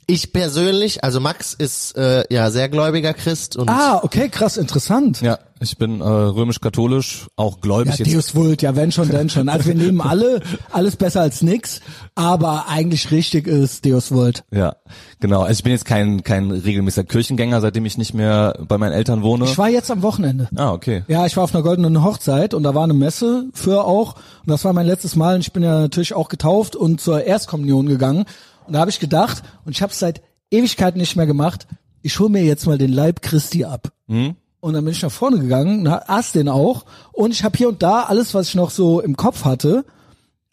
[0.07, 5.21] Ich persönlich, also Max ist äh, ja sehr gläubiger Christ und Ah, okay, krass, interessant.
[5.21, 8.15] Ja, ich bin äh, römisch-katholisch, auch gläubig Ja, jetzt.
[8.17, 9.49] Deus Vult, ja, wenn schon, denn schon.
[9.49, 10.41] Also wir nehmen alle,
[10.73, 11.81] alles besser als nix,
[12.17, 14.43] aber eigentlich richtig ist Deus Vult.
[14.51, 14.75] Ja,
[15.21, 15.43] genau.
[15.43, 19.23] Also ich bin jetzt kein kein regelmäßiger Kirchengänger, seitdem ich nicht mehr bei meinen Eltern
[19.23, 19.45] wohne.
[19.45, 20.49] Ich war jetzt am Wochenende.
[20.57, 21.05] ah, okay.
[21.07, 24.15] Ja, ich war auf einer goldenen Hochzeit und da war eine Messe für auch.
[24.15, 27.23] Und das war mein letztes Mal und ich bin ja natürlich auch getauft und zur
[27.23, 28.25] Erstkommunion gegangen.
[28.71, 31.67] Und da habe ich gedacht, und ich habe es seit Ewigkeiten nicht mehr gemacht,
[32.03, 33.93] ich hole mir jetzt mal den Leib Christi ab.
[34.61, 36.85] Und dann bin ich nach vorne gegangen, und aß den auch.
[37.11, 39.85] Und ich habe hier und da alles, was ich noch so im Kopf hatte,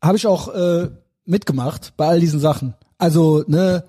[0.02, 0.90] habe ich auch äh,
[1.26, 2.74] mitgemacht bei all diesen Sachen.
[2.98, 3.84] Also, ne,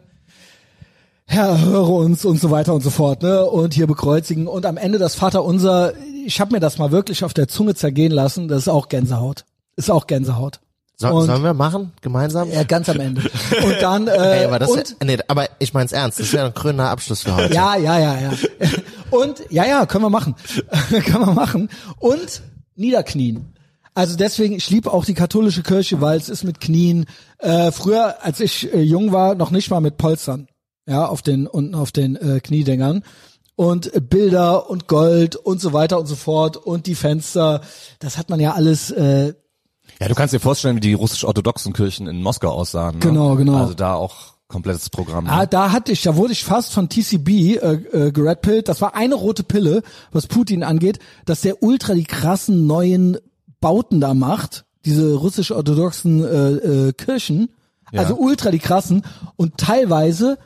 [1.24, 3.47] Herr, höre uns und so weiter und so fort, ne?
[3.47, 5.95] Und hier bekreuzigen und am Ende das Vaterunser.
[6.26, 8.47] Ich habe mir das mal wirklich auf der Zunge zergehen lassen.
[8.47, 9.47] Das ist auch Gänsehaut.
[9.76, 10.61] Ist auch Gänsehaut.
[11.01, 12.51] So, sollen wir machen gemeinsam?
[12.51, 13.23] Ja, ganz am Ende.
[13.63, 16.55] Und dann äh, Ey, aber das und nee, aber ich mein's ernst, das wäre ein
[16.55, 17.55] krönender Abschluss für heute.
[17.55, 18.33] ja, ja, ja, ja.
[19.11, 20.35] Und ja, ja, können wir machen,
[20.91, 21.71] können wir machen.
[22.01, 22.43] Und
[22.75, 23.55] niederknien.
[23.95, 27.07] Also deswegen, ich liebe auch die katholische Kirche, weil es ist mit Knien.
[27.39, 30.49] Äh, früher, als ich äh, jung war, noch nicht mal mit Polstern.
[30.87, 33.05] Ja, auf den unten auf den äh, Kniedängern
[33.57, 37.61] und äh, Bilder und Gold und so weiter und so fort und die Fenster.
[38.01, 38.91] Das hat man ja alles.
[38.91, 39.35] Äh,
[40.01, 42.95] Ja, du kannst dir vorstellen, wie die russisch-orthodoxen Kirchen in Moskau aussahen.
[42.97, 43.01] Ne?
[43.01, 43.57] Genau, genau.
[43.57, 45.25] Also da auch komplettes Programm.
[45.25, 45.33] ne?
[45.33, 47.57] Ah, da hatte ich, da wurde ich fast von TCB äh,
[48.07, 48.69] äh, geredpillt.
[48.69, 49.83] Das war eine rote Pille,
[50.13, 53.19] was Putin angeht, dass der ultra die krassen neuen
[53.61, 56.49] Bauten da macht, diese russisch-orthodoxen äh,
[56.89, 57.49] äh, Kirchen,
[57.93, 58.03] Ja.
[58.03, 59.03] also ultra die krassen
[59.37, 60.39] und teilweise,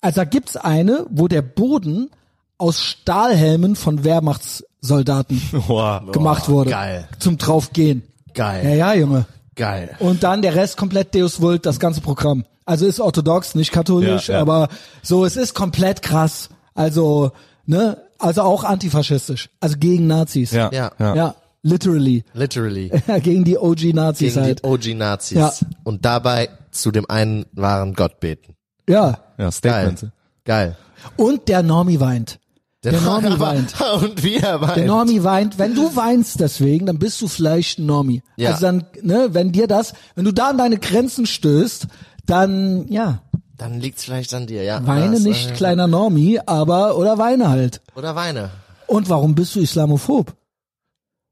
[0.00, 2.10] also da gibt's eine, wo der Boden
[2.58, 6.04] aus Stahlhelmen von Wehrmachtssoldaten Boah.
[6.12, 7.08] gemacht wurde, geil.
[7.20, 8.02] zum draufgehen.
[8.34, 8.64] Geil.
[8.64, 9.26] Ja, ja, Junge.
[9.56, 9.96] Geil.
[9.98, 12.44] Und dann der Rest komplett Deus Vult, das ganze Programm.
[12.64, 14.40] Also ist orthodox, nicht katholisch, Ja, ja.
[14.40, 14.68] aber
[15.02, 16.48] so, es ist komplett krass.
[16.74, 17.32] Also,
[17.66, 19.50] ne, also auch antifaschistisch.
[19.60, 20.52] Also gegen Nazis.
[20.52, 20.92] Ja, Ja.
[20.98, 21.14] ja.
[21.16, 22.24] Ja, literally.
[22.32, 22.90] Literally.
[23.22, 24.64] gegen die OG-Nazis Gegen halt.
[24.64, 25.36] die OG-Nazis.
[25.38, 25.52] Ja.
[25.84, 28.54] Und dabei zu dem einen wahren Gott beten.
[28.88, 29.18] Ja.
[29.36, 29.52] Ja, Geil.
[29.52, 30.12] Statement.
[30.44, 30.76] Geil.
[31.16, 32.38] Und der Normie weint.
[32.82, 33.74] Der Normie weint.
[34.02, 34.76] Und wie er weint.
[34.76, 35.58] Der Normie weint.
[35.58, 38.22] Wenn du weinst deswegen, dann bist du vielleicht ein Normie.
[38.36, 38.50] Ja.
[38.50, 41.86] Also dann, ne, wenn dir das, wenn du da an deine Grenzen stößt,
[42.24, 43.22] dann, ja,
[43.58, 44.86] Dann liegt's vielleicht an dir, ja.
[44.86, 47.82] weine Das, nicht, äh, kleiner Normie, aber, oder weine halt.
[47.94, 48.50] Oder weine.
[48.86, 50.32] Und warum bist du Islamophob?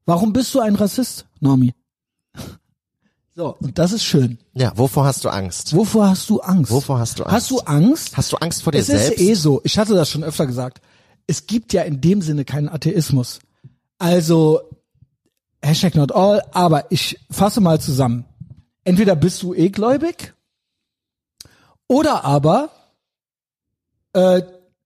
[0.05, 1.73] Warum bist du ein Rassist, Normi?
[3.35, 4.37] So, und das ist schön.
[4.53, 5.73] Ja, wovor hast du Angst?
[5.73, 6.71] Wovor hast du Angst?
[6.73, 7.33] Wovor hast du Angst?
[7.33, 8.17] Hast du Angst?
[8.17, 9.11] Hast du Angst vor dir es selbst?
[9.11, 10.81] ist eh so, ich hatte das schon öfter gesagt,
[11.27, 13.39] es gibt ja in dem Sinne keinen Atheismus.
[13.97, 14.61] Also,
[15.61, 18.25] Hashtag not all, aber ich fasse mal zusammen.
[18.83, 20.33] Entweder bist du eh gläubig
[21.87, 22.69] oder aber
[24.13, 24.43] äh,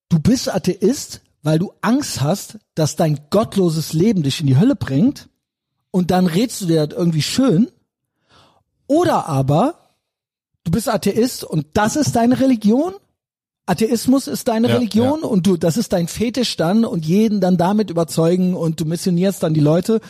[0.10, 4.76] du bist Atheist, weil du Angst hast, dass dein gottloses Leben dich in die Hölle
[4.76, 5.30] bringt
[5.92, 7.70] und dann redst du dir das irgendwie schön.
[8.88, 9.76] Oder aber
[10.64, 12.94] du bist Atheist und das ist deine Religion.
[13.66, 15.28] Atheismus ist deine Ja, Religion ja.
[15.28, 19.42] und du, das ist dein Fetisch dann und jeden dann damit überzeugen und du missionierst
[19.42, 20.02] dann die Leute.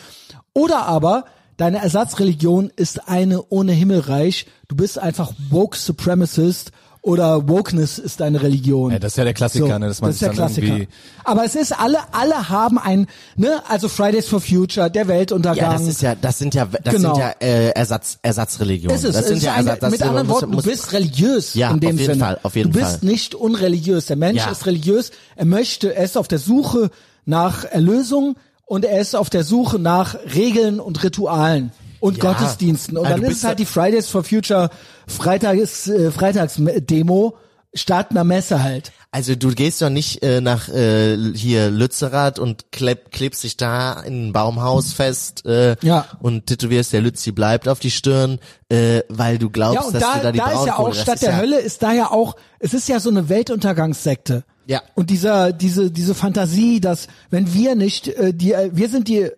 [0.54, 1.24] Oder aber
[1.56, 4.46] deine Ersatzreligion ist eine ohne Himmelreich.
[4.68, 6.72] Du bist einfach woke supremacist
[7.04, 8.90] oder Wokeness ist deine Religion.
[8.90, 10.66] Ja, das ist ja der Klassiker, ne, dass man das ist der sich dann Klassiker.
[10.68, 10.88] irgendwie-
[11.24, 15.72] Aber es ist alle, alle haben ein, ne, also Fridays for Future, der Weltuntergang.
[15.72, 17.14] Ja, das ist ja, das sind ja, das Genau.
[17.14, 18.96] sind ja äh, Ersatz, Ersatzreligionen.
[18.96, 20.52] Ist es, das es sind ist ja eine, Ersatz, das mit ist- anderen muss- Worten,
[20.54, 22.24] muss- du bist religiös Ja, in dem auf jeden Sinne.
[22.24, 23.08] Fall, auf jeden du bist Fall.
[23.08, 24.06] nicht unreligiös.
[24.06, 24.50] Der Mensch Ja.
[24.50, 25.10] ist religiös.
[25.36, 26.90] Er möchte, er ist auf der Suche
[27.26, 31.70] nach Erlösung und er ist auf der Suche nach Regeln und Ritualen
[32.04, 32.32] und Ja.
[32.34, 32.98] Gottesdiensten.
[32.98, 34.68] Und Also dann ist es halt die Fridays for Future
[35.08, 37.36] Freitags, äh, Freitagsdemo
[37.72, 38.92] statt einer Messe halt.
[39.10, 44.02] Also du gehst doch nicht äh, nach äh, hier Lützerath und kleb, klebst dich da
[44.02, 46.06] in ein Baumhaus fest äh, Ja.
[46.20, 48.38] und tätowierst, der Lützi bleibt auf die Stirn,
[48.68, 50.94] äh, weil du glaubst, Ja, und dass da, du da die da ist ja auch
[50.94, 54.44] statt der ja, Hölle ist da ja auch, es ist ja so eine Weltuntergangssekte.
[54.66, 54.82] Ja.
[54.94, 59.30] Und dieser, diese, diese Fantasie, dass wenn wir nicht, äh, die, äh, wir sind die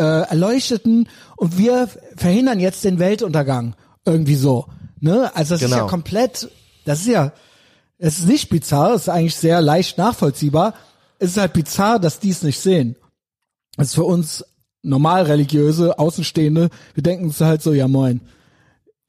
[0.00, 3.74] äh, Erleuchteten und wir verhindern jetzt den Weltuntergang.
[4.06, 4.66] Irgendwie so.
[5.00, 5.30] Ne?
[5.34, 5.88] Also das ist ja Genau.
[5.88, 6.48] komplett,
[6.86, 7.32] das ist ja,
[7.98, 10.74] es ist nicht bizarr, es ist eigentlich sehr leicht nachvollziehbar.
[11.18, 12.96] Es ist halt bizarr, dass die es nicht sehen.
[13.76, 14.42] Das ist für uns
[14.82, 18.22] normal religiöse, Außenstehende, wir denken uns halt so, ja moin.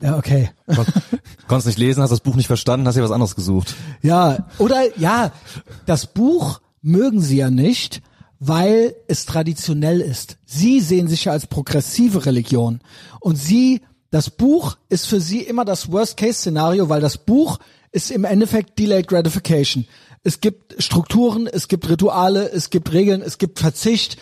[0.01, 0.49] Ja, okay.
[1.47, 3.75] Konntest nicht lesen, hast das Buch nicht verstanden, hast dir was anderes gesucht.
[4.01, 5.31] Ja, oder ja,
[5.85, 8.01] das Buch mögen sie ja nicht,
[8.43, 10.37] weil es traditionell ist.
[10.47, 12.81] Sie sehen sich ja als progressive Religion
[13.19, 17.59] und sie das Buch ist für sie immer das Worst-Case-Szenario, weil das Buch
[17.91, 19.85] ist im Endeffekt Delayed Gratification.
[20.23, 24.17] Es gibt Strukturen, es gibt Rituale, es gibt Regeln, es gibt Verzicht,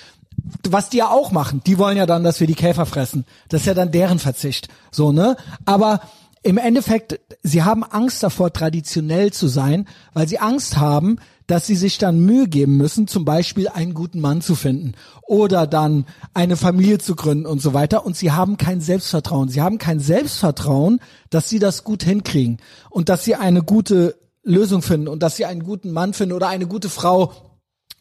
[0.68, 1.62] was die ja auch machen.
[1.66, 3.26] Die wollen ja dann, dass wir die Käfer fressen.
[3.48, 4.68] Das ist ja dann deren Verzicht.
[4.92, 5.38] So, ne?
[5.66, 6.02] Aber
[6.44, 11.20] im Endeffekt, sie haben Angst davor, traditionell zu sein, weil sie Angst haben,
[11.50, 14.94] dass sie sich dann Mühe geben müssen, zum Beispiel einen guten Mann zu finden
[15.24, 18.06] oder dann eine Familie zu gründen und so weiter.
[18.06, 19.50] Und sie haben kein Selbstvertrauen.
[19.50, 21.00] Sie haben kein Selbstvertrauen,
[21.32, 22.58] dass sie das gut hinkriegen
[22.92, 26.50] und dass sie eine gute Lösung finden und dass sie einen guten Mann finden oder
[26.50, 27.34] eine gute Frau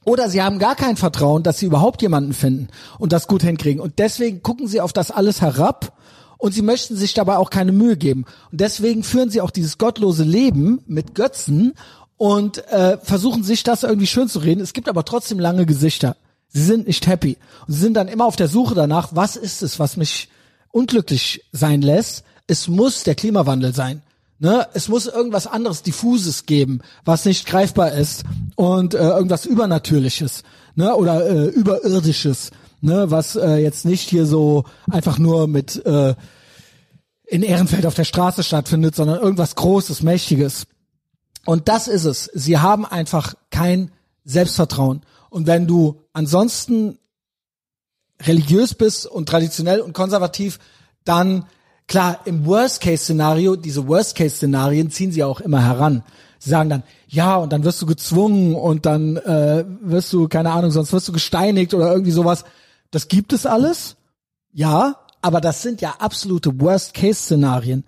[0.04, 2.68] oder sie haben gar kein Vertrauen, dass sie überhaupt jemanden finden
[2.98, 3.80] und das gut hinkriegen.
[3.80, 5.98] Und deswegen gucken sie auf das alles herab
[6.38, 8.24] und sie möchten sich dabei auch keine Mühe geben.
[8.50, 11.74] Und deswegen führen sie auch dieses gottlose Leben mit Götzen
[12.18, 14.60] und äh, versuchen sich das irgendwie schön zu reden.
[14.60, 16.16] Es gibt aber trotzdem lange Gesichter.
[16.48, 17.38] Sie sind nicht happy.
[17.66, 20.28] Und sie sind dann immer auf der Suche danach, was ist es, was mich
[20.70, 22.24] unglücklich sein lässt.
[22.46, 24.02] Es muss der Klimawandel sein.
[24.40, 28.22] Ne, es muss irgendwas anderes diffuses geben, was nicht greifbar ist
[28.54, 30.44] und äh, irgendwas übernatürliches,
[30.76, 36.14] ne, oder äh, überirdisches, ne, was äh, jetzt nicht hier so einfach nur mit äh,
[37.26, 40.66] in Ehrenfeld auf der Straße stattfindet, sondern irgendwas großes, mächtiges.
[41.48, 42.30] Und das ist es.
[42.34, 43.90] Sie haben einfach kein
[44.22, 45.00] Selbstvertrauen.
[45.30, 46.98] Und wenn du ansonsten
[48.20, 50.58] religiös bist und traditionell und konservativ,
[51.06, 51.46] dann
[51.86, 56.02] klar, im Worst-Case-Szenario, diese Worst-Case-Szenarien ziehen sie auch immer heran.
[56.38, 60.50] Sie sagen dann, ja, und dann wirst du gezwungen und dann äh, wirst du, keine
[60.50, 62.44] Ahnung, sonst wirst du gesteinigt oder irgendwie sowas.
[62.90, 63.96] Das gibt es alles,
[64.52, 67.84] ja, aber das sind ja absolute Worst-Case-Szenarien,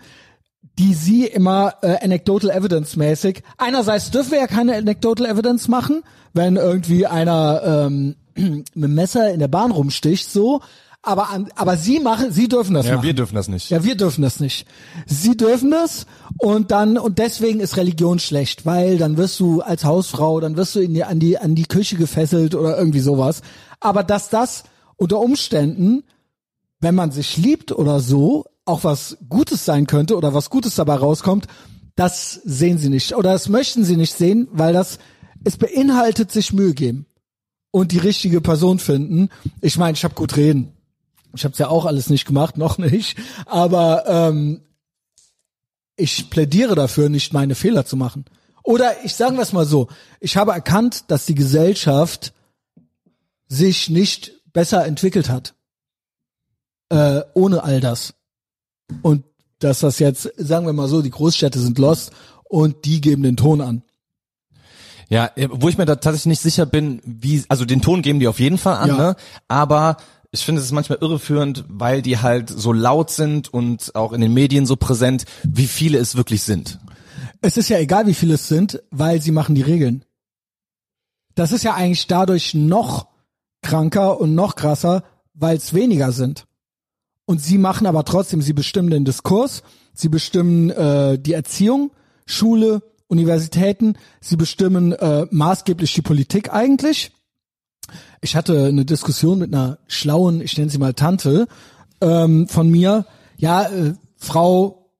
[0.81, 3.43] die sie immer äh, anecdotal evidence mäßig.
[3.59, 6.03] Einerseits dürfen wir ja keine anecdotal evidence machen,
[6.33, 10.61] wenn irgendwie einer ähm, mit dem Messer in der Bahn rumsticht, so.
[11.03, 13.05] Aber an, aber sie machen, sie dürfen das Ja, machen.
[13.07, 13.69] wir dürfen das nicht.
[13.71, 14.67] Ja, wir dürfen das nicht.
[15.07, 16.07] Sie dürfen das
[16.39, 20.75] und dann und deswegen ist Religion schlecht, weil dann wirst du als Hausfrau, dann wirst
[20.75, 23.41] du in die, an die an die Küche gefesselt oder irgendwie sowas.
[23.81, 24.65] Aber dass das
[24.97, 26.05] unter Umständen,
[26.81, 30.95] wenn man sich liebt oder so, auch was Gutes sein könnte oder was Gutes dabei
[30.95, 31.47] rauskommt,
[31.97, 34.99] das sehen sie nicht oder das möchten sie nicht sehen, weil das
[35.45, 37.07] es beinhaltet sich Mühe geben
[37.71, 39.29] und die richtige Person finden.
[39.61, 40.73] Ich meine, ich habe gut reden.
[41.35, 43.19] Ich habe es ja auch alles nicht gemacht, noch nicht.
[43.47, 44.63] Aber ähm,
[45.97, 48.25] ich plädiere dafür, nicht meine Fehler zu machen.
[48.63, 49.89] Oder ich sagen wir es mal so:
[50.21, 52.33] Ich habe erkannt, dass die Gesellschaft
[53.49, 55.55] sich nicht besser entwickelt hat
[56.91, 58.15] äh, ohne all das.
[59.03, 59.25] Und
[59.59, 62.13] dass das jetzt, sagen wir mal so, die Großstädte sind lost
[62.45, 63.83] und die geben den Ton an.
[65.09, 68.21] Ja, äh, wo ich mir da tatsächlich nicht sicher bin, wie, also den Ton geben
[68.21, 68.97] die auf jeden Fall an, Ja.
[68.97, 69.17] ne?
[69.49, 69.97] Aber
[70.31, 74.21] ich finde es ist manchmal irreführend, weil die halt so laut sind und auch in
[74.21, 76.79] den Medien so präsent, wie viele es wirklich sind.
[77.41, 80.05] Es ist ja egal, wie viele es sind, weil sie machen die Regeln.
[81.35, 83.09] Das ist ja eigentlich dadurch noch
[83.63, 85.03] kranker und noch krasser,
[85.35, 86.47] weil es weniger sind.
[87.27, 91.93] Und sie machen aber trotzdem, sie bestimmen den Diskurs, sie bestimmen äh, die Erziehung,
[92.27, 97.13] Schule, Universitäten, sie bestimmen äh, maßgeblich die Politik eigentlich.
[98.21, 101.49] Ich hatte eine Diskussion mit einer schlauen, ich nenne sie mal Tante,
[102.01, 103.07] ähm, von mir,
[103.37, 104.93] ja, äh, Frau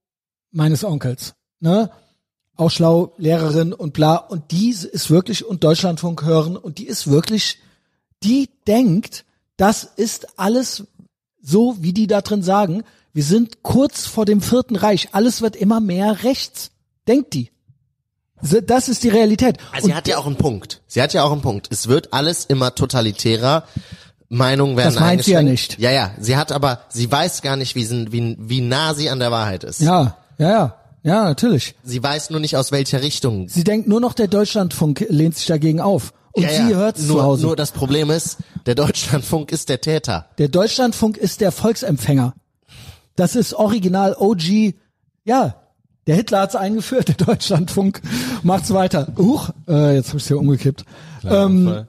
[0.51, 1.91] meines Onkels, ne?
[2.57, 4.17] Auch schlau, Lehrerin und bla.
[4.17, 7.59] Und die ist wirklich, und Deutschlandfunk hören, und die ist wirklich,
[8.23, 9.25] die denkt,
[9.57, 10.87] das ist alles
[11.43, 12.83] so, wie die da drin sagen.
[13.13, 15.09] Wir sind kurz vor dem Vierten Reich.
[15.13, 16.71] Alles wird immer mehr rechts.
[17.09, 17.51] Denkt die.
[18.43, 19.59] Das ist die Realität.
[19.73, 20.81] Also sie hat ja auch einen Punkt.
[20.87, 21.69] Sie hat ja auch einen Punkt.
[21.71, 23.65] Es wird alles immer totalitärer.
[24.29, 25.79] Meinungen werden Das meint sie ja nicht.
[25.79, 26.13] Ja, ja.
[26.19, 29.65] Sie hat aber, sie weiß gar nicht, wie, wie, wie nah sie an der Wahrheit
[29.65, 29.81] ist.
[29.81, 30.77] ja, ja, ja.
[31.03, 31.75] Ja, natürlich.
[31.83, 33.49] Sie weiß nur nicht, aus welcher Richtung.
[33.49, 36.13] Sie denkt nur noch, der Deutschlandfunk lehnt sich dagegen auf.
[36.33, 36.77] Und ja, sie ja.
[36.77, 37.47] hört's nur, zu Hause.
[37.47, 40.27] Nur das Problem ist, der Deutschlandfunk ist der Täter.
[40.39, 42.35] Der Deutschlandfunk ist der Volksempfänger.
[43.17, 44.75] Das ist original OG.
[45.25, 45.57] Ja,
[46.07, 48.01] der Hitler hat's eingeführt, der Deutschlandfunk
[48.43, 49.09] macht's weiter.
[49.17, 50.85] Huch, äh, jetzt habe ich hier umgekippt.
[51.25, 51.87] Ähm,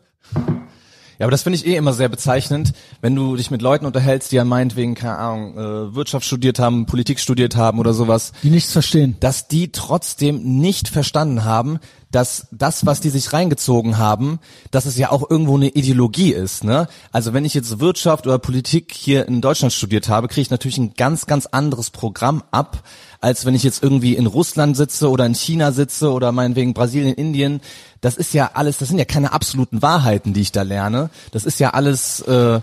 [1.22, 4.31] Ja, aber das finde ich eh immer sehr bezeichnend, wenn du dich mit Leuten unterhältst,
[4.31, 8.49] die ja meinetwegen, keine Ahnung, äh, Wirtschaft studiert haben, Politik studiert haben oder sowas, die
[8.49, 9.18] nichts verstehen.
[9.19, 11.77] dass die trotzdem nicht verstanden haben,
[12.11, 14.39] dass das, was die sich reingezogen haben,
[14.69, 16.63] dass es ja auch irgendwo eine Ideologie ist.
[16.63, 16.88] Ne?
[17.11, 20.77] Also wenn ich jetzt Wirtschaft oder Politik hier in Deutschland studiert habe, kriege ich natürlich
[20.77, 22.83] ein ganz, ganz anderes Programm ab,
[23.21, 27.15] als wenn ich jetzt irgendwie in Russland sitze oder in China sitze oder meinetwegen Brasilien,
[27.15, 27.61] Indien.
[28.01, 31.09] Das ist ja alles, das sind ja keine absoluten Wahrheiten, die ich da lerne.
[31.31, 32.21] Das ist ja alles...
[32.21, 32.61] Äh,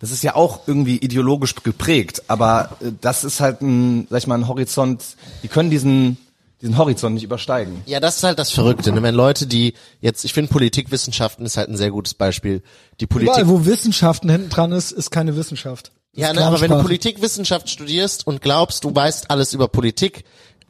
[0.00, 4.26] das ist ja auch irgendwie ideologisch geprägt, aber äh, das ist halt ein, sag ich
[4.26, 5.00] mal, ein Horizont,
[5.44, 6.16] die können diesen,
[6.62, 7.82] diesen Horizont nicht übersteigen.
[7.86, 8.92] Ja, das ist halt das Verrückte.
[8.92, 9.02] Ne?
[9.02, 12.62] Wenn Leute, die jetzt, ich finde Politikwissenschaften ist halt ein sehr gutes Beispiel.
[13.00, 13.34] Die Politik.
[13.34, 15.90] Überall, wo Wissenschaften hinten dran ist, ist keine Wissenschaft.
[16.14, 16.80] Das ja, ne, aber wenn du.
[16.80, 20.24] Politikwissenschaft studierst und glaubst, du weißt alles über Politik,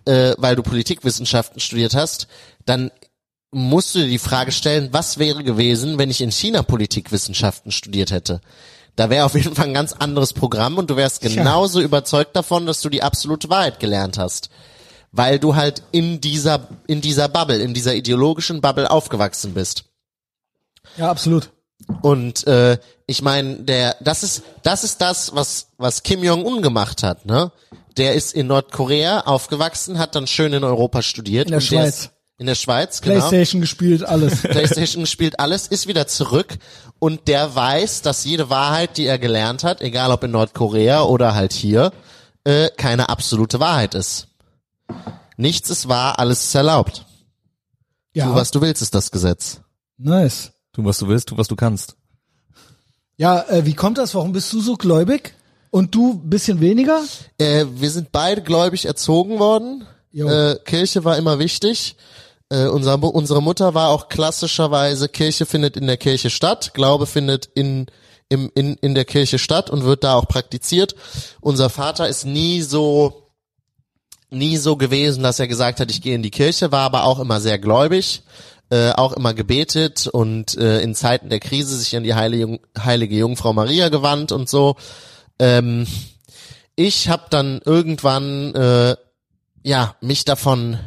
[0.06, 2.26] äh, weil du Politikwissenschaften studiert hast,
[2.64, 2.90] dann
[3.50, 8.10] musst du dir die Frage stellen, was wäre gewesen, wenn ich in China Politikwissenschaften studiert
[8.12, 8.40] hätte?
[8.96, 12.66] Da wäre auf jeden Fall ein ganz anderes Programm und du wärst genauso überzeugt davon,
[12.66, 14.48] dass du die absolute Wahrheit gelernt hast.
[15.12, 19.84] Weil du halt in dieser, in dieser Bubble, in dieser ideologischen Bubble aufgewachsen bist.
[20.96, 21.50] Ja, absolut.
[22.00, 26.62] Und äh, ich meine, der, das ist, das ist das, was was Kim Jong Un
[26.62, 27.26] gemacht hat.
[27.26, 27.52] Ne,
[27.96, 31.46] der ist in Nordkorea aufgewachsen, hat dann schön in Europa studiert.
[31.46, 31.98] In der und der Schweiz.
[32.00, 33.20] Ist, in der Schweiz, genau.
[33.20, 34.42] Playstation gespielt, alles.
[34.42, 36.58] PlayStation gespielt alles, ist wieder zurück
[36.98, 41.34] und der weiß, dass jede Wahrheit, die er gelernt hat, egal ob in Nordkorea oder
[41.34, 41.92] halt hier,
[42.44, 44.28] äh, keine absolute Wahrheit ist.
[45.36, 47.06] Nichts ist wahr, alles ist erlaubt.
[48.14, 49.60] Ja, Tu, was du willst, ist das Gesetz.
[49.96, 50.52] nice.
[50.74, 51.96] Tu, was du willst, tu, was du kannst.
[53.16, 54.14] Ja, äh, wie kommt das?
[54.14, 55.34] Warum bist du so gläubig?
[55.70, 57.02] Und du bisschen weniger?
[57.38, 59.86] Äh, wir sind beide gläubig erzogen worden.
[60.12, 60.28] Jo.
[60.28, 61.96] Äh, Kirche war immer wichtig.
[62.48, 67.46] Äh, unser, unsere Mutter war auch klassischerweise, Kirche findet in der Kirche statt, Glaube findet
[67.54, 67.86] in,
[68.28, 70.94] im, in, in der Kirche statt und wird da auch praktiziert.
[71.40, 73.21] Unser Vater ist nie so,
[74.32, 77.20] nie so gewesen, dass er gesagt hat, ich gehe in die Kirche, war aber auch
[77.20, 78.22] immer sehr gläubig,
[78.70, 83.16] äh, auch immer gebetet und äh, in Zeiten der Krise sich an die heilige, heilige
[83.16, 84.76] Jungfrau Maria gewandt und so.
[85.38, 85.86] Ähm,
[86.74, 88.96] ich habe dann irgendwann äh,
[89.62, 90.78] ja mich davon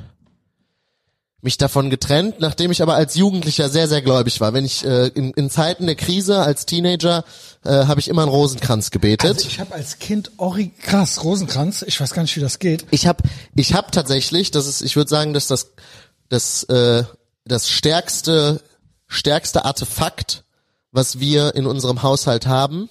[1.46, 4.54] mich davon getrennt, nachdem ich aber als Jugendlicher sehr sehr gläubig war.
[4.54, 7.24] Wenn ich äh, in, in Zeiten der Krise als Teenager
[7.64, 9.38] äh, habe ich immer einen Rosenkranz gebetet.
[9.38, 11.84] Also ich habe als Kind Ori krass Rosenkranz.
[11.84, 12.86] Ich weiß gar nicht, wie das geht.
[12.92, 13.24] ich habe
[13.56, 15.72] ich habe tatsächlich, das ist ich würde sagen, dass das
[16.28, 17.04] das äh,
[17.46, 18.60] das stärkste
[19.08, 20.44] stärkste Artefakt,
[20.92, 22.90] was wir in unserem Haushalt haben,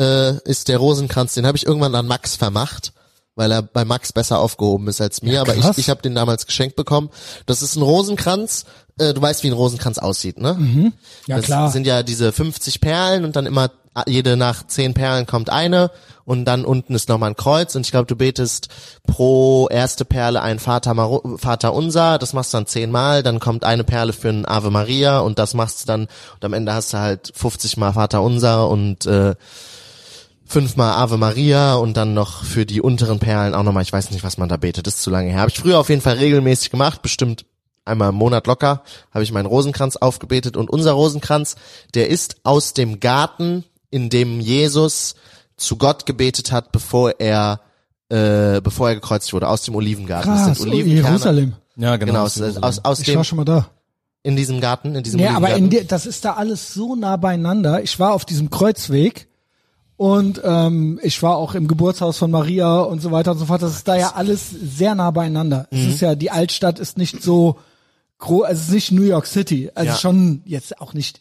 [0.00, 1.34] äh, ist der Rosenkranz.
[1.34, 2.94] Den habe ich irgendwann an Max vermacht,
[3.34, 5.40] weil er bei Max besser aufgehoben ist als mir.
[5.40, 7.10] aber ich, ich habe den damals geschenkt bekommen.
[7.46, 8.64] Das ist ein Rosenkranz.
[8.98, 10.56] Äh, du weißt, wie ein Rosenkranz aussieht, ne?
[11.26, 11.70] Ja, das klar.
[11.70, 13.70] sind ja diese 50 Perlen und dann immer
[14.06, 15.90] jede nach 10 Perlen kommt eine
[16.24, 18.68] und dann unten ist nochmal ein Kreuz und ich glaube, du betest
[19.06, 23.84] pro erste Perle ein Vater, Vater Unser, das machst du dann zehnmal, dann kommt eine
[23.84, 26.98] Perle für ein Ave Maria und das machst du dann und am Ende hast du
[26.98, 29.34] halt 50 mal Vater Unser und äh,
[30.46, 34.24] fünfmal Ave Maria und dann noch für die unteren Perlen auch nochmal, ich weiß nicht,
[34.24, 35.40] was man da betet, das ist zu lange her.
[35.40, 37.46] Habe ich früher auf jeden Fall regelmäßig gemacht, bestimmt
[37.84, 41.56] einmal im Monat locker, habe ich meinen Rosenkranz aufgebetet und unser Rosenkranz,
[41.94, 45.14] der ist aus dem Garten, in dem Jesus
[45.56, 47.60] zu Gott gebetet hat, bevor er
[48.10, 50.30] äh, bevor er gekreuzigt wurde, aus dem Olivengarten.
[50.30, 51.08] Krass, das sind Olivenkerne.
[51.08, 51.52] Jerusalem.
[51.76, 53.68] Ja, Genau, aus, aus, aus Ich dem war schon mal da.
[54.22, 55.64] in diesem Garten, in diesem Nee, aber Olivengarten.
[55.64, 57.82] in der, das ist da alles so nah beieinander.
[57.82, 59.26] Ich war auf diesem Kreuzweg
[59.96, 63.62] und ähm, ich war auch im Geburtshaus von Maria und so weiter und so fort.
[63.62, 65.66] Das ist da ja alles sehr nah beieinander.
[65.70, 65.78] Mhm.
[65.78, 67.56] Es ist ja, die Altstadt ist nicht so
[68.18, 69.70] groß, also es ist nicht New York City.
[69.74, 69.96] Also Ja.
[69.96, 71.20] schon jetzt auch nicht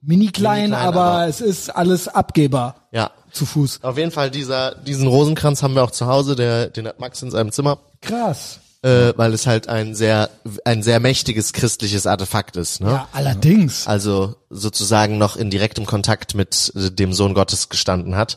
[0.00, 3.10] mini klein, Mini-klein, aber, aber- es ist alles abgehbar ja.
[3.32, 3.80] zu Fuß.
[3.82, 7.22] Auf jeden Fall dieser diesen Rosenkranz haben wir auch zu Hause, der den hat Max
[7.22, 8.60] in seinem Zimmer, Krass.
[8.84, 10.28] Äh, weil es halt ein sehr
[10.64, 12.90] ein sehr mächtiges christliches Artefakt ist, ne?
[12.90, 13.86] Ja, allerdings.
[13.86, 18.36] Also sozusagen noch in direktem Kontakt mit dem Sohn Gottes gestanden hat.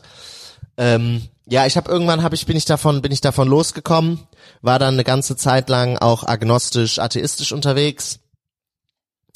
[0.76, 4.20] Ähm, ja, ich habe irgendwann habe ich bin ich davon bin ich davon losgekommen,
[4.62, 8.20] war dann eine ganze Zeit lang auch agnostisch atheistisch unterwegs.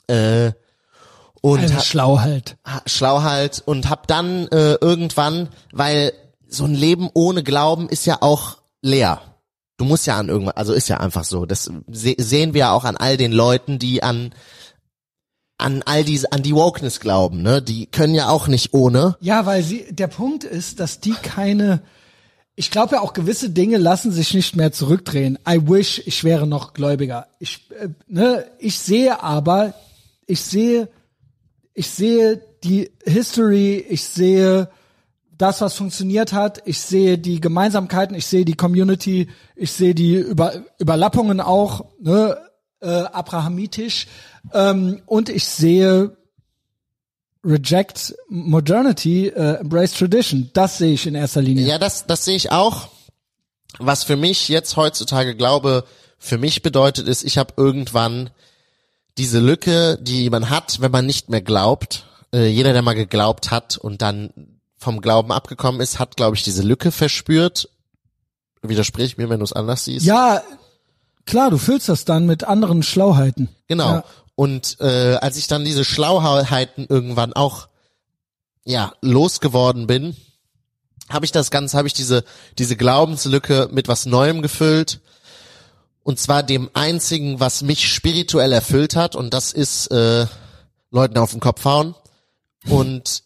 [0.08, 0.52] Äh,
[1.40, 2.56] und Also schlau halt.
[2.66, 6.12] ha- schlau halt und hab dann äh, irgendwann, weil
[6.48, 9.20] so ein Leben ohne Glauben ist ja auch leer.
[9.78, 11.46] Du musst ja an irgendwas, also ist ja einfach so.
[11.46, 14.34] Das se sehen wir auch an all den Leuten, die an
[15.62, 17.62] an all diese an die Wokeness glauben, ne?
[17.62, 19.16] Die können ja auch nicht ohne.
[19.20, 21.82] Ja, weil sie, der Punkt ist, dass die keine,
[22.56, 25.38] ich glaube ja auch gewisse Dinge lassen sich nicht mehr zurückdrehen.
[25.48, 27.28] I wish, ich wäre noch gläubiger.
[27.38, 29.74] Ich, äh, ne, ich sehe aber,
[30.26, 30.88] ich sehe,
[31.74, 34.68] ich sehe die History, ich sehe
[35.38, 40.16] das, was funktioniert hat, ich sehe die Gemeinsamkeiten, ich sehe die Community, ich sehe die
[40.16, 42.38] Über Überlappungen auch, ne,
[42.80, 44.06] äh, abrahamitisch,
[44.52, 46.16] ähm, und ich sehe
[47.44, 50.50] Reject Modernity, äh, Embrace Tradition.
[50.52, 51.66] Das sehe ich in erster Linie.
[51.66, 52.88] Ja, das das sehe ich auch.
[53.78, 55.84] Was für mich jetzt heutzutage Glaube
[56.18, 58.30] für mich bedeutet ist, ich habe irgendwann
[59.18, 62.06] diese Lücke, die man hat, wenn man nicht mehr glaubt.
[62.32, 64.30] Äh, jeder, der mal geglaubt hat und dann
[64.82, 67.68] vom Glauben abgekommen ist, hat, glaube ich, diese Lücke verspürt.
[68.62, 70.06] Widersprich mir, wenn du es anders siehst.
[70.06, 70.42] Ja,
[71.24, 73.48] klar, du füllst das dann mit anderen Schlauheiten.
[73.68, 73.90] Genau.
[73.90, 74.04] Ja.
[74.34, 77.68] Und äh, als ich dann diese Schlauheiten irgendwann auch
[78.64, 80.16] ja losgeworden bin,
[81.08, 82.24] habe ich das Ganze, habe ich diese
[82.58, 85.00] diese Glaubenslücke mit was Neuem gefüllt.
[86.04, 90.26] Und zwar dem einzigen, was mich spirituell erfüllt hat, und das ist äh,
[90.90, 91.94] Leuten auf den Kopf hauen.
[92.68, 93.24] Und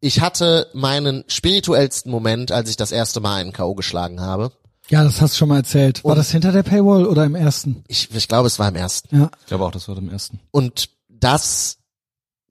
[0.00, 3.74] ich hatte meinen spirituellsten Moment, als ich das erste Mal einen K.O.
[3.74, 4.52] geschlagen habe.
[4.90, 6.02] Ja, das hast du schon mal erzählt.
[6.04, 7.84] War das hinter der Paywall oder im ersten?
[7.88, 9.20] Ich, ich glaube, es war im ersten.
[9.20, 9.30] Ja.
[9.40, 10.40] Ich glaube auch, das war dem ersten.
[10.50, 11.76] Und das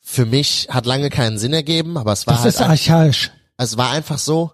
[0.01, 3.31] für mich hat lange keinen Sinn ergeben, aber es war Das halt ist ein, archaisch.
[3.57, 4.51] es war einfach so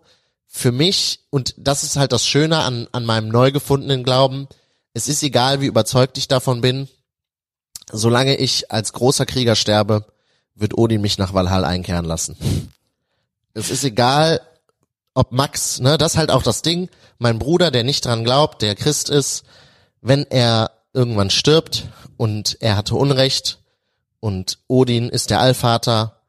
[0.48, 4.48] für mich und das ist halt das Schöne an an meinem neu gefundenen Glauben.
[4.94, 6.88] Es ist egal, wie überzeugt ich davon bin,
[7.92, 10.06] solange ich als großer Krieger sterbe,
[10.56, 12.38] wird Odin mich nach Valhall einkehren lassen.
[13.54, 14.42] Es ist egal,
[15.14, 16.90] ob Max, ne, das ist halt auch das Ding,
[17.20, 19.44] mein Bruder, der nicht dran glaubt, der Christ ist,
[20.02, 23.60] wenn er irgendwann stirbt und er hatte Unrecht
[24.20, 26.22] und Odin ist der Allvater,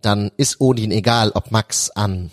[0.00, 2.30] dann ist Odin egal, ob Max an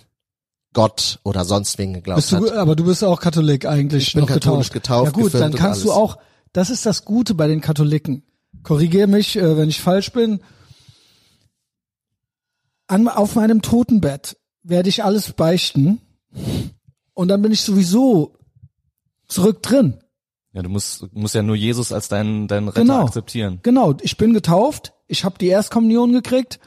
[0.73, 2.53] Gott oder sonst wen geglaubt du, hat.
[2.53, 4.07] aber du bist auch Katholik eigentlich.
[4.07, 6.17] Ich bin katholisch getauft, Ja gut, dann kannst du auch,
[6.53, 8.23] das ist das Gute bei den Katholiken.
[8.63, 10.41] Korrigier mich, äh, wenn ich falsch bin.
[12.91, 16.01] An, auf meinem Totenbett werde ich alles beichten
[17.13, 18.35] und dann bin ich sowieso
[19.27, 19.99] zurück drin.
[20.53, 23.05] Ja, du musst, musst ja nur Jesus als deinen, deinen Retter Genau.
[23.05, 23.59] akzeptieren.
[23.63, 26.59] Genau, ich bin getauft, ich habe die Erstkommunion gekriegt,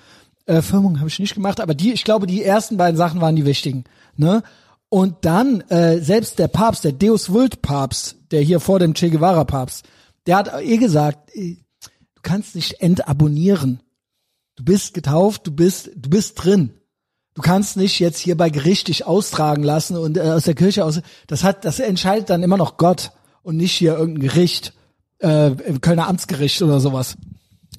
[0.47, 3.37] äh, Firmung habe ich nicht gemacht, aber die, ich glaube, die ersten beiden Sachen waren
[3.37, 3.85] die wichtigen.
[4.17, 4.43] Ne?
[4.89, 9.11] Und dann äh, selbst der Papst, der Deus Vult Papst, der hier vor dem Che
[9.11, 9.87] Guevara Papst,
[10.27, 11.57] der hat eh gesagt, äh,
[12.15, 13.81] du kannst nicht entabonnieren.
[14.57, 16.75] Du bist getauft, du bist, du bist drin.
[17.35, 20.85] Du kannst nicht jetzt hier bei Gericht dich austragen lassen und äh, aus der Kirche
[20.85, 21.01] aus.
[21.27, 23.11] Das hat, das entscheidet dann immer noch Gott
[23.43, 24.73] und nicht hier irgendein Gericht,
[25.21, 27.17] äh, im Kölner Amtsgericht oder sowas.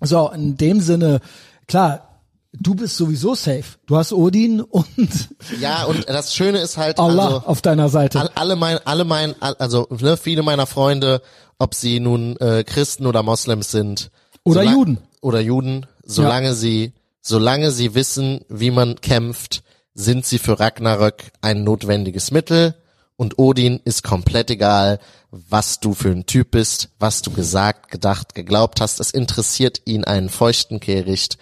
[0.02, 1.22] So, in dem Sinne,
[1.68, 2.22] klar,
[2.52, 3.64] du bist sowieso safe.
[3.86, 5.30] Du hast Odin und
[5.62, 8.20] Ja, und das Schöne ist halt, Allah also, auf deiner Seite.
[8.20, 11.22] all- alle mein, alle mein, also ne, viele meiner Freunde,
[11.58, 14.12] ob sie nun äh, Christen oder Moslems sind,
[14.44, 14.98] Oder solang- Juden.
[15.22, 19.64] oder Juden, solange sie, solange sie wissen, wie man kämpft,
[19.94, 22.76] sind sie für Ragnarök ein notwendiges Mittel.
[23.18, 25.00] Und Odin ist komplett egal,
[25.32, 29.00] was du für ein Typ bist, was du gesagt, gedacht, geglaubt hast.
[29.00, 31.38] Es interessiert ihn einen feuchten Kehricht.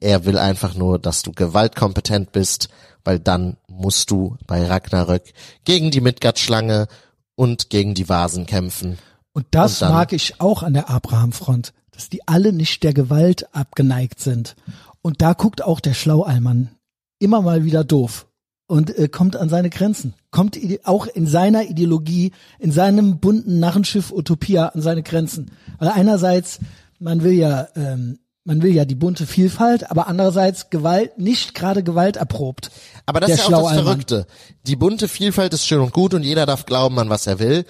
[0.00, 2.68] er will einfach nur, dass du gewaltkompetent bist,
[3.04, 5.22] weil dann musst du bei Ragnarök
[5.64, 6.88] gegen die Midgard-Schlange
[7.36, 8.98] und gegen die Vasen kämpfen.
[9.32, 13.54] Und das Und mag ich auch an der Abraham-Front, dass die alle nicht der Gewalt
[13.54, 14.56] abgeneigt sind.
[15.02, 16.70] Und da guckt auch der Schlaualmann
[17.18, 18.26] immer mal wieder doof
[18.66, 20.14] und äh, kommt an seine Grenzen.
[20.30, 25.50] Kommt auch in seiner Ideologie, in seinem bunten Narrenschiff Utopia an seine Grenzen.
[25.78, 26.58] Weil einerseits,
[26.98, 31.82] man will ja, ähm, man will ja die bunte Vielfalt, aber andererseits Gewalt, nicht gerade
[31.82, 32.70] Gewalt erprobt.
[33.06, 33.80] Aber das ist ja auch das.
[33.80, 34.26] Verrückte.
[34.66, 37.64] Die bunte Vielfalt ist schön und gut und jeder darf glauben an was er will.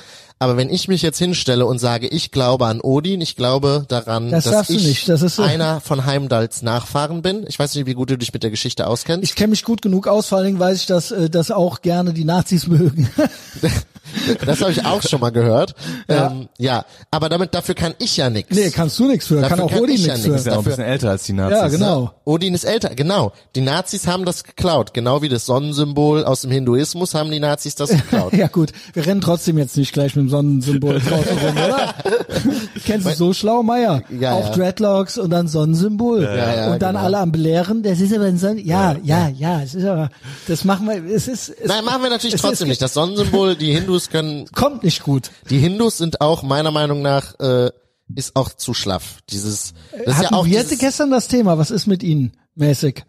[0.44, 4.30] Aber wenn ich mich jetzt hinstelle und sage, ich glaube an Odin, ich glaube daran,
[4.30, 5.42] Das dass ich nicht, das ist so.
[5.42, 7.46] einer von Heimdalls Nachfahren bin.
[7.48, 9.24] Ich weiß nicht, wie gut du dich mit der Geschichte auskennst.
[9.24, 11.80] Ich kenne mich gut genug aus, vor allen Dingen weiß ich, dass äh, das auch
[11.80, 13.08] gerne die Nazis mögen.
[14.44, 15.74] das habe ich auch schon mal gehört.
[16.06, 16.26] Ja.
[16.26, 18.54] Ähm, ja aber damit dafür kann ich ja nichts.
[18.54, 20.36] nee, kannst du nichts für, Dafür kann auch kann Odin ich ja nichts nix.
[20.36, 20.50] Ist für.
[20.50, 21.58] ja auch ein bisschen älter als die Nazis.
[21.58, 22.12] Ja, genau.
[22.24, 23.32] Odin ist älter, genau.
[23.54, 27.74] Die Nazis haben das geklaut, genau wie das Sonnensymbol aus dem Hinduismus haben die Nazis
[27.74, 28.32] das geklaut.
[28.34, 31.94] Ja gut, wir rennen trotzdem jetzt nicht gleich mit dem Sonnensymbol draußen rum, oder?
[32.84, 34.02] Kennst du so schlau, Meier?
[34.10, 34.56] Ja, Auch ja.
[34.56, 36.24] Dreadlocks und dann Sonnensymbol.
[36.24, 37.04] ja, ja, und dann genau.
[37.04, 38.58] alle am belehren, das ist aber ein Sonnen...
[38.58, 40.08] Ja, ja, ja, es ist aber...
[40.48, 41.04] Das machen wir...
[41.04, 41.50] Es ist...
[41.50, 42.82] Es, Nein, machen wir natürlich trotzdem ist, nicht.
[42.82, 45.30] Das Sonnensymbol, die Hindus können, Kommt nicht gut.
[45.50, 47.70] die Hindus sind auch meiner Meinung nach, äh,
[48.14, 49.18] ist auch zu schlaff.
[49.30, 51.58] Dieses, das ist Hatten ja auch wir dieses, gestern das Thema?
[51.58, 53.04] Was ist mit Ihnen mäßig?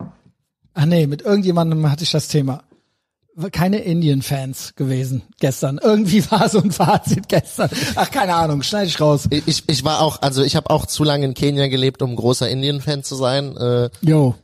[0.76, 2.64] Ach nee, mit irgendjemandem hatte ich das Thema.
[3.52, 5.80] Keine Indian-Fans gewesen gestern.
[5.84, 7.70] Irgendwie war so ein Fazit gestern.
[7.96, 9.28] Ach, keine Ahnung, schneide ich raus.
[9.30, 12.48] ich, ich war auch, also ich habe auch zu lange in Kenia gelebt, um großer
[12.50, 13.58] Indien-Fan zu sein.
[13.58, 14.36] Äh, Jo,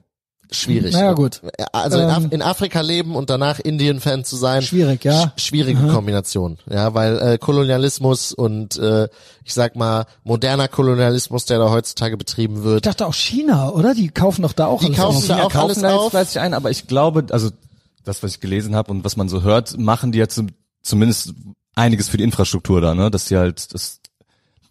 [0.51, 0.91] schwierig.
[0.93, 1.39] Naja, gut.
[1.72, 4.61] Also in, Af Ähm, in Afrika leben und danach Indien-Fan zu sein.
[4.61, 5.23] Schwierig, ja.
[5.23, 9.07] sch- Schwierige Kombination, ja, weil äh, Kolonialismus und äh,
[9.45, 12.85] ich sag mal moderner Kolonialismus, der da heutzutage betrieben ich wird.
[12.85, 13.93] dachte auch China, oder?
[13.95, 15.27] Die kaufen doch da auch Die alles kaufen auf.
[15.27, 16.09] da auch kaufen alles da jetzt auf.
[16.11, 17.49] fleißig ein, aber ich glaube, also
[18.03, 20.48] das, was ich gelesen habe und was man so hört, machen die ja zum,
[20.82, 21.34] zumindest
[21.76, 23.11] einiges für die Infrastruktur da, ne?
[23.11, 24.02] Dass die halt, dass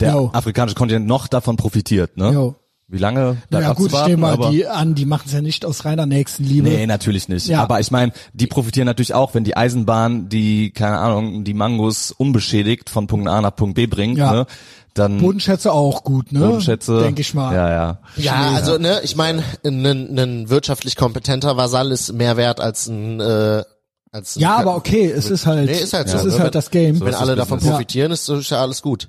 [0.01, 0.31] der Jo.
[0.33, 2.33] afrikanische Kontinent noch davon profitiert, ne?
[2.33, 2.57] Jo.
[2.93, 3.37] Wie lange?
[3.49, 5.85] bleibt Ja gut, abzuwarten, steh mal aber- die an, die machen es ja nicht aus
[5.85, 6.69] reiner Nächstenliebe.
[6.69, 7.47] Nee, natürlich nicht.
[7.47, 7.63] Ja.
[7.63, 12.11] Aber ich meine, die profitieren natürlich auch, wenn die Eisenbahn die, keine Ahnung, die Mangos
[12.11, 14.33] unbeschädigt von Punkt A nach Punkt B bringt, Ja.
[14.33, 14.47] ne?
[14.95, 16.41] Dann Bodenschätze auch gut, ne?
[16.41, 17.01] Bodenschätze.
[17.03, 17.55] Denke ich mal.
[17.55, 17.99] Ja, ja.
[18.17, 19.87] Ja, also ne, ich meine, ein,
[20.19, 23.63] ein wirtschaftlich kompetenter Vasall ist mehr wert als ein äh,
[24.11, 26.19] als ein Ja, aber okay, es ist halt, Nee, ist halt so.
[26.19, 26.41] es ist ne?
[26.43, 26.99] halt das Game.
[27.01, 29.09] Wenn alle davon profitieren, ist, ist ja alles gut.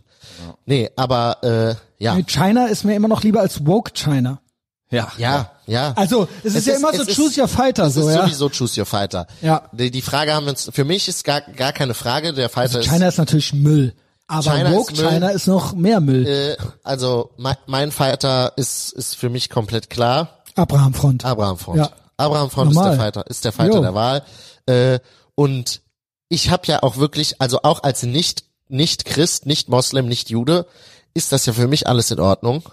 [0.66, 2.16] Nee, aber äh, ja.
[2.16, 4.40] Nee, China ist mir immer noch lieber als woke China.
[4.92, 5.12] Ja.
[5.18, 5.94] Ja, ja.
[5.96, 8.24] Also, es, ist ja immer so es choose your fighter, es so, ist ja.
[8.24, 9.26] sowieso choose your fighter.
[9.42, 9.70] Ja.
[9.72, 12.82] Die, die Frage haben wir uns, für mich ist gar, gar keine Frage, der Fighter
[12.82, 13.94] China ist natürlich Müll.
[14.28, 15.10] Aber China woke ist Müll.
[15.10, 16.26] China ist noch mehr Müll.
[16.26, 20.44] ist, äh, also mein, mein Fighter ist, ist für mich komplett klar.
[20.56, 21.24] Abraham Front.
[21.24, 21.78] Abraham Front.
[21.78, 21.90] Ja.
[22.18, 22.92] Abraham Front Normal.
[22.92, 23.82] ist der Fighter, ist der Fighter Jo.
[23.82, 24.24] der Wahl.
[24.66, 25.00] Äh,
[25.36, 25.82] und
[26.28, 30.66] ich habe ja auch wirklich, also auch als nicht nicht Christ, nicht Moslem, nicht Jude,
[31.14, 32.64] ist das ja für mich alles in Ordnung,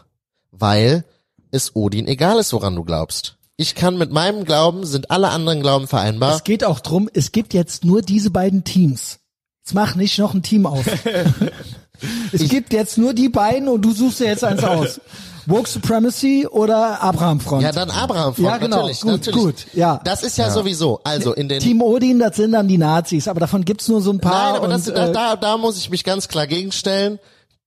[0.51, 1.05] weil
[1.51, 3.37] es Odin egal ist, woran du glaubst.
[3.57, 6.37] Ich kann mit meinem Glauben, sind alle anderen Glauben vereinbar.
[6.37, 9.19] Es geht auch drum, es gibt jetzt nur diese beiden Teams.
[9.65, 10.87] Jetzt mach nicht noch ein Team auf.
[12.33, 15.01] es gibt jetzt nur die beiden und du suchst dir jetzt eins aus.
[15.49, 17.63] Woke Supremacy oder Abraham Front?
[17.63, 18.77] Ja, dann Abraham Front, Ja, genau.
[18.77, 19.39] natürlich, Gut, natürlich.
[19.41, 20.01] gut, ja.
[20.05, 23.41] Das ist ja, sowieso, also in den Team Odin, das sind dann die Nazis, aber
[23.41, 24.53] davon gibt's nur so ein paar.
[24.53, 27.19] Nein, aber das, und, da, äh, da, da muss ich mich ganz klar gegenstellen.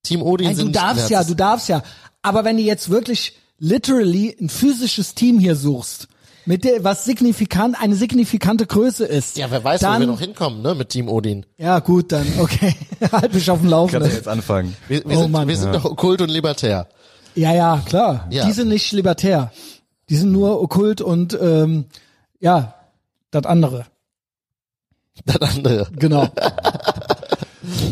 [0.04, 1.82] Team Odin Nein, sind du darfst ja, du darfst ja.
[2.22, 6.08] Aber wenn du jetzt wirklich literally ein physisches Team hier suchst,
[6.46, 9.38] mit der, was signifikant, eine signifikante Größe ist.
[9.38, 11.46] Ja, wer weiß, dann, wo wir noch hinkommen, ne, mit Team Odin.
[11.58, 12.76] Ja, gut, dann, okay.
[13.12, 14.12] halt mich auf dem Kannst du Laufenden.
[14.12, 14.76] jetzt anfangen.
[14.88, 15.48] Wir, wir Oh sind, Mann.
[15.48, 16.88] wir sind doch okkult und libertär.
[17.36, 18.28] Ja, ja, klar.
[18.30, 18.46] Ja.
[18.46, 19.52] Die sind nicht libertär.
[20.10, 21.86] Die sind nur okkult und, ähm,
[22.40, 22.76] ja,
[23.32, 23.86] das andere.
[25.26, 25.88] Das andere.
[25.98, 26.28] Genau.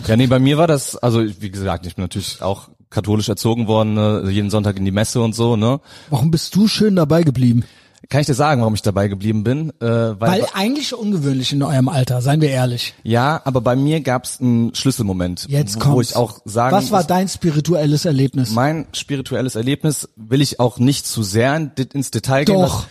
[0.07, 3.67] Ja, nee, bei mir war das, also wie gesagt, ich bin natürlich auch katholisch erzogen
[3.67, 5.79] worden, ne, jeden Sonntag in die Messe und so, ne?
[6.09, 7.63] Warum bist du schön dabei geblieben?
[8.09, 9.69] Kann ich dir sagen, warum ich dabei geblieben bin?
[9.79, 12.95] Äh, weil, Weil eigentlich ungewöhnlich in eurem Alter, seien wir ehrlich.
[13.03, 16.09] ja, aber bei mir gab's einen Schlüsselmoment, Jetzt wo, kommt's.
[16.09, 18.49] ich auch sagen Was war dein spirituelles Erlebnis?
[18.51, 22.55] mein spirituelles Erlebnis will ich auch nicht zu sehr in, ins Detail gehen.
[22.55, 22.87] Doch.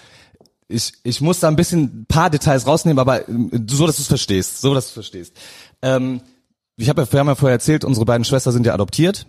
[0.68, 4.02] Ich, ich muss da ein bisschen ein paar Details rausnehmen, aber ähm, so, dass du
[4.02, 4.60] es verstehst.
[4.60, 5.32] So, dass du es verstehst.
[5.82, 6.20] Ähm,
[6.76, 9.26] ich habe ja, wir haben ja vorher erzählt, unsere beiden Schwestern sind ja adoptiert.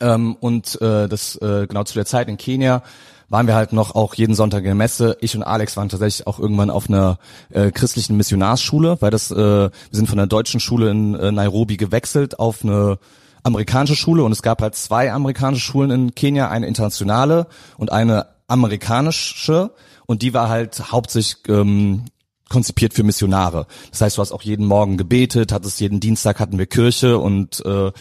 [0.00, 2.82] Ähm, und äh, das äh, genau zu der Zeit in Kenia
[3.28, 5.16] waren wir halt noch auch jeden Sonntag in der Messe.
[5.20, 7.18] Ich und Alex waren tatsächlich auch irgendwann auf einer
[7.50, 11.76] äh, christlichen Missionarsschule, weil das äh, wir sind von der deutschen Schule in äh, Nairobi
[11.76, 12.98] gewechselt auf eine
[13.42, 17.46] amerikanische Schule und es gab halt zwei amerikanische Schulen in Kenia, eine internationale
[17.76, 19.70] und eine amerikanische
[20.06, 22.04] und die war halt hauptsächlich ähm,
[22.48, 23.66] konzipiert für Missionare.
[23.90, 27.64] Das heißt, du hast auch jeden Morgen gebetet, hattest jeden Dienstag hatten wir Kirche und
[27.66, 27.92] äh,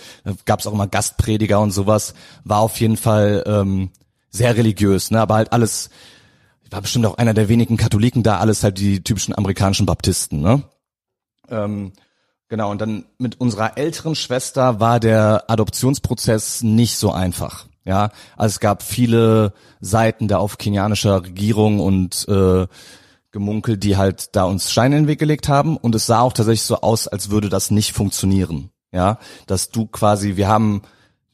[0.46, 2.14] gab es auch immer Gastprediger und sowas.
[2.46, 3.92] War auf jeden Fall ähm,
[4.38, 5.20] sehr religiös, ne?
[5.20, 5.90] Aber halt alles,
[6.70, 10.64] war bestimmt auch einer der wenigen Katholiken da, alles halt die typischen amerikanischen Baptisten, ne?
[11.50, 11.94] Ähm,
[12.50, 17.66] genau, und dann mit unserer älteren Schwester war der Adoptionsprozess nicht so einfach.
[17.86, 22.68] Ja, also es gab viele Seiten der auf kenianischer Regierung und äh,
[23.32, 26.34] Gemunkel, die halt da uns Steine in den Weg gelegt haben und es sah auch
[26.34, 28.72] tatsächlich so aus, als würde das nicht funktionieren.
[28.92, 30.82] Ja, dass du quasi, wir haben,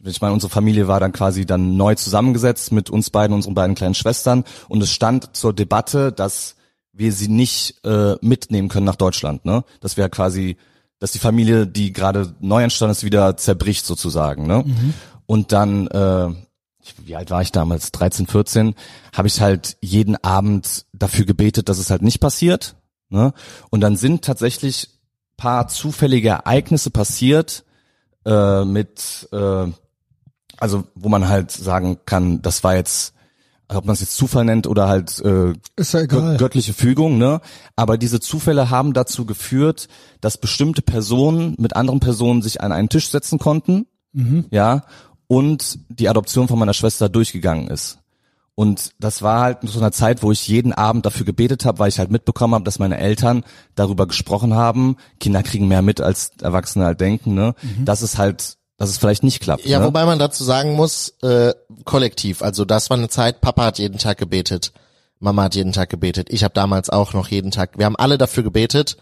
[0.06, 3.76] ich meine, unsere Familie war dann quasi dann neu zusammengesetzt mit uns beiden, unseren beiden
[3.76, 6.56] kleinen Schwestern und es stand zur Debatte, dass
[6.92, 9.64] wir sie nicht äh, mitnehmen können nach Deutschland, ne?
[9.80, 10.58] Dass wir quasi,
[11.00, 14.64] dass die Familie, die gerade neu entstanden ist, wieder zerbricht sozusagen, ne?
[15.26, 16.28] Und dann, äh,
[16.84, 17.92] ich- wie alt war ich damals?
[17.94, 18.76] 13, 14,
[19.16, 22.76] habe ich halt jeden Abend dafür gebetet, dass es halt nicht passiert.
[23.10, 23.32] Ne?
[23.70, 24.90] Und dann sind tatsächlich
[25.38, 27.64] paar zufällige Ereignisse passiert
[28.26, 29.66] äh, mit, äh,
[30.58, 33.14] also wo man halt sagen kann, das war jetzt,
[33.70, 35.54] ob man es jetzt Zufall nennt oder halt äh,
[35.94, 37.42] ja gö- göttliche Fügung, ne?
[37.76, 39.88] Aber diese Zufälle haben dazu geführt,
[40.22, 43.86] dass bestimmte Personen mit anderen Personen sich an einen Tisch setzen konnten,
[44.52, 44.84] ja,
[45.28, 47.98] und die Adoption von meiner Schwester durchgegangen ist.
[48.56, 51.90] Und das war halt so eine Zeit, wo ich jeden Abend dafür gebetet habe, weil
[51.90, 53.44] ich halt mitbekommen habe, dass meine Eltern
[53.74, 57.56] darüber gesprochen haben, Kinder kriegen mehr mit als Erwachsene halt denken, ne?
[57.86, 59.66] Dass es halt, dass es vielleicht nicht klappt.
[59.66, 59.86] Ja, ne?
[59.86, 61.54] wobei man dazu sagen muss, äh,
[61.86, 62.42] kollektiv.
[62.42, 64.72] Also das war eine Zeit, Papa hat jeden Tag gebetet,
[65.20, 66.28] Mama hat jeden Tag gebetet.
[66.32, 67.78] Ich habe damals auch noch jeden Tag.
[67.78, 68.98] Wir haben alle dafür gebetet,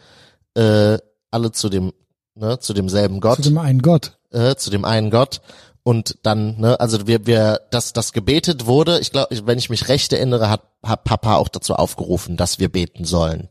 [0.56, 0.98] äh,
[1.32, 1.94] alle zu dem,
[2.36, 4.18] ne, zu demselben Gott, Zu dem einen Gott.
[4.32, 5.42] äh, zu dem einen Gott.
[5.84, 9.88] Und dann, ne, also wir, wir, dass das gebetet wurde, ich glaube, wenn ich mich
[9.88, 13.50] recht erinnere, hat, hat Papa auch dazu aufgerufen, dass wir beten sollen.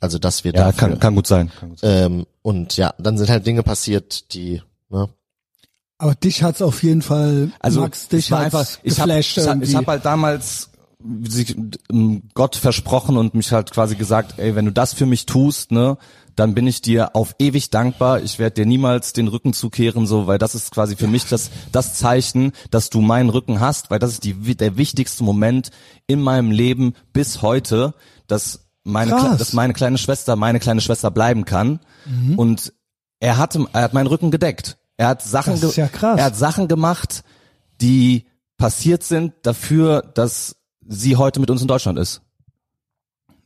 [0.00, 1.52] Also dass wir ja, dafür, kann, kann gut sein.
[1.60, 2.04] Kann gut sein.
[2.04, 5.08] ähm, und ja, dann sind halt Dinge passiert, die, ne,
[6.00, 9.46] Aber dich hat's auf jeden Fall, Also Max, dich hat's einfach, ich habe geflasht ich
[9.46, 9.76] hab, ich irgendwie.
[9.76, 10.70] hab halt damals
[11.28, 11.54] sich,
[11.90, 15.72] ähm, Gott versprochen und mich halt quasi gesagt, ey, wenn du das für mich tust,
[15.72, 15.98] ne,
[16.36, 18.22] dann bin ich dir auf ewig dankbar.
[18.22, 21.50] Ich werde dir niemals den Rücken zukehren, so, weil das ist quasi für mich das
[21.70, 25.70] das Zeichen, dass du meinen Rücken hast, weil das ist die der wichtigste Moment
[26.06, 27.92] in meinem Leben bis heute,
[28.26, 29.36] dass meine Krass.
[29.36, 31.80] Dass meine kleine Schwester meine kleine Schwester bleiben kann.
[32.06, 32.38] Mhm.
[32.38, 32.72] Und
[33.18, 34.78] er hatte er hat meinen Rücken gedeckt.
[35.00, 37.24] Er hat Sachen ja er hat Sachen gemacht,
[37.80, 38.26] die
[38.58, 40.56] passiert sind dafür, dass
[40.86, 42.20] sie heute mit uns in Deutschland ist.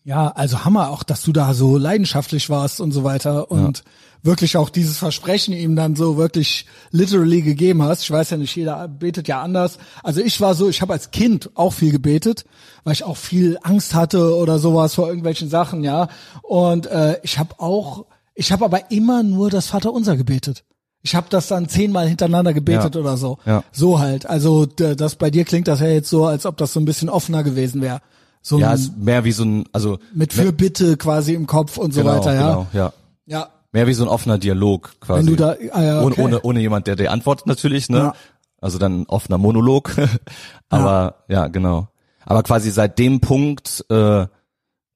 [0.02, 3.85] Ja, also Hammer auch, dass du da so leidenschaftlich warst und so weiter und
[4.24, 8.02] wirklich auch dieses Versprechen ihm dann so wirklich literally gegeben hast.
[8.02, 9.78] Ich weiß ja nicht, jeder betet ja anders.
[10.02, 12.47] Also ich war so, ich habe als Kind auch viel gebetet,
[12.82, 16.09] weil ich auch viel Angst hatte oder sowas vor irgendwelchen Sachen, ja.
[16.43, 20.64] Und äh, ich habe auch, ich habe aber immer nur das Vaterunser gebetet.
[21.05, 23.01] Ich habe das dann zehnmal hintereinander gebetet Ja.
[23.01, 23.39] oder so.
[23.44, 23.62] Ja.
[23.72, 24.24] So halt.
[24.24, 27.10] Also das bei dir klingt das ja jetzt so, als ob das so ein bisschen
[27.10, 28.01] offener gewesen wäre.
[28.40, 32.01] So Ja, ist mehr wie so ein, also mit Fürbitte quasi im Kopf und so
[32.01, 32.48] genau, weiter, ja.
[32.48, 32.93] Genau, ja.
[33.26, 33.48] Ja.
[33.72, 35.20] Mehr wie so ein offener Dialog quasi.
[35.20, 36.22] Wenn du da, ah, ja, ohne, okay.
[36.22, 37.98] ohne, ohne jemand, der dir antwortet natürlich, ne?
[37.98, 38.14] Ja.
[38.60, 39.94] Also dann ein offener Monolog.
[40.70, 41.48] Aber ja.
[41.48, 41.89] genau.
[42.24, 44.26] Aber quasi seit dem Punkt äh,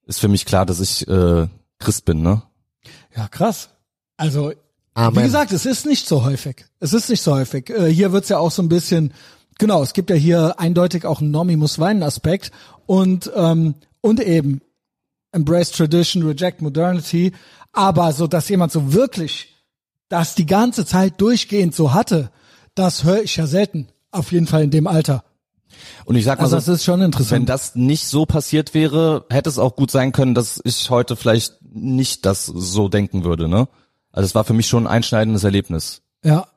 [0.06, 1.46] ist für mich klar, dass ich äh,
[1.78, 2.42] Christ bin, ne?
[3.14, 3.68] ja, krass.
[4.16, 4.52] Also,
[4.98, 5.20] Amen.
[5.20, 6.64] wie gesagt, es ist nicht so häufig.
[6.80, 7.70] Es ist nicht so häufig.
[7.70, 9.14] Äh, hier wird's ja auch so ein bisschen,
[9.56, 12.50] genau, es gibt ja hier eindeutig auch einen Normie muss weinen Aspekt
[12.86, 14.60] und, ähm, und eben
[15.30, 17.30] embrace tradition, reject modernity,
[17.72, 19.54] aber so, dass jemand so wirklich
[20.08, 22.32] das die ganze Zeit durchgehend so hatte,
[22.74, 23.86] das höre ich ja selten.
[24.10, 25.22] Auf jeden Fall in dem Alter.
[26.06, 27.30] Und ich sag mal Also so, das ist schon interessant.
[27.30, 31.14] wenn das nicht so passiert wäre, hätte es auch gut sein können, dass ich heute
[31.14, 33.68] vielleicht nicht das so denken würde, ne?
[34.18, 36.02] Also es war für mich schon ein einschneidendes Erlebnis.
[36.24, 36.48] Ja.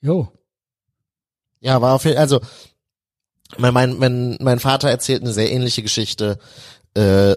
[0.00, 0.32] Jo.
[1.60, 2.40] Ja, war auf jeden also
[3.58, 6.40] mein, mein, mein, mein Vater erzählt eine sehr ähnliche Geschichte.
[6.96, 7.34] Äh,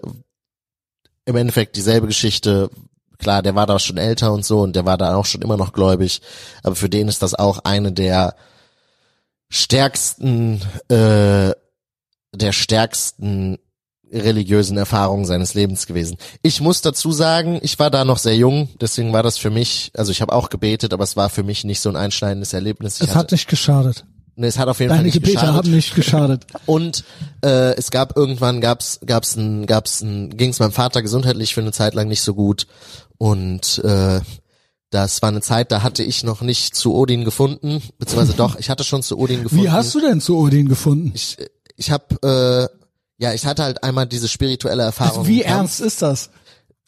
[1.24, 2.68] Im Endeffekt dieselbe Geschichte.
[3.16, 5.56] Klar, der war da schon älter und so und der war da auch schon immer
[5.56, 6.20] noch gläubig.
[6.64, 8.34] Aber für den ist das auch eine der
[9.50, 11.52] stärksten, äh,
[12.34, 13.60] der stärksten
[14.12, 16.16] religiösen Erfahrungen seines Lebens gewesen.
[16.42, 19.92] Ich muss dazu sagen, ich war da noch sehr jung, deswegen war das für mich,
[19.96, 23.00] also ich habe auch gebetet, aber es war für mich nicht so ein einschneidendes Erlebnis.
[23.00, 24.04] Ich Es hat nicht geschadet.
[24.36, 25.54] Nee, es hat auf jeden Fall Deine nicht Gebete geschadet.
[25.54, 26.46] haben nicht geschadet.
[26.66, 27.04] Und
[27.44, 31.72] äh, es gab irgendwann gab's gab's ein gab's ein ging's meinem Vater gesundheitlich für eine
[31.72, 32.66] Zeit lang nicht so gut
[33.18, 34.20] und äh,
[34.90, 38.70] das war eine Zeit, da hatte ich noch nicht zu Odin gefunden, beziehungsweise doch, ich
[38.70, 39.64] hatte schon zu Odin gefunden.
[39.64, 41.12] Wie hast du denn zu Odin gefunden?
[41.14, 41.36] ich,
[41.76, 42.79] ich habe, äh,
[43.20, 45.26] ja, ich hatte halt einmal diese spirituelle Erfahrung.
[45.26, 46.30] Wie ernst ist das?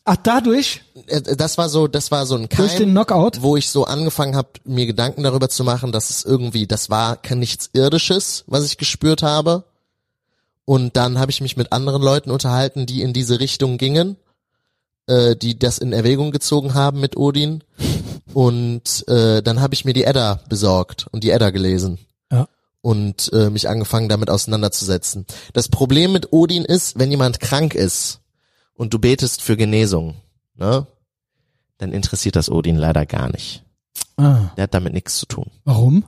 [0.05, 0.81] Ach, dadurch?
[1.07, 3.43] Äh, Das war so, das war so ein Keim, Durch den Knockout?
[3.43, 7.17] wo ich so angefangen habe, mir Gedanken darüber zu machen, dass es irgendwie, das war
[7.17, 9.65] kein nichts Irdisches, was ich gespürt habe.
[10.65, 14.17] Und dann habe ich mich mit anderen Leuten unterhalten, die in diese Richtung gingen,
[15.07, 17.63] äh, die das in Erwägung gezogen haben mit Odin.
[18.33, 21.99] Und äh, dann habe ich mir die Edda besorgt und die Edda gelesen.
[22.83, 25.25] Und äh, mich angefangen damit auseinanderzusetzen.
[25.55, 28.21] Das Problem mit Odin ist, wenn jemand krank ist
[28.75, 30.17] und du betest für Genesung,
[30.57, 30.87] ne,
[31.79, 33.63] dann interessiert das Odin leider gar nicht.
[34.17, 35.51] Ah, Der hat damit nichts zu tun.
[35.65, 36.05] warum?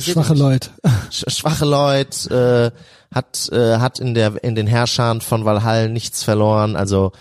[0.00, 0.34] Schwache.
[0.34, 0.70] Leute.
[1.10, 6.22] Sch schwache Leute äh, hat äh, hat in der in den Herrschern von Valhall nichts
[6.22, 6.76] verloren.
[6.76, 7.12] Also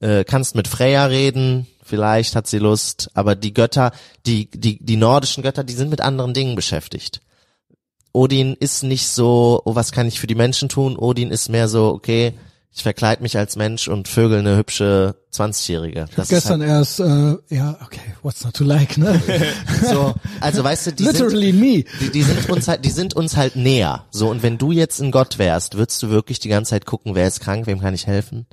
[0.00, 3.92] äh, kannst mit Freya reden, vielleicht hat sie Lust, aber die Götter,
[4.24, 7.20] die die die nordischen Götter, die sind mit anderen Dingen beschäftigt.
[8.12, 10.96] Odin ist nicht so, oh, was kann ich für die Menschen tun?
[10.96, 12.34] Odin ist mehr so, okay,
[12.72, 16.06] ich verkleid mich als Mensch und vögel eine hübsche 20-Jährige.
[16.14, 19.20] Das ist Gestern erst, äh, ja, okay, what's not to like, ne?
[19.26, 19.54] halt
[19.90, 21.84] so, also weißt du, die sind, Literally me.
[22.00, 24.06] die, die sind uns halt, die sind uns halt näher.
[24.10, 27.14] So, und wenn du jetzt ein Gott wärst, würdest du wirklich die ganze Zeit gucken,
[27.14, 28.46] wer ist krank, wem kann ich helfen?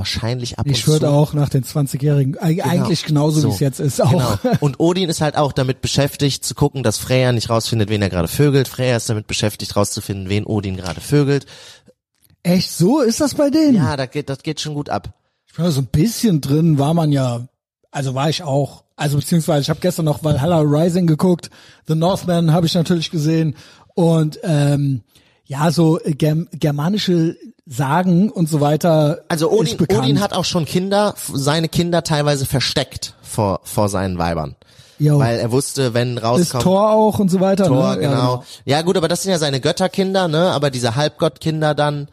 [0.00, 3.48] Wahrscheinlich ab Ich und würde auch nach den 20-Jährigen, eig- eigentlich genauso, So.
[3.48, 4.40] wie es jetzt ist, auch.
[4.42, 4.56] Genau.
[4.60, 8.08] Und Odin ist halt auch damit beschäftigt zu gucken, dass Freya nicht rausfindet, wen er
[8.10, 8.66] gerade vögelt.
[8.68, 11.46] Freya ist damit beschäftigt rauszufinden, wen Odin gerade vögelt.
[12.42, 13.74] Echt, so ist das bei denen?
[13.76, 15.12] Ja, das geht, das geht schon gut ab.
[15.46, 17.46] Ich da so ein bisschen drin, war man ja,
[17.90, 21.50] also war ich auch, also beziehungsweise ich habe gestern noch Valhalla Rising geguckt,
[21.86, 23.56] The Northman habe ich natürlich gesehen
[23.94, 25.02] und ähm,
[25.44, 27.36] ja, so äh, germ germanische
[27.72, 29.96] Sagen und so weiter Also ist Odin.
[29.96, 34.56] Odin hat auch schon Kinder, seine Kinder teilweise versteckt vor, vor seinen Weibern.
[34.98, 35.20] Jo.
[35.20, 36.64] Weil er wusste, wenn ist rauskommt.
[36.64, 37.66] Thor auch und so weiter.
[37.66, 38.00] Thor, ne?
[38.02, 38.44] genau.
[38.64, 40.50] Ja, gut, aber das sind ja seine Götterkinder, ne?
[40.50, 42.08] Aber diese Halbgottkinder dann,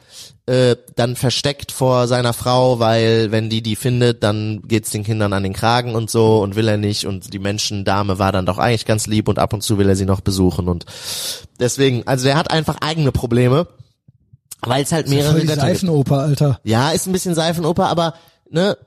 [0.45, 5.33] äh, dann versteckt vor seiner Frau, weil wenn die die findet, dann geht's den Kindern
[5.33, 8.59] an den Kragen und so und will er nicht und die Menschendame war dann doch
[8.59, 10.85] eigentlich ganz lieb und ab und zu will er sie noch besuchen und
[11.59, 13.67] deswegen, also der hat einfach eigene Probleme,
[14.61, 15.61] weil es halt mehrere Götter gibt.
[15.61, 16.59] Seifenoper, Alter.
[16.63, 18.13] Ja, ist ein bisschen Seifenoper, aber
[18.49, 18.77] ne,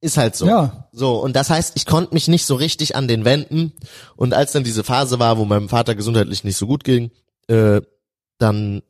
[0.00, 0.46] ist halt so.
[0.46, 0.88] Ja.
[0.92, 3.72] So, und das heißt, ich konnte mich nicht so richtig an den wenden.
[4.16, 7.10] Und als dann diese Phase war, wo meinem Vater gesundheitlich nicht so gut ging,
[7.48, 7.80] äh,
[8.38, 8.82] dann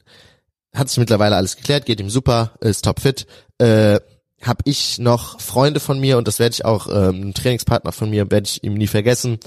[0.74, 3.26] hat sich mittlerweile alles geklärt, geht ihm super, ist topfit.
[3.58, 4.00] Äh,
[4.42, 8.10] habe ich noch Freunde von mir und das werde ich auch, ähm, ein Trainingspartner von
[8.10, 9.38] mir, werde ich ihm nie vergessen,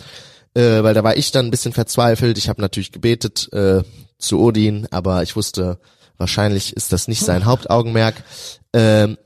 [0.56, 2.38] äh, weil da war ich dann ein bisschen verzweifelt.
[2.38, 3.84] Ich habe natürlich gebetet äh,
[4.18, 5.80] zu Odin, aber ich wusste,
[6.20, 8.24] wahrscheinlich ist das nicht sein Hauptaugenmerk.
[8.74, 9.18] Ähm,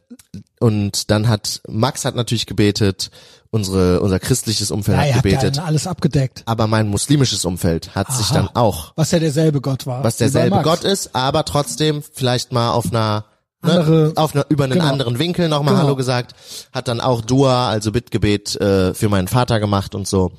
[0.59, 3.11] und dann hat Max hat natürlich gebetet,
[3.51, 6.43] unsere unser christliches Umfeld Ja, hat ja gebetet, dann alles abgedeckt.
[6.45, 8.35] aber mein muslimisches Umfeld hat sich Aha.
[8.35, 10.03] dann auch, Was ja derselbe Gott war.
[10.03, 10.61] was derselbe.
[10.63, 13.25] Gott ist, aber trotzdem vielleicht mal auf einer
[13.61, 14.85] ne, Andere- auf einer über einen genau.
[14.87, 15.85] anderen Winkel nochmal Genau.
[15.85, 16.33] Hallo gesagt,
[16.71, 20.31] hat dann auch Dua, also Bittgebet äh, für meinen Vater gemacht und so.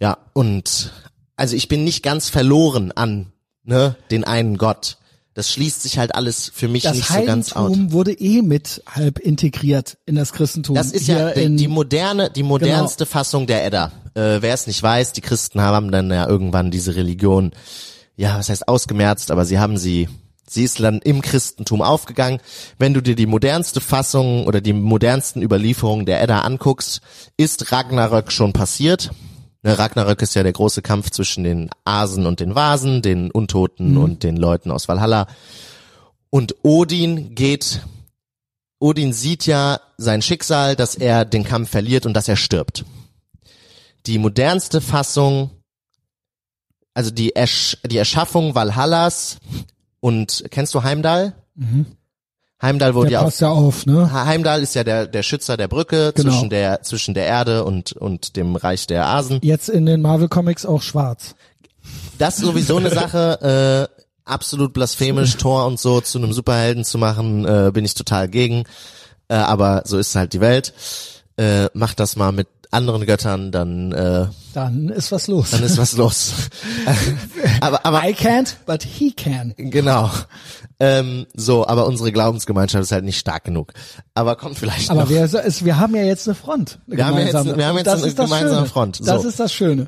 [0.00, 0.92] Ja, und
[1.36, 3.32] also ich bin nicht ganz verloren an
[3.64, 4.96] ne, den einen Gott.
[5.34, 7.70] Das schließt sich halt alles für mich Das nicht so ganz out.
[7.70, 10.76] Heidentum wurde eh mit halb integriert in das Christentum.
[10.76, 13.90] Das ist ja die, die moderne, die modernste Fassung der Edda.
[14.14, 17.50] Äh, Wer es nicht weiß, die Christen haben dann ja irgendwann diese Religion,
[18.16, 20.08] ja, was heißt ausgemerzt, aber sie haben sie,
[20.48, 22.38] sie ist dann im Christentum aufgegangen.
[22.78, 27.00] Wenn du dir die modernste Fassung oder die modernsten Überlieferungen der Edda anguckst,
[27.36, 29.10] ist Ragnarök schon passiert.
[29.64, 33.96] Ne, Ragnarök ist ja der große Kampf zwischen den Asen und den Vasen, den Untoten
[33.96, 35.26] und den Leuten aus Valhalla.
[36.28, 37.80] Und Odin geht
[38.78, 42.84] Odin sieht ja sein Schicksal, dass er den Kampf verliert und dass er stirbt.
[44.04, 45.50] Die modernste Fassung,
[46.92, 49.38] also die, Ersch die Erschaffung Valhallas
[50.00, 51.32] und kennst du Heimdall?
[52.64, 54.12] Heimdall wurde der ja auch passt ja auf, ne?
[54.12, 56.30] Heimdall ist ja der, der Schützer der Brücke Genau.
[56.32, 59.38] zwischen der, zwischen der Erde und, und dem Reich der Asen.
[59.42, 61.34] Jetzt in den Marvel Comics auch schwarz.
[62.18, 66.98] Das ist sowieso eine Sache, äh, absolut blasphemisch, Thor und so zu einem Superhelden zu
[66.98, 68.64] machen, äh, bin ich total gegen.
[69.28, 70.72] Äh, aber so ist halt die Welt.
[71.36, 75.50] Äh, macht das mal mit anderen Göttern, dann, äh, Dann ist was los.
[75.52, 76.32] dann ist was los.
[77.60, 79.54] aber, aber I can't, but he can.
[79.56, 80.10] genau.
[80.80, 83.72] Ähm, so, aber unsere Glaubensgemeinschaft ist halt nicht stark genug.
[84.14, 85.08] Aber kommt vielleicht Aber noch.
[85.10, 86.78] wir, es, wir haben ja jetzt eine Front.
[86.86, 88.66] Eine Wir haben jetzt- wir haben jetzt Das eine gemeinsame Schöne.
[88.66, 88.96] Front.
[88.96, 89.04] So.
[89.04, 89.86] Das ist das Schöne.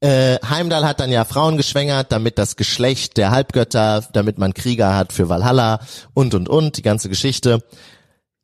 [0.00, 4.94] Äh, Heimdall hat dann ja Frauen geschwängert, damit das Geschlecht der Halbgötter, damit man Krieger
[4.94, 5.80] hat für Valhalla
[6.14, 7.64] und und und, die ganze Geschichte.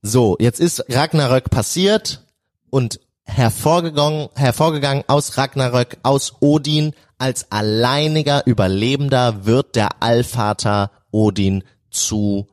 [0.02, 2.24] So, jetzt ist Ragnarök passiert
[2.70, 6.92] und hervorgegangen, hervorgegangen aus Ragnarök, aus Odin.
[7.18, 12.48] Als alleiniger Überlebender wird der Allvater Odin zu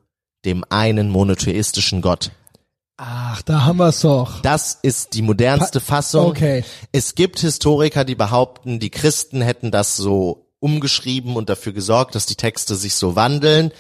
[0.46, 2.32] dem einen monotheistischen Gott.
[2.98, 4.42] Ach, da haben wir's doch.
[4.42, 6.28] Das ist die modernste Pa- Fassung.
[6.28, 6.64] okay.
[6.92, 12.28] Es gibt Historiker, die behaupten, die Christen hätten das so umgeschrieben und dafür gesorgt, dass
[12.28, 13.72] die Texte sich so wandeln,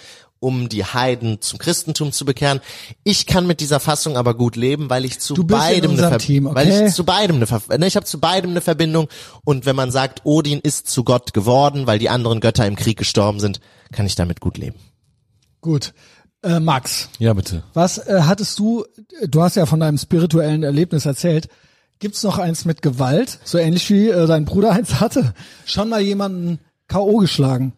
[0.41, 2.59] um die Heiden zum Christentum zu bekehren.
[3.03, 5.91] Ich kann mit dieser Fassung aber gut leben, weil ich zu Du bist in beidem
[5.91, 6.55] eine Ver Team, okay?
[6.55, 9.07] weil ich zu beidem eine Ver ne, ich habe zu beidem eine Verbindung
[9.45, 12.97] und wenn man sagt, Odin ist zu Gott geworden, weil die anderen Götter im Krieg
[12.97, 13.61] gestorben sind,
[13.91, 14.77] kann ich damit gut leben.
[15.61, 15.93] Gut.
[16.43, 17.63] Äh, Max, Ja, bitte.
[17.75, 18.83] was äh, hattest du,
[19.27, 21.49] du hast ja von deinem spirituellen Erlebnis erzählt.
[21.99, 25.35] Gibt's noch eins mit Gewalt, so ähnlich wie äh, dein Bruder eins hatte?
[25.65, 26.57] Schon mal jemanden
[26.87, 27.17] K.O.
[27.17, 27.73] geschlagen?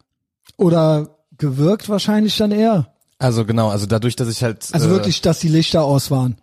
[0.55, 1.09] Oder
[1.43, 2.87] gewirkt wahrscheinlich dann eher?
[3.19, 6.37] Also genau, also dadurch, dass ich halt Also äh, wirklich, dass die Lichter aus waren.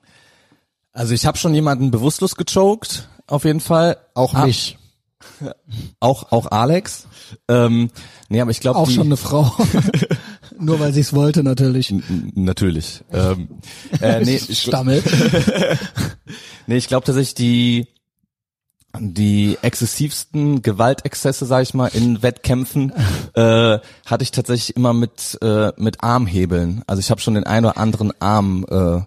[0.92, 3.96] also ich habe schon jemanden bewusstlos gechoked, auf jeden Fall.
[4.14, 4.76] Auch Ah, mich.
[6.00, 7.06] Auch auch Alex.
[7.48, 7.90] Ähm,
[8.30, 9.54] nee, aber ich glaube Auch die, schon eine Frau.
[10.58, 11.90] Nur weil sie es wollte natürlich.
[11.90, 13.02] N- natürlich.
[13.12, 13.48] Ähm,
[14.00, 15.02] äh, nee, ich, Stammel.
[16.66, 17.86] nee, ich glaube tatsächlich die
[18.98, 22.92] die exzessivsten Gewaltexzesse, sag ich mal, in Wettkämpfen
[23.34, 26.82] äh, hatte ich tatsächlich immer mit äh, mit Armhebeln.
[26.86, 29.00] Also ich habe schon den einen oder anderen Arm äh,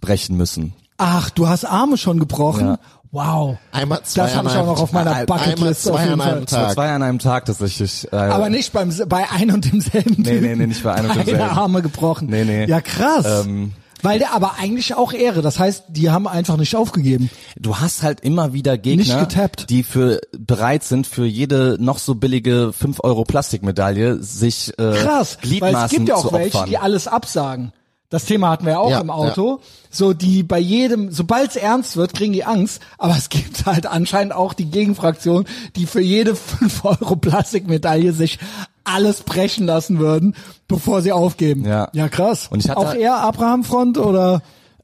[0.00, 0.74] brechen müssen.
[0.96, 2.66] Ach, du hast Arme schon gebrochen?
[2.66, 2.78] Ja.
[3.10, 3.58] Wow.
[3.70, 6.20] Einmal zwei Das habe ich einem auch noch auf meiner Einmal Bucketlist auf zwei an
[6.20, 6.72] einem Tag.
[6.72, 8.12] zwei an einem Tag tatsächlich.
[8.12, 11.08] Äh, Aber nicht beim bei ein und demselben Nee, nee, nee, nicht bei ein und
[11.14, 11.56] Beide demselben.
[11.56, 12.28] Arme gebrochen.
[12.28, 12.64] Nee, nee.
[12.66, 13.44] Ja, krass.
[13.46, 13.72] Ähm,
[14.04, 15.42] Weil der aber eigentlich auch Ehre.
[15.42, 17.30] Das heißt, die haben einfach nicht aufgegeben.
[17.56, 19.26] Du hast halt immer wieder Gegner,
[19.68, 25.38] die für bereit sind, für jede noch so billige 5 Euro Plastikmedaille sich äh, Krass.
[25.40, 27.72] Weil Gliedmaßen es gibt ja auch welche, die alles absagen.
[28.10, 29.60] Das Thema hatten wir ja auch Ja, im Auto.
[29.90, 32.80] So, die bei jedem, sobald es ernst wird, kriegen die Angst.
[32.98, 38.38] Aber es gibt halt anscheinend auch die Gegenfraktion, die für jede 5 Euro Plastikmedaille sich
[38.84, 40.34] alles brechen lassen würden,
[40.68, 41.64] bevor sie aufgeben.
[41.64, 41.88] Ja.
[41.92, 42.48] Ja, krass.
[42.50, 44.42] Und ich hatte- auch eher Abraham-Front oder?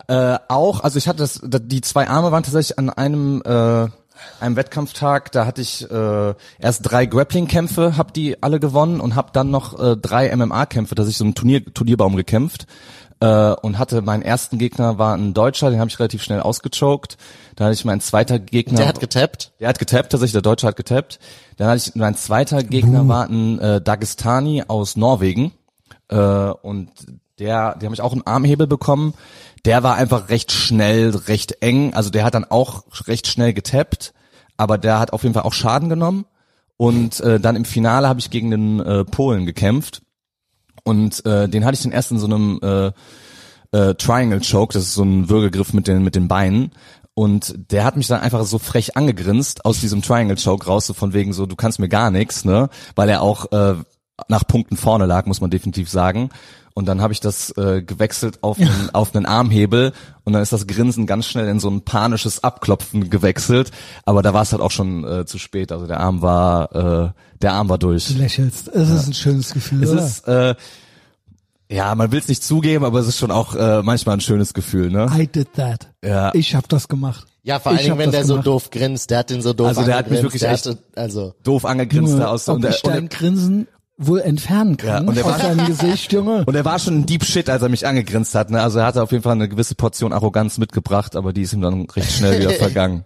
[0.09, 3.87] Äh, auch, also ich hatte das, da- die zwei Arme waren tatsächlich an einem äh,
[4.41, 9.33] einem Wettkampftag, da hatte ich äh, erst drei Grappling-Kämpfe, hab die alle gewonnen und hab
[9.33, 12.67] dann noch äh, drei MMA-Kämpfe, dass ich so einen Turnier, Turnierbaum gekämpft
[13.21, 17.17] äh, und hatte meinen ersten Gegner war ein Deutscher, den habe ich relativ schnell ausgechoked.
[17.57, 18.79] Dann hatte ich meinen zweiter Gegner.
[18.79, 19.53] Der hat getappt.
[19.61, 21.19] Der hat getappt, tatsächlich, der Deutsche hat getappt.
[21.57, 25.53] Dann hatte ich, mein zweiter Gegner war ein äh, Dagestani aus Norwegen.
[26.09, 26.91] Äh, und
[27.41, 29.15] der, die habe ich auch einen Armhebel bekommen.
[29.65, 31.95] Der war einfach recht schnell, recht eng.
[31.95, 34.13] Also der hat dann auch recht schnell getappt,
[34.57, 36.27] aber der hat auf jeden Fall auch Schaden genommen.
[36.77, 40.03] Und äh, dann im Finale habe ich gegen den äh, Polen gekämpft.
[40.85, 42.93] Und äh, den hatte ich dann erst in so einem äh,
[43.77, 46.73] äh, Triangle Choke, das ist so ein Würgegriff mit den mit den Beinen.
[47.15, 50.95] Und der hat mich dann einfach so frech angegrinst aus diesem Triangle Choke raus, so
[50.95, 52.71] von wegen so, du kannst mir gar nichts, ne?
[52.95, 53.75] Weil er auch äh,
[54.29, 56.31] nach Punkten vorne lag, muss man definitiv sagen.
[56.75, 59.93] Und dann habe ich das äh, gewechselt auf einen, auf einen Armhebel
[60.25, 63.71] und dann ist das Grinsen ganz schnell in so ein panisches Abklopfen gewechselt.
[64.05, 65.73] Aber da war es halt auch schon äh, zu spät.
[65.73, 66.75] Also der Arm war,
[67.09, 67.11] äh,
[67.43, 68.07] der Arm war durch.
[68.09, 68.69] Du lächelst.
[68.69, 70.05] Es ist ein schönes Gefühl, Es oder?
[70.07, 70.55] ist, äh,
[71.73, 74.55] ja, man will es nicht zugeben, aber es ist schon auch äh, manchmal ein schönes
[74.55, 75.09] Gefühl, ne?
[75.17, 75.89] I did that.
[76.05, 76.33] Ja.
[76.35, 77.27] Ich habe das gemacht.
[77.43, 78.47] Ja, vor allen Dingen, wenn der so gemacht.
[78.49, 79.11] doof grinst.
[79.11, 80.43] Der hat den so doof Also der hat mich angegrinst.
[80.45, 82.49] wirklich echt- hatte, also Doof angegrinst da aus.
[82.49, 83.69] ob Und der, ich und, dein der, Grinsen
[84.03, 86.45] wohl entfernen kann Ja, und aus war- deinem Gesicht, Junge.
[86.47, 88.51] und er war schon ein Deep Shit, als er mich angegrinst hat.
[88.51, 88.61] Ne?
[88.63, 91.61] Also er hatte auf jeden Fall eine gewisse Portion Arroganz mitgebracht, aber die ist ihm
[91.61, 93.05] dann recht schnell wieder vergangen.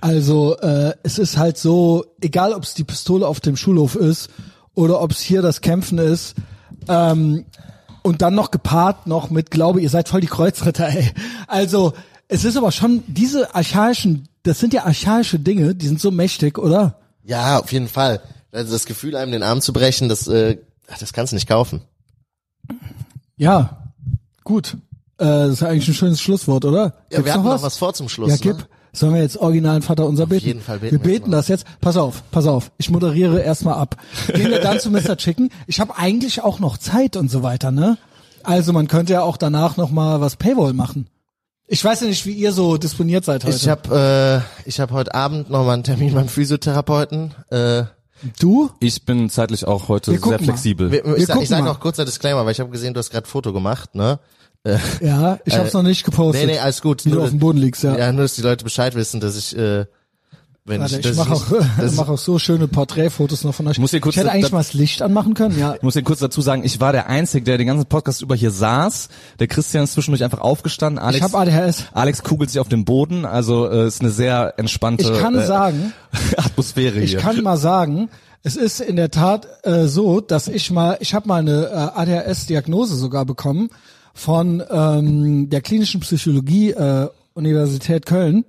[0.00, 4.28] Also äh, es ist halt so, egal ob es die Pistole auf dem Schulhof ist
[4.74, 6.34] oder ob es hier das Kämpfen ist,
[6.88, 7.46] ähm,
[8.02, 11.10] und dann noch gepaart noch mit Glaube, ihr seid voll die Kreuzritter, ey.
[11.48, 11.94] Also
[12.28, 16.58] es ist aber schon diese archaischen, das sind ja archaische Dinge, die sind so mächtig,
[16.58, 16.98] oder?
[17.24, 18.20] ja, auf jeden Fall.
[18.52, 20.58] Also das Gefühl, einem den Arm zu brechen, das, äh,
[21.00, 21.82] das kannst du nicht kaufen.
[23.36, 23.92] Ja,
[24.44, 24.76] gut.
[25.18, 26.78] Äh, das ist eigentlich ein schönes Schlusswort, oder?
[26.78, 28.30] Ja, Gibt's wir hatten noch was vor zum Schluss.
[28.30, 28.58] Ja, gib.
[28.58, 28.64] Ne?
[28.92, 30.46] Sollen wir jetzt originalen Vater unser beten?
[30.46, 31.36] jeden Fall beten wir wir beten mal.
[31.36, 31.66] das jetzt.
[31.80, 32.72] Pass auf, pass auf.
[32.78, 33.96] Ich moderiere erstmal ab.
[34.32, 35.16] Gehen wir dann zu Mr.
[35.16, 35.50] Chicken.
[35.66, 37.98] Ich habe eigentlich auch noch Zeit und so weiter, ne?
[38.42, 41.08] Also man könnte ja auch danach noch mal was Paywall machen.
[41.66, 43.54] Ich weiß ja nicht, wie ihr so disponiert seid heute.
[43.54, 47.34] Ich habe äh, ich hab heute Abend noch mal einen Termin beim Physiotherapeuten.
[47.50, 47.84] Äh,
[48.38, 48.70] du?
[48.80, 50.90] Ich bin zeitlich auch heute sehr flexibel.
[50.90, 52.98] wir, Wir ich sag, gucken ich sag noch kurzer Disclaimer, weil ich habe gesehen, du
[52.98, 54.18] hast gerade Foto gemacht, ne?
[55.00, 56.46] Ja, ich habe es noch nicht gepostet.
[56.46, 57.04] Nee, nee, alles gut.
[57.04, 57.96] Wie du Nur, auf dem Boden liegst, ja.
[57.96, 59.86] ja, nur, dass die Leute Bescheid wissen, dass ich äh,
[60.68, 61.44] wenn Warte, ich, ich mache auch,
[61.80, 63.78] dass- mach auch so schöne Porträtfotos noch von euch.
[63.78, 65.74] muss hier kurz ich hätte eigentlich da- mal das Licht anmachen können, ja.
[65.74, 68.34] Ich muss dir kurz dazu sagen, ich war der Einzige, der den ganzen Podcast über
[68.36, 69.08] hier saß.
[69.40, 70.98] Der Christian ist zwischendurch einfach aufgestanden.
[71.02, 71.86] Alex, Ich habe ADHS.
[71.92, 75.46] Alex kugelt sich auf dem Boden, also äh, ist eine sehr entspannte Ich kann äh,
[75.46, 75.92] sagen,
[76.36, 77.20] Atmosphäre ich hier.
[77.20, 78.08] kann mal sagen,
[78.42, 82.00] es ist in der Tat äh, so, dass ich mal, ich habe mal eine äh,
[82.00, 83.70] ADHS-Diagnose sogar bekommen
[84.14, 88.44] von ähm, der klinischen Psychologie äh, Universität Köln.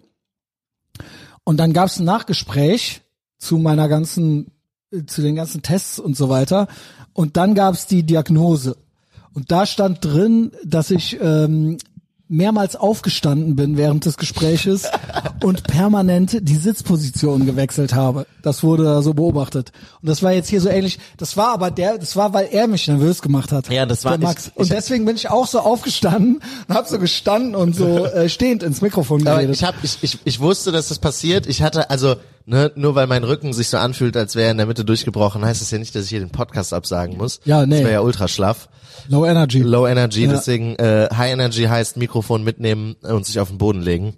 [1.49, 3.01] Und dann gab es ein Nachgespräch
[3.39, 4.51] zu meiner ganzen,
[4.91, 6.67] äh, zu den ganzen Tests und so weiter.
[7.13, 8.77] Und dann gab es die Diagnose.
[9.33, 11.79] Und da stand drin, dass ich ähm,
[12.29, 14.83] mehrmals aufgestanden bin während des Gespräches
[15.43, 18.25] und permanent die Sitzposition gewechselt habe.
[18.43, 19.71] Das wurde da so beobachtet.
[20.01, 20.99] Und das war jetzt hier so ähnlich.
[21.17, 23.69] Das war aber der, das war, weil er mich nervös gemacht hat.
[23.69, 24.47] Ja, das war- der Max.
[24.47, 28.05] ich- und ich- deswegen bin ich auch so aufgestanden und habe so gestanden und so
[28.05, 29.55] äh, stehend ins Mikrofon Aber geredet.
[29.55, 31.47] ich hab, ich, ich, ich wusste, dass das passiert.
[31.47, 32.15] Ich hatte, also,
[32.49, 35.45] ne, nur weil mein Rücken sich so anfühlt, als wäre er in der Mitte durchgebrochen,
[35.45, 37.39] heißt das ja nicht, dass ich hier den Podcast absagen muss.
[37.45, 37.75] Ja, nee.
[37.75, 38.67] Das wäre ja ultra schlaff.
[39.07, 39.59] Low Energy.
[39.61, 40.31] Low Energy, Ja.
[40.31, 44.15] deswegen äh, High Energy heißt Mikrofon mitnehmen und sich auf den Boden legen.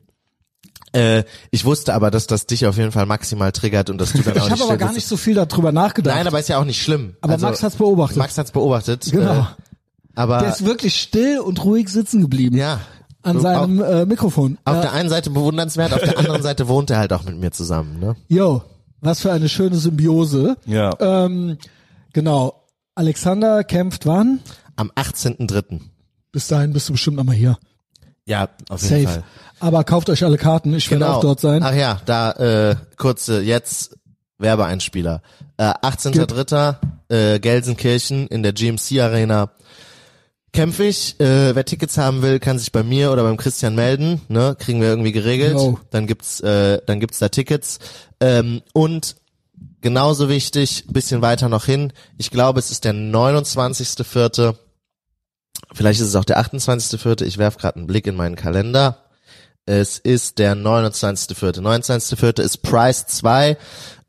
[0.93, 4.17] Äh, ich wusste aber, dass das dich auf jeden Fall maximal triggert und dass du
[4.23, 6.15] dann auch ich nicht habe aber gar nicht so viel darüber nachgedacht.
[6.15, 7.15] Nein, aber ist ja auch nicht schlimm.
[7.21, 8.17] Aber Also, Max hat's beobachtet.
[8.17, 9.07] Max hat's beobachtet.
[9.09, 9.39] Genau.
[9.41, 9.45] Äh,
[10.15, 12.57] aber der ist wirklich still und ruhig sitzen geblieben.
[12.57, 12.81] ja.
[13.23, 14.57] An Auf- seinem äh, Mikrofon.
[14.65, 14.81] Auf ja.
[14.81, 17.99] der einen Seite bewundernswert, auf der anderen Seite wohnt er halt auch mit mir zusammen.
[17.99, 18.15] Ne?
[18.27, 18.63] Yo,
[18.99, 20.57] was für eine schöne Symbiose.
[20.65, 20.91] Ja.
[20.99, 21.57] Ähm,
[22.13, 22.63] genau.
[22.95, 24.39] Alexander kämpft wann?
[24.75, 25.79] Am 18.3.
[26.31, 27.57] Bis dahin bist du bestimmt nochmal hier.
[28.25, 29.13] Ja, auf jeden Safe.
[29.19, 29.23] Fall.
[29.59, 30.73] Aber kauft euch alle Karten.
[30.73, 31.17] Ich werde Genau.
[31.17, 31.61] auch dort sein.
[31.63, 33.95] Ach ja, da äh, kurze jetzt
[34.39, 35.21] Werbeeinspieler.
[35.57, 36.75] Äh, 18.3.
[37.09, 39.51] Äh, Gelsenkirchen in der GMC Arena.
[40.53, 41.19] Kämpfe ich.
[41.19, 44.21] Äh, wer Tickets haben will, kann sich bei mir oder beim Christian melden.
[44.27, 45.53] Ne, kriegen wir irgendwie geregelt.
[45.53, 45.79] Jo.
[45.91, 47.79] Dann gibt's, äh, dann gibt's da Tickets.
[48.19, 49.15] Ähm, und
[49.79, 51.93] genauso wichtig, bisschen weiter noch hin.
[52.17, 54.55] Ich glaube, es ist der 29.4.
[55.73, 57.23] Vielleicht ist es auch der 28.4.
[57.23, 59.05] Ich werf gerade einen Blick in meinen Kalender.
[59.65, 61.61] Es ist der 29.4.
[61.61, 62.41] 29.4.
[62.41, 63.57] ist Price 2.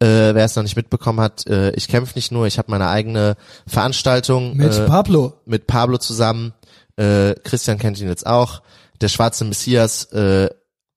[0.02, 2.88] Äh, wer es noch nicht mitbekommen hat, äh, ich kämpfe nicht nur, ich habe meine
[2.88, 3.36] eigene
[3.68, 5.34] Veranstaltung Mit äh, Pablo.
[5.46, 6.54] mit Pablo zusammen.
[6.96, 8.62] Äh, Christian kennt ihn jetzt auch.
[9.00, 10.48] Der schwarze Messias äh,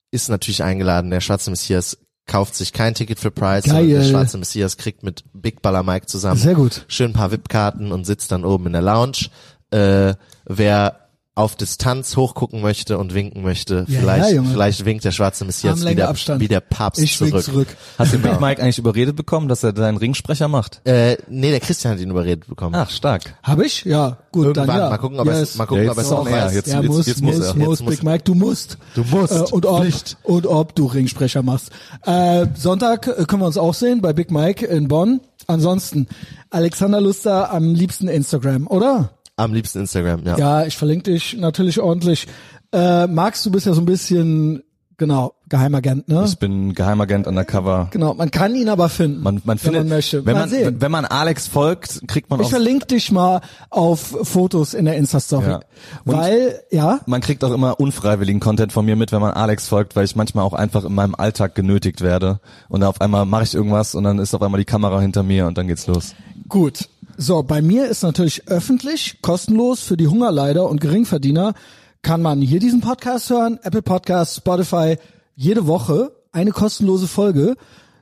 [0.09, 1.11] ist natürlich eingeladen.
[1.11, 3.87] Der schwarze Messias kauft sich kein Ticket für Price, Geil.
[3.87, 6.83] der schwarze Messias kriegt mit Big Baller Mike zusammen Sehr gut.
[6.87, 9.27] schön ein paar VIP-Karten und sitzt dann oben in der Lounge.
[9.69, 10.15] Äh,
[10.45, 11.04] wer
[11.35, 15.73] auf Distanz hochgucken möchte und winken möchte, Ja, vielleicht, ja, vielleicht winkt der schwarze Messias
[15.79, 16.39] Armlänge wie der, Abstand.
[16.41, 17.43] wie der Papst Ich zurück.
[17.43, 17.67] zurück.
[17.97, 20.79] Hast du Big Mike eigentlich überredet bekommen, dass er deinen Ringsprecher macht?
[20.85, 22.73] Äh, nee, der Christian hat ihn überredet bekommen.
[22.75, 23.35] Ach, stark.
[23.43, 23.83] Habe ich?
[23.83, 24.89] Ja, gut, Irgendwann, dann ja.
[24.89, 25.49] mal gucken, ob er Yes.
[25.51, 26.45] es, mal gucken, Ja, ob er es jetzt auch noch mehr.
[26.45, 26.53] weiß.
[26.55, 27.55] Jetzt- ja, muss, jetzt muss muss, er.
[27.55, 28.77] muss, Jetzt muss Big Mike, du musst.
[28.95, 29.33] Du musst.
[29.33, 30.17] Äh, und ob, Pflicht.
[30.23, 31.69] und ob du Ringsprecher machst.
[32.05, 35.19] Äh, Sonntag äh, können wir uns auch sehen bei Big Mike in Bonn.
[35.47, 36.07] Ansonsten,
[36.49, 39.11] Alexander Luster am liebsten Instagram, oder?
[39.37, 40.37] Am liebsten Instagram, ja.
[40.37, 42.27] Ja, ich verlinke dich natürlich ordentlich.
[42.71, 44.63] Äh, Max, du bist ja so ein bisschen,
[44.97, 46.23] genau, Geheimagent, ne?
[46.25, 47.89] Ich bin Geheimagent undercover.
[47.91, 50.25] Genau, man kann ihn aber finden, Man, man wenn findet, man möchte.
[50.25, 50.81] wenn Mal man, sehen.
[50.81, 54.95] wenn man Alex folgt, kriegt man Ich auch, verlinke dich mal auf Fotos in der
[54.97, 55.47] Insta-Story.
[55.47, 55.59] Ja.
[56.05, 59.95] Weil, ja, man kriegt auch immer unfreiwilligen Content von mir mit, wenn man Alex folgt,
[59.95, 62.39] weil ich manchmal auch einfach in meinem Alltag genötigt werde.
[62.69, 65.45] Und auf einmal mache ich irgendwas und dann ist auf einmal die Kamera hinter mir
[65.45, 66.15] und dann geht's los.
[66.49, 66.87] Gut.
[67.17, 71.53] So, bei mir ist natürlich öffentlich, kostenlos für die Hungerleider und Geringverdiener,
[72.01, 74.97] kann man hier diesen Podcast hören, Apple Podcasts, Spotify,
[75.35, 77.55] jede Woche eine kostenlose Folge.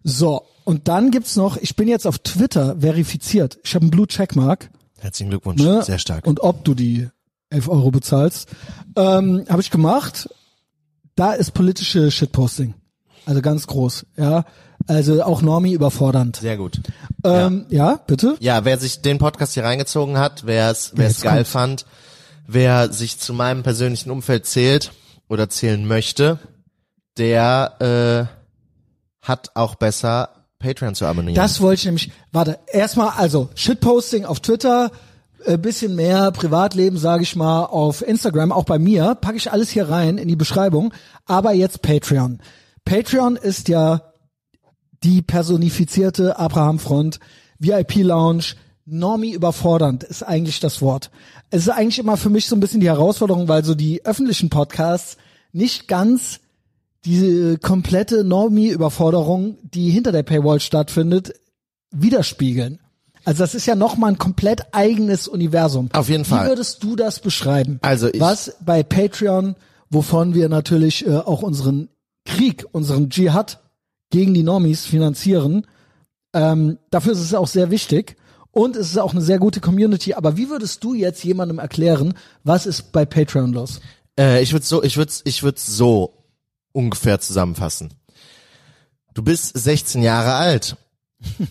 [0.04, 3.60] So, und dann gibt's noch, ich bin jetzt auf Twitter verifiziert.
[3.64, 4.70] Ich habe einen Blue Checkmark.
[5.00, 5.84] Herzlichen Glückwunsch, Ne?
[5.84, 6.26] sehr stark.
[6.26, 7.08] Und ob du die
[7.50, 8.50] 11 Euro bezahlst,
[8.96, 10.30] ähm, habe ich gemacht.
[11.16, 12.74] Da ist politische Shitposting.
[13.26, 14.46] Also ganz groß, ja.
[14.88, 16.38] Also auch Normie überfordernd.
[16.38, 16.82] sehr gut.
[17.24, 18.00] Ähm, ja.
[18.06, 18.36] bitte?
[18.40, 21.52] Ja, wer sich den Podcast hier reingezogen hat, wer es wer es geil kommt's.
[21.52, 21.86] fand,
[22.48, 24.92] wer sich zu meinem persönlichen Umfeld zählt
[25.30, 26.40] oder zählen möchte,
[27.18, 30.30] der äh, hat auch besser
[30.60, 31.36] Patreon zu abonnieren.
[31.36, 34.92] Das wollte ich nämlich, warte, erstmal, also Shitposting auf Twitter,
[35.46, 39.70] äh, bisschen mehr Privatleben, sage ich mal, auf Instagram, auch bei mir, packe ich alles
[39.70, 40.94] hier rein in die Beschreibung,
[41.26, 42.40] aber jetzt Patreon.
[42.86, 44.13] Patreon ist ja
[45.04, 47.20] die personifizierte Abraham-Front,
[47.60, 48.44] VIP-Lounge,
[48.86, 51.10] Normie überfordernd ist eigentlich das Wort.
[51.50, 54.50] Es ist eigentlich immer für mich so ein bisschen die Herausforderung, weil so die öffentlichen
[54.50, 55.16] Podcasts
[55.54, 56.40] nicht ganz
[57.06, 61.34] diese komplette Normie-Überforderung, die hinter der Paywall stattfindet,
[61.92, 62.80] widerspiegeln.
[63.26, 65.90] Also das ist ja nochmal ein komplett eigenes Universum.
[65.94, 66.46] Auf jeden Fall.
[66.46, 67.80] Wie würdest du das beschreiben?
[67.82, 69.56] Also ich- Was bei Patreon,
[69.90, 71.88] wovon wir natürlich äh, auch unseren
[72.26, 73.63] Krieg, unseren Dschihad
[74.14, 75.66] gegen die Normies finanzieren.
[76.36, 78.16] Ähm, dafür ist es auch sehr wichtig.
[78.52, 80.14] Und es ist auch eine sehr gute Community.
[80.14, 82.14] Aber wie würdest du jetzt jemandem erklären,
[82.44, 83.82] was ist bei Patreon los?
[84.18, 86.14] Äh, ich würde so, ich würde, ich würde so
[86.74, 87.92] ungefähr zusammenfassen.
[89.16, 90.78] Du bist 16 Jahre alt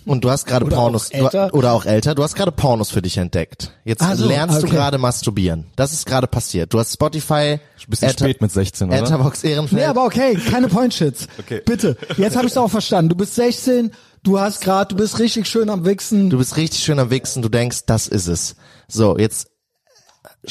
[0.05, 1.49] und du hast gerade Pornos auch älter.
[1.49, 2.15] Du, oder auch älter.
[2.15, 3.73] Du hast gerade Pornos für dich entdeckt.
[3.85, 4.77] Jetzt Ah, so, lernst du okay.
[4.77, 5.67] gerade masturbieren.
[5.77, 6.73] Das ist gerade passiert.
[6.73, 7.59] Du hast Spotify,
[7.89, 8.99] Bisschen Ether- spät mit 16, oder?
[8.99, 9.81] Etherbox Ehrenfeld.
[9.81, 11.27] Nee, aber okay, keine Point-Shits.
[11.39, 11.63] Okay.
[11.65, 11.97] Bitte.
[12.17, 13.09] Jetzt habe ich es auch verstanden.
[13.09, 13.91] Du bist 16,
[14.23, 16.31] du hast gerade, du bist richtig schön am Wichsen.
[16.31, 18.55] Du bist richtig schön am Wichsen, du denkst, das ist es.
[18.89, 19.49] So, jetzt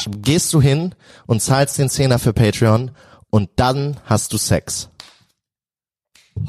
[0.08, 0.94] gehst du hin
[1.28, 2.92] und zahlst den Zehner für Patreon
[3.30, 4.90] und dann hast du Sex.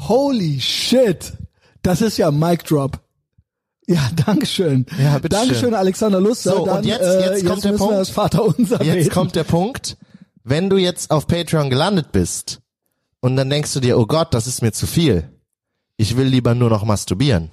[0.07, 1.33] Holy shit.
[1.83, 2.99] Das ist ja ein Mic Drop.
[3.87, 4.85] Ja, Dankeschön.
[4.97, 5.47] Ja, bitteschön.
[5.47, 6.51] Dankeschön, Alexander Luster.
[6.53, 7.93] So, und Dann, jetzt- äh, jetzt kommt der Punkt.
[7.95, 9.09] das Vater unser Jetzt beten.
[9.11, 9.97] kommt der Punkt,
[10.43, 12.61] wenn du jetzt auf Patreon gelandet bist
[13.19, 15.29] und dann denkst du dir, oh Gott, das ist mir zu viel.
[15.97, 17.49] Ich will lieber nur noch masturbieren.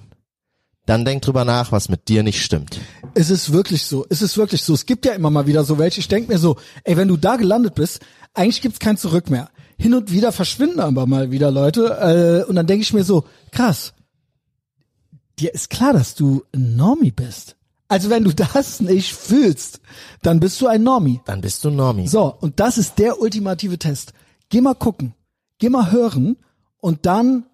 [0.87, 2.79] Dann denk drüber nach, was mit dir nicht stimmt.
[3.13, 4.05] Es ist wirklich so.
[4.09, 4.73] Es ist wirklich so.
[4.73, 5.99] Es gibt ja immer mal wieder so welche.
[5.99, 7.99] Ich denk mir so, ey, wenn du da gelandet bist,
[8.33, 9.49] eigentlich gibt's kein Zurück mehr.
[9.77, 12.43] Hin und wieder verschwinden aber mal wieder Leute.
[12.45, 13.93] Äh, und dann denke ich mir so, krass,
[15.41, 17.55] dir ist klar, dass du ein Normie bist.
[17.87, 19.81] Also wenn du das nicht fühlst,
[20.21, 21.19] dann bist du ein Normie.
[21.25, 22.07] Dann bist du Normie.
[22.07, 24.13] So, und das ist der ultimative Test.
[24.49, 25.13] Geh mal gucken,
[25.59, 26.37] geh mal hören
[26.79, 27.45] und dann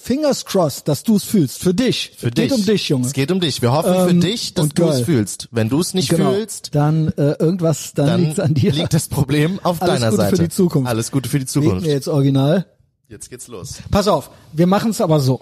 [0.00, 1.60] fingers crossed, dass du es fühlst.
[1.60, 2.12] Für dich.
[2.16, 2.48] Für es dich.
[2.50, 3.06] geht um dich, Junge.
[3.06, 3.60] Es geht um dich.
[3.62, 5.48] Wir hoffen für Ähm, dich, dass du es fühlst.
[5.50, 6.32] Wenn du es nicht genau.
[6.34, 8.72] fühlst, Dann äh, irgendwas, dann, dann liegt's an dir.
[8.72, 10.42] liegt das Problem auf Alles deiner Gute für Seite.
[10.44, 10.88] die Zukunft.
[10.88, 11.84] Alles Gute für die Zukunft.
[11.84, 12.66] wir jetzt original.
[13.08, 13.78] Jetzt geht's los.
[13.90, 15.40] Pass auf, wir machen es aber so.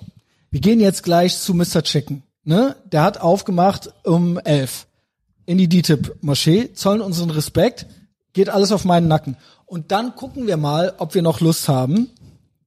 [0.56, 1.82] Wir gehen jetzt gleich zu Mr.
[1.82, 2.22] Chicken.
[2.42, 2.76] Ne?
[2.86, 4.86] Der hat aufgemacht um elf
[5.44, 7.84] in die DTIP-Moschee, zollen unseren Respekt,
[8.32, 9.36] geht alles auf meinen Nacken.
[9.66, 12.08] Und dann gucken wir mal, ob wir noch Lust haben.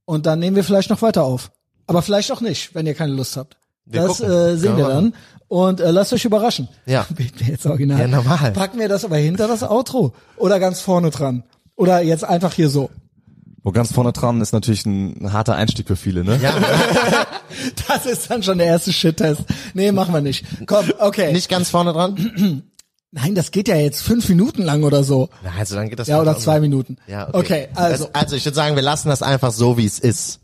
[0.06, 1.50] Und dann nehmen wir vielleicht noch weiter auf.
[1.88, 3.58] Aber vielleicht auch nicht, wenn ihr keine Lust habt.
[3.86, 4.32] Wir das gucken.
[4.32, 5.16] äh, sehen wir wir dann.
[5.48, 6.70] Und äh, lasst euch überraschen.
[6.86, 7.08] Ja.
[7.16, 8.02] Beten wir jetzt original.
[8.02, 8.52] Ja, normal.
[8.52, 10.14] Packen wir das aber hinter das Outro.
[10.38, 11.44] Oder ganz vorne dran.
[11.76, 12.92] Oder jetzt einfach hier so.
[13.70, 16.40] Wo ganz vorne dran ist natürlich ein, harter Einstieg für viele, ne?
[16.42, 16.56] Ja,
[17.88, 19.42] Das ist dann schon der erste Shit-Test.
[19.76, 20.44] Nee, machen wir nicht.
[20.66, 21.32] Komm, okay.
[21.34, 22.64] nicht ganz vorne dran.
[23.12, 25.30] Nein, das geht ja jetzt fünf Minuten lang oder so.
[25.44, 26.98] Na, Also dann geht das Ja, oder zwei Minuten.
[27.06, 27.38] Ja, okay.
[27.38, 28.06] Okay, also.
[28.06, 30.40] Das, also ich würde sagen, wir lassen das einfach so, wie es ist.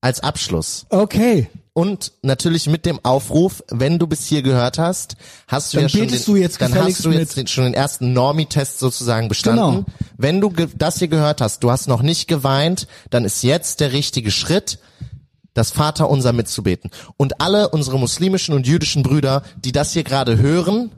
[0.00, 0.86] Als Abschluss.
[0.88, 1.48] Okay.
[1.74, 5.16] Und natürlich mit dem Aufruf, wenn du bis hier gehört hast,
[5.48, 7.72] hast du Dann ja schon den, du jetzt dann hast du jetzt den, schon den
[7.74, 9.84] ersten Normie-Test sozusagen bestanden.
[9.86, 9.98] Genau.
[10.18, 13.92] Wenn du das hier gehört hast, du hast noch nicht geweint, dann ist jetzt der
[13.94, 14.80] richtige Schritt,
[15.54, 16.90] das Vaterunser mitzubeten.
[17.16, 20.90] Und alle unsere muslimischen und jüdischen Brüder, die das hier gerade hören,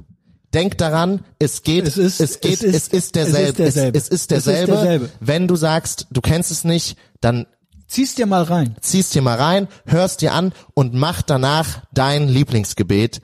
[0.54, 3.74] denkt daran, es geht, Es ist- es geht, es ist- es ist derselbe, es ist
[3.76, 3.98] derselbe.
[3.98, 4.04] Es.
[4.04, 5.10] Es ist derselbe.
[5.20, 7.46] Wenn du sagst, du kennst es nicht, dann
[7.94, 8.74] Zieh's dir mal rein.
[8.80, 13.22] ziehst dir mal rein, hörst dir an und mach danach dein Lieblingsgebet,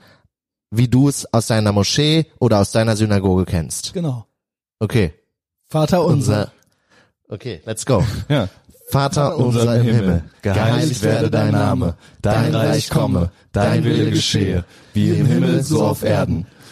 [0.69, 3.91] wie du es aus deiner Moschee oder aus deiner Synagoge kennst.
[3.91, 4.27] Genau.
[4.79, 5.13] Okay.
[5.67, 6.37] Vater unser.
[6.37, 6.51] Unser
[7.27, 8.01] Okay, let's go.
[8.29, 8.47] Ja.
[8.89, 15.09] Vater unser im Himmel, geheiligt werde dein Name, dein Reich komme, dein Wille geschehe, wie
[15.09, 16.47] im Himmel so auf Erden.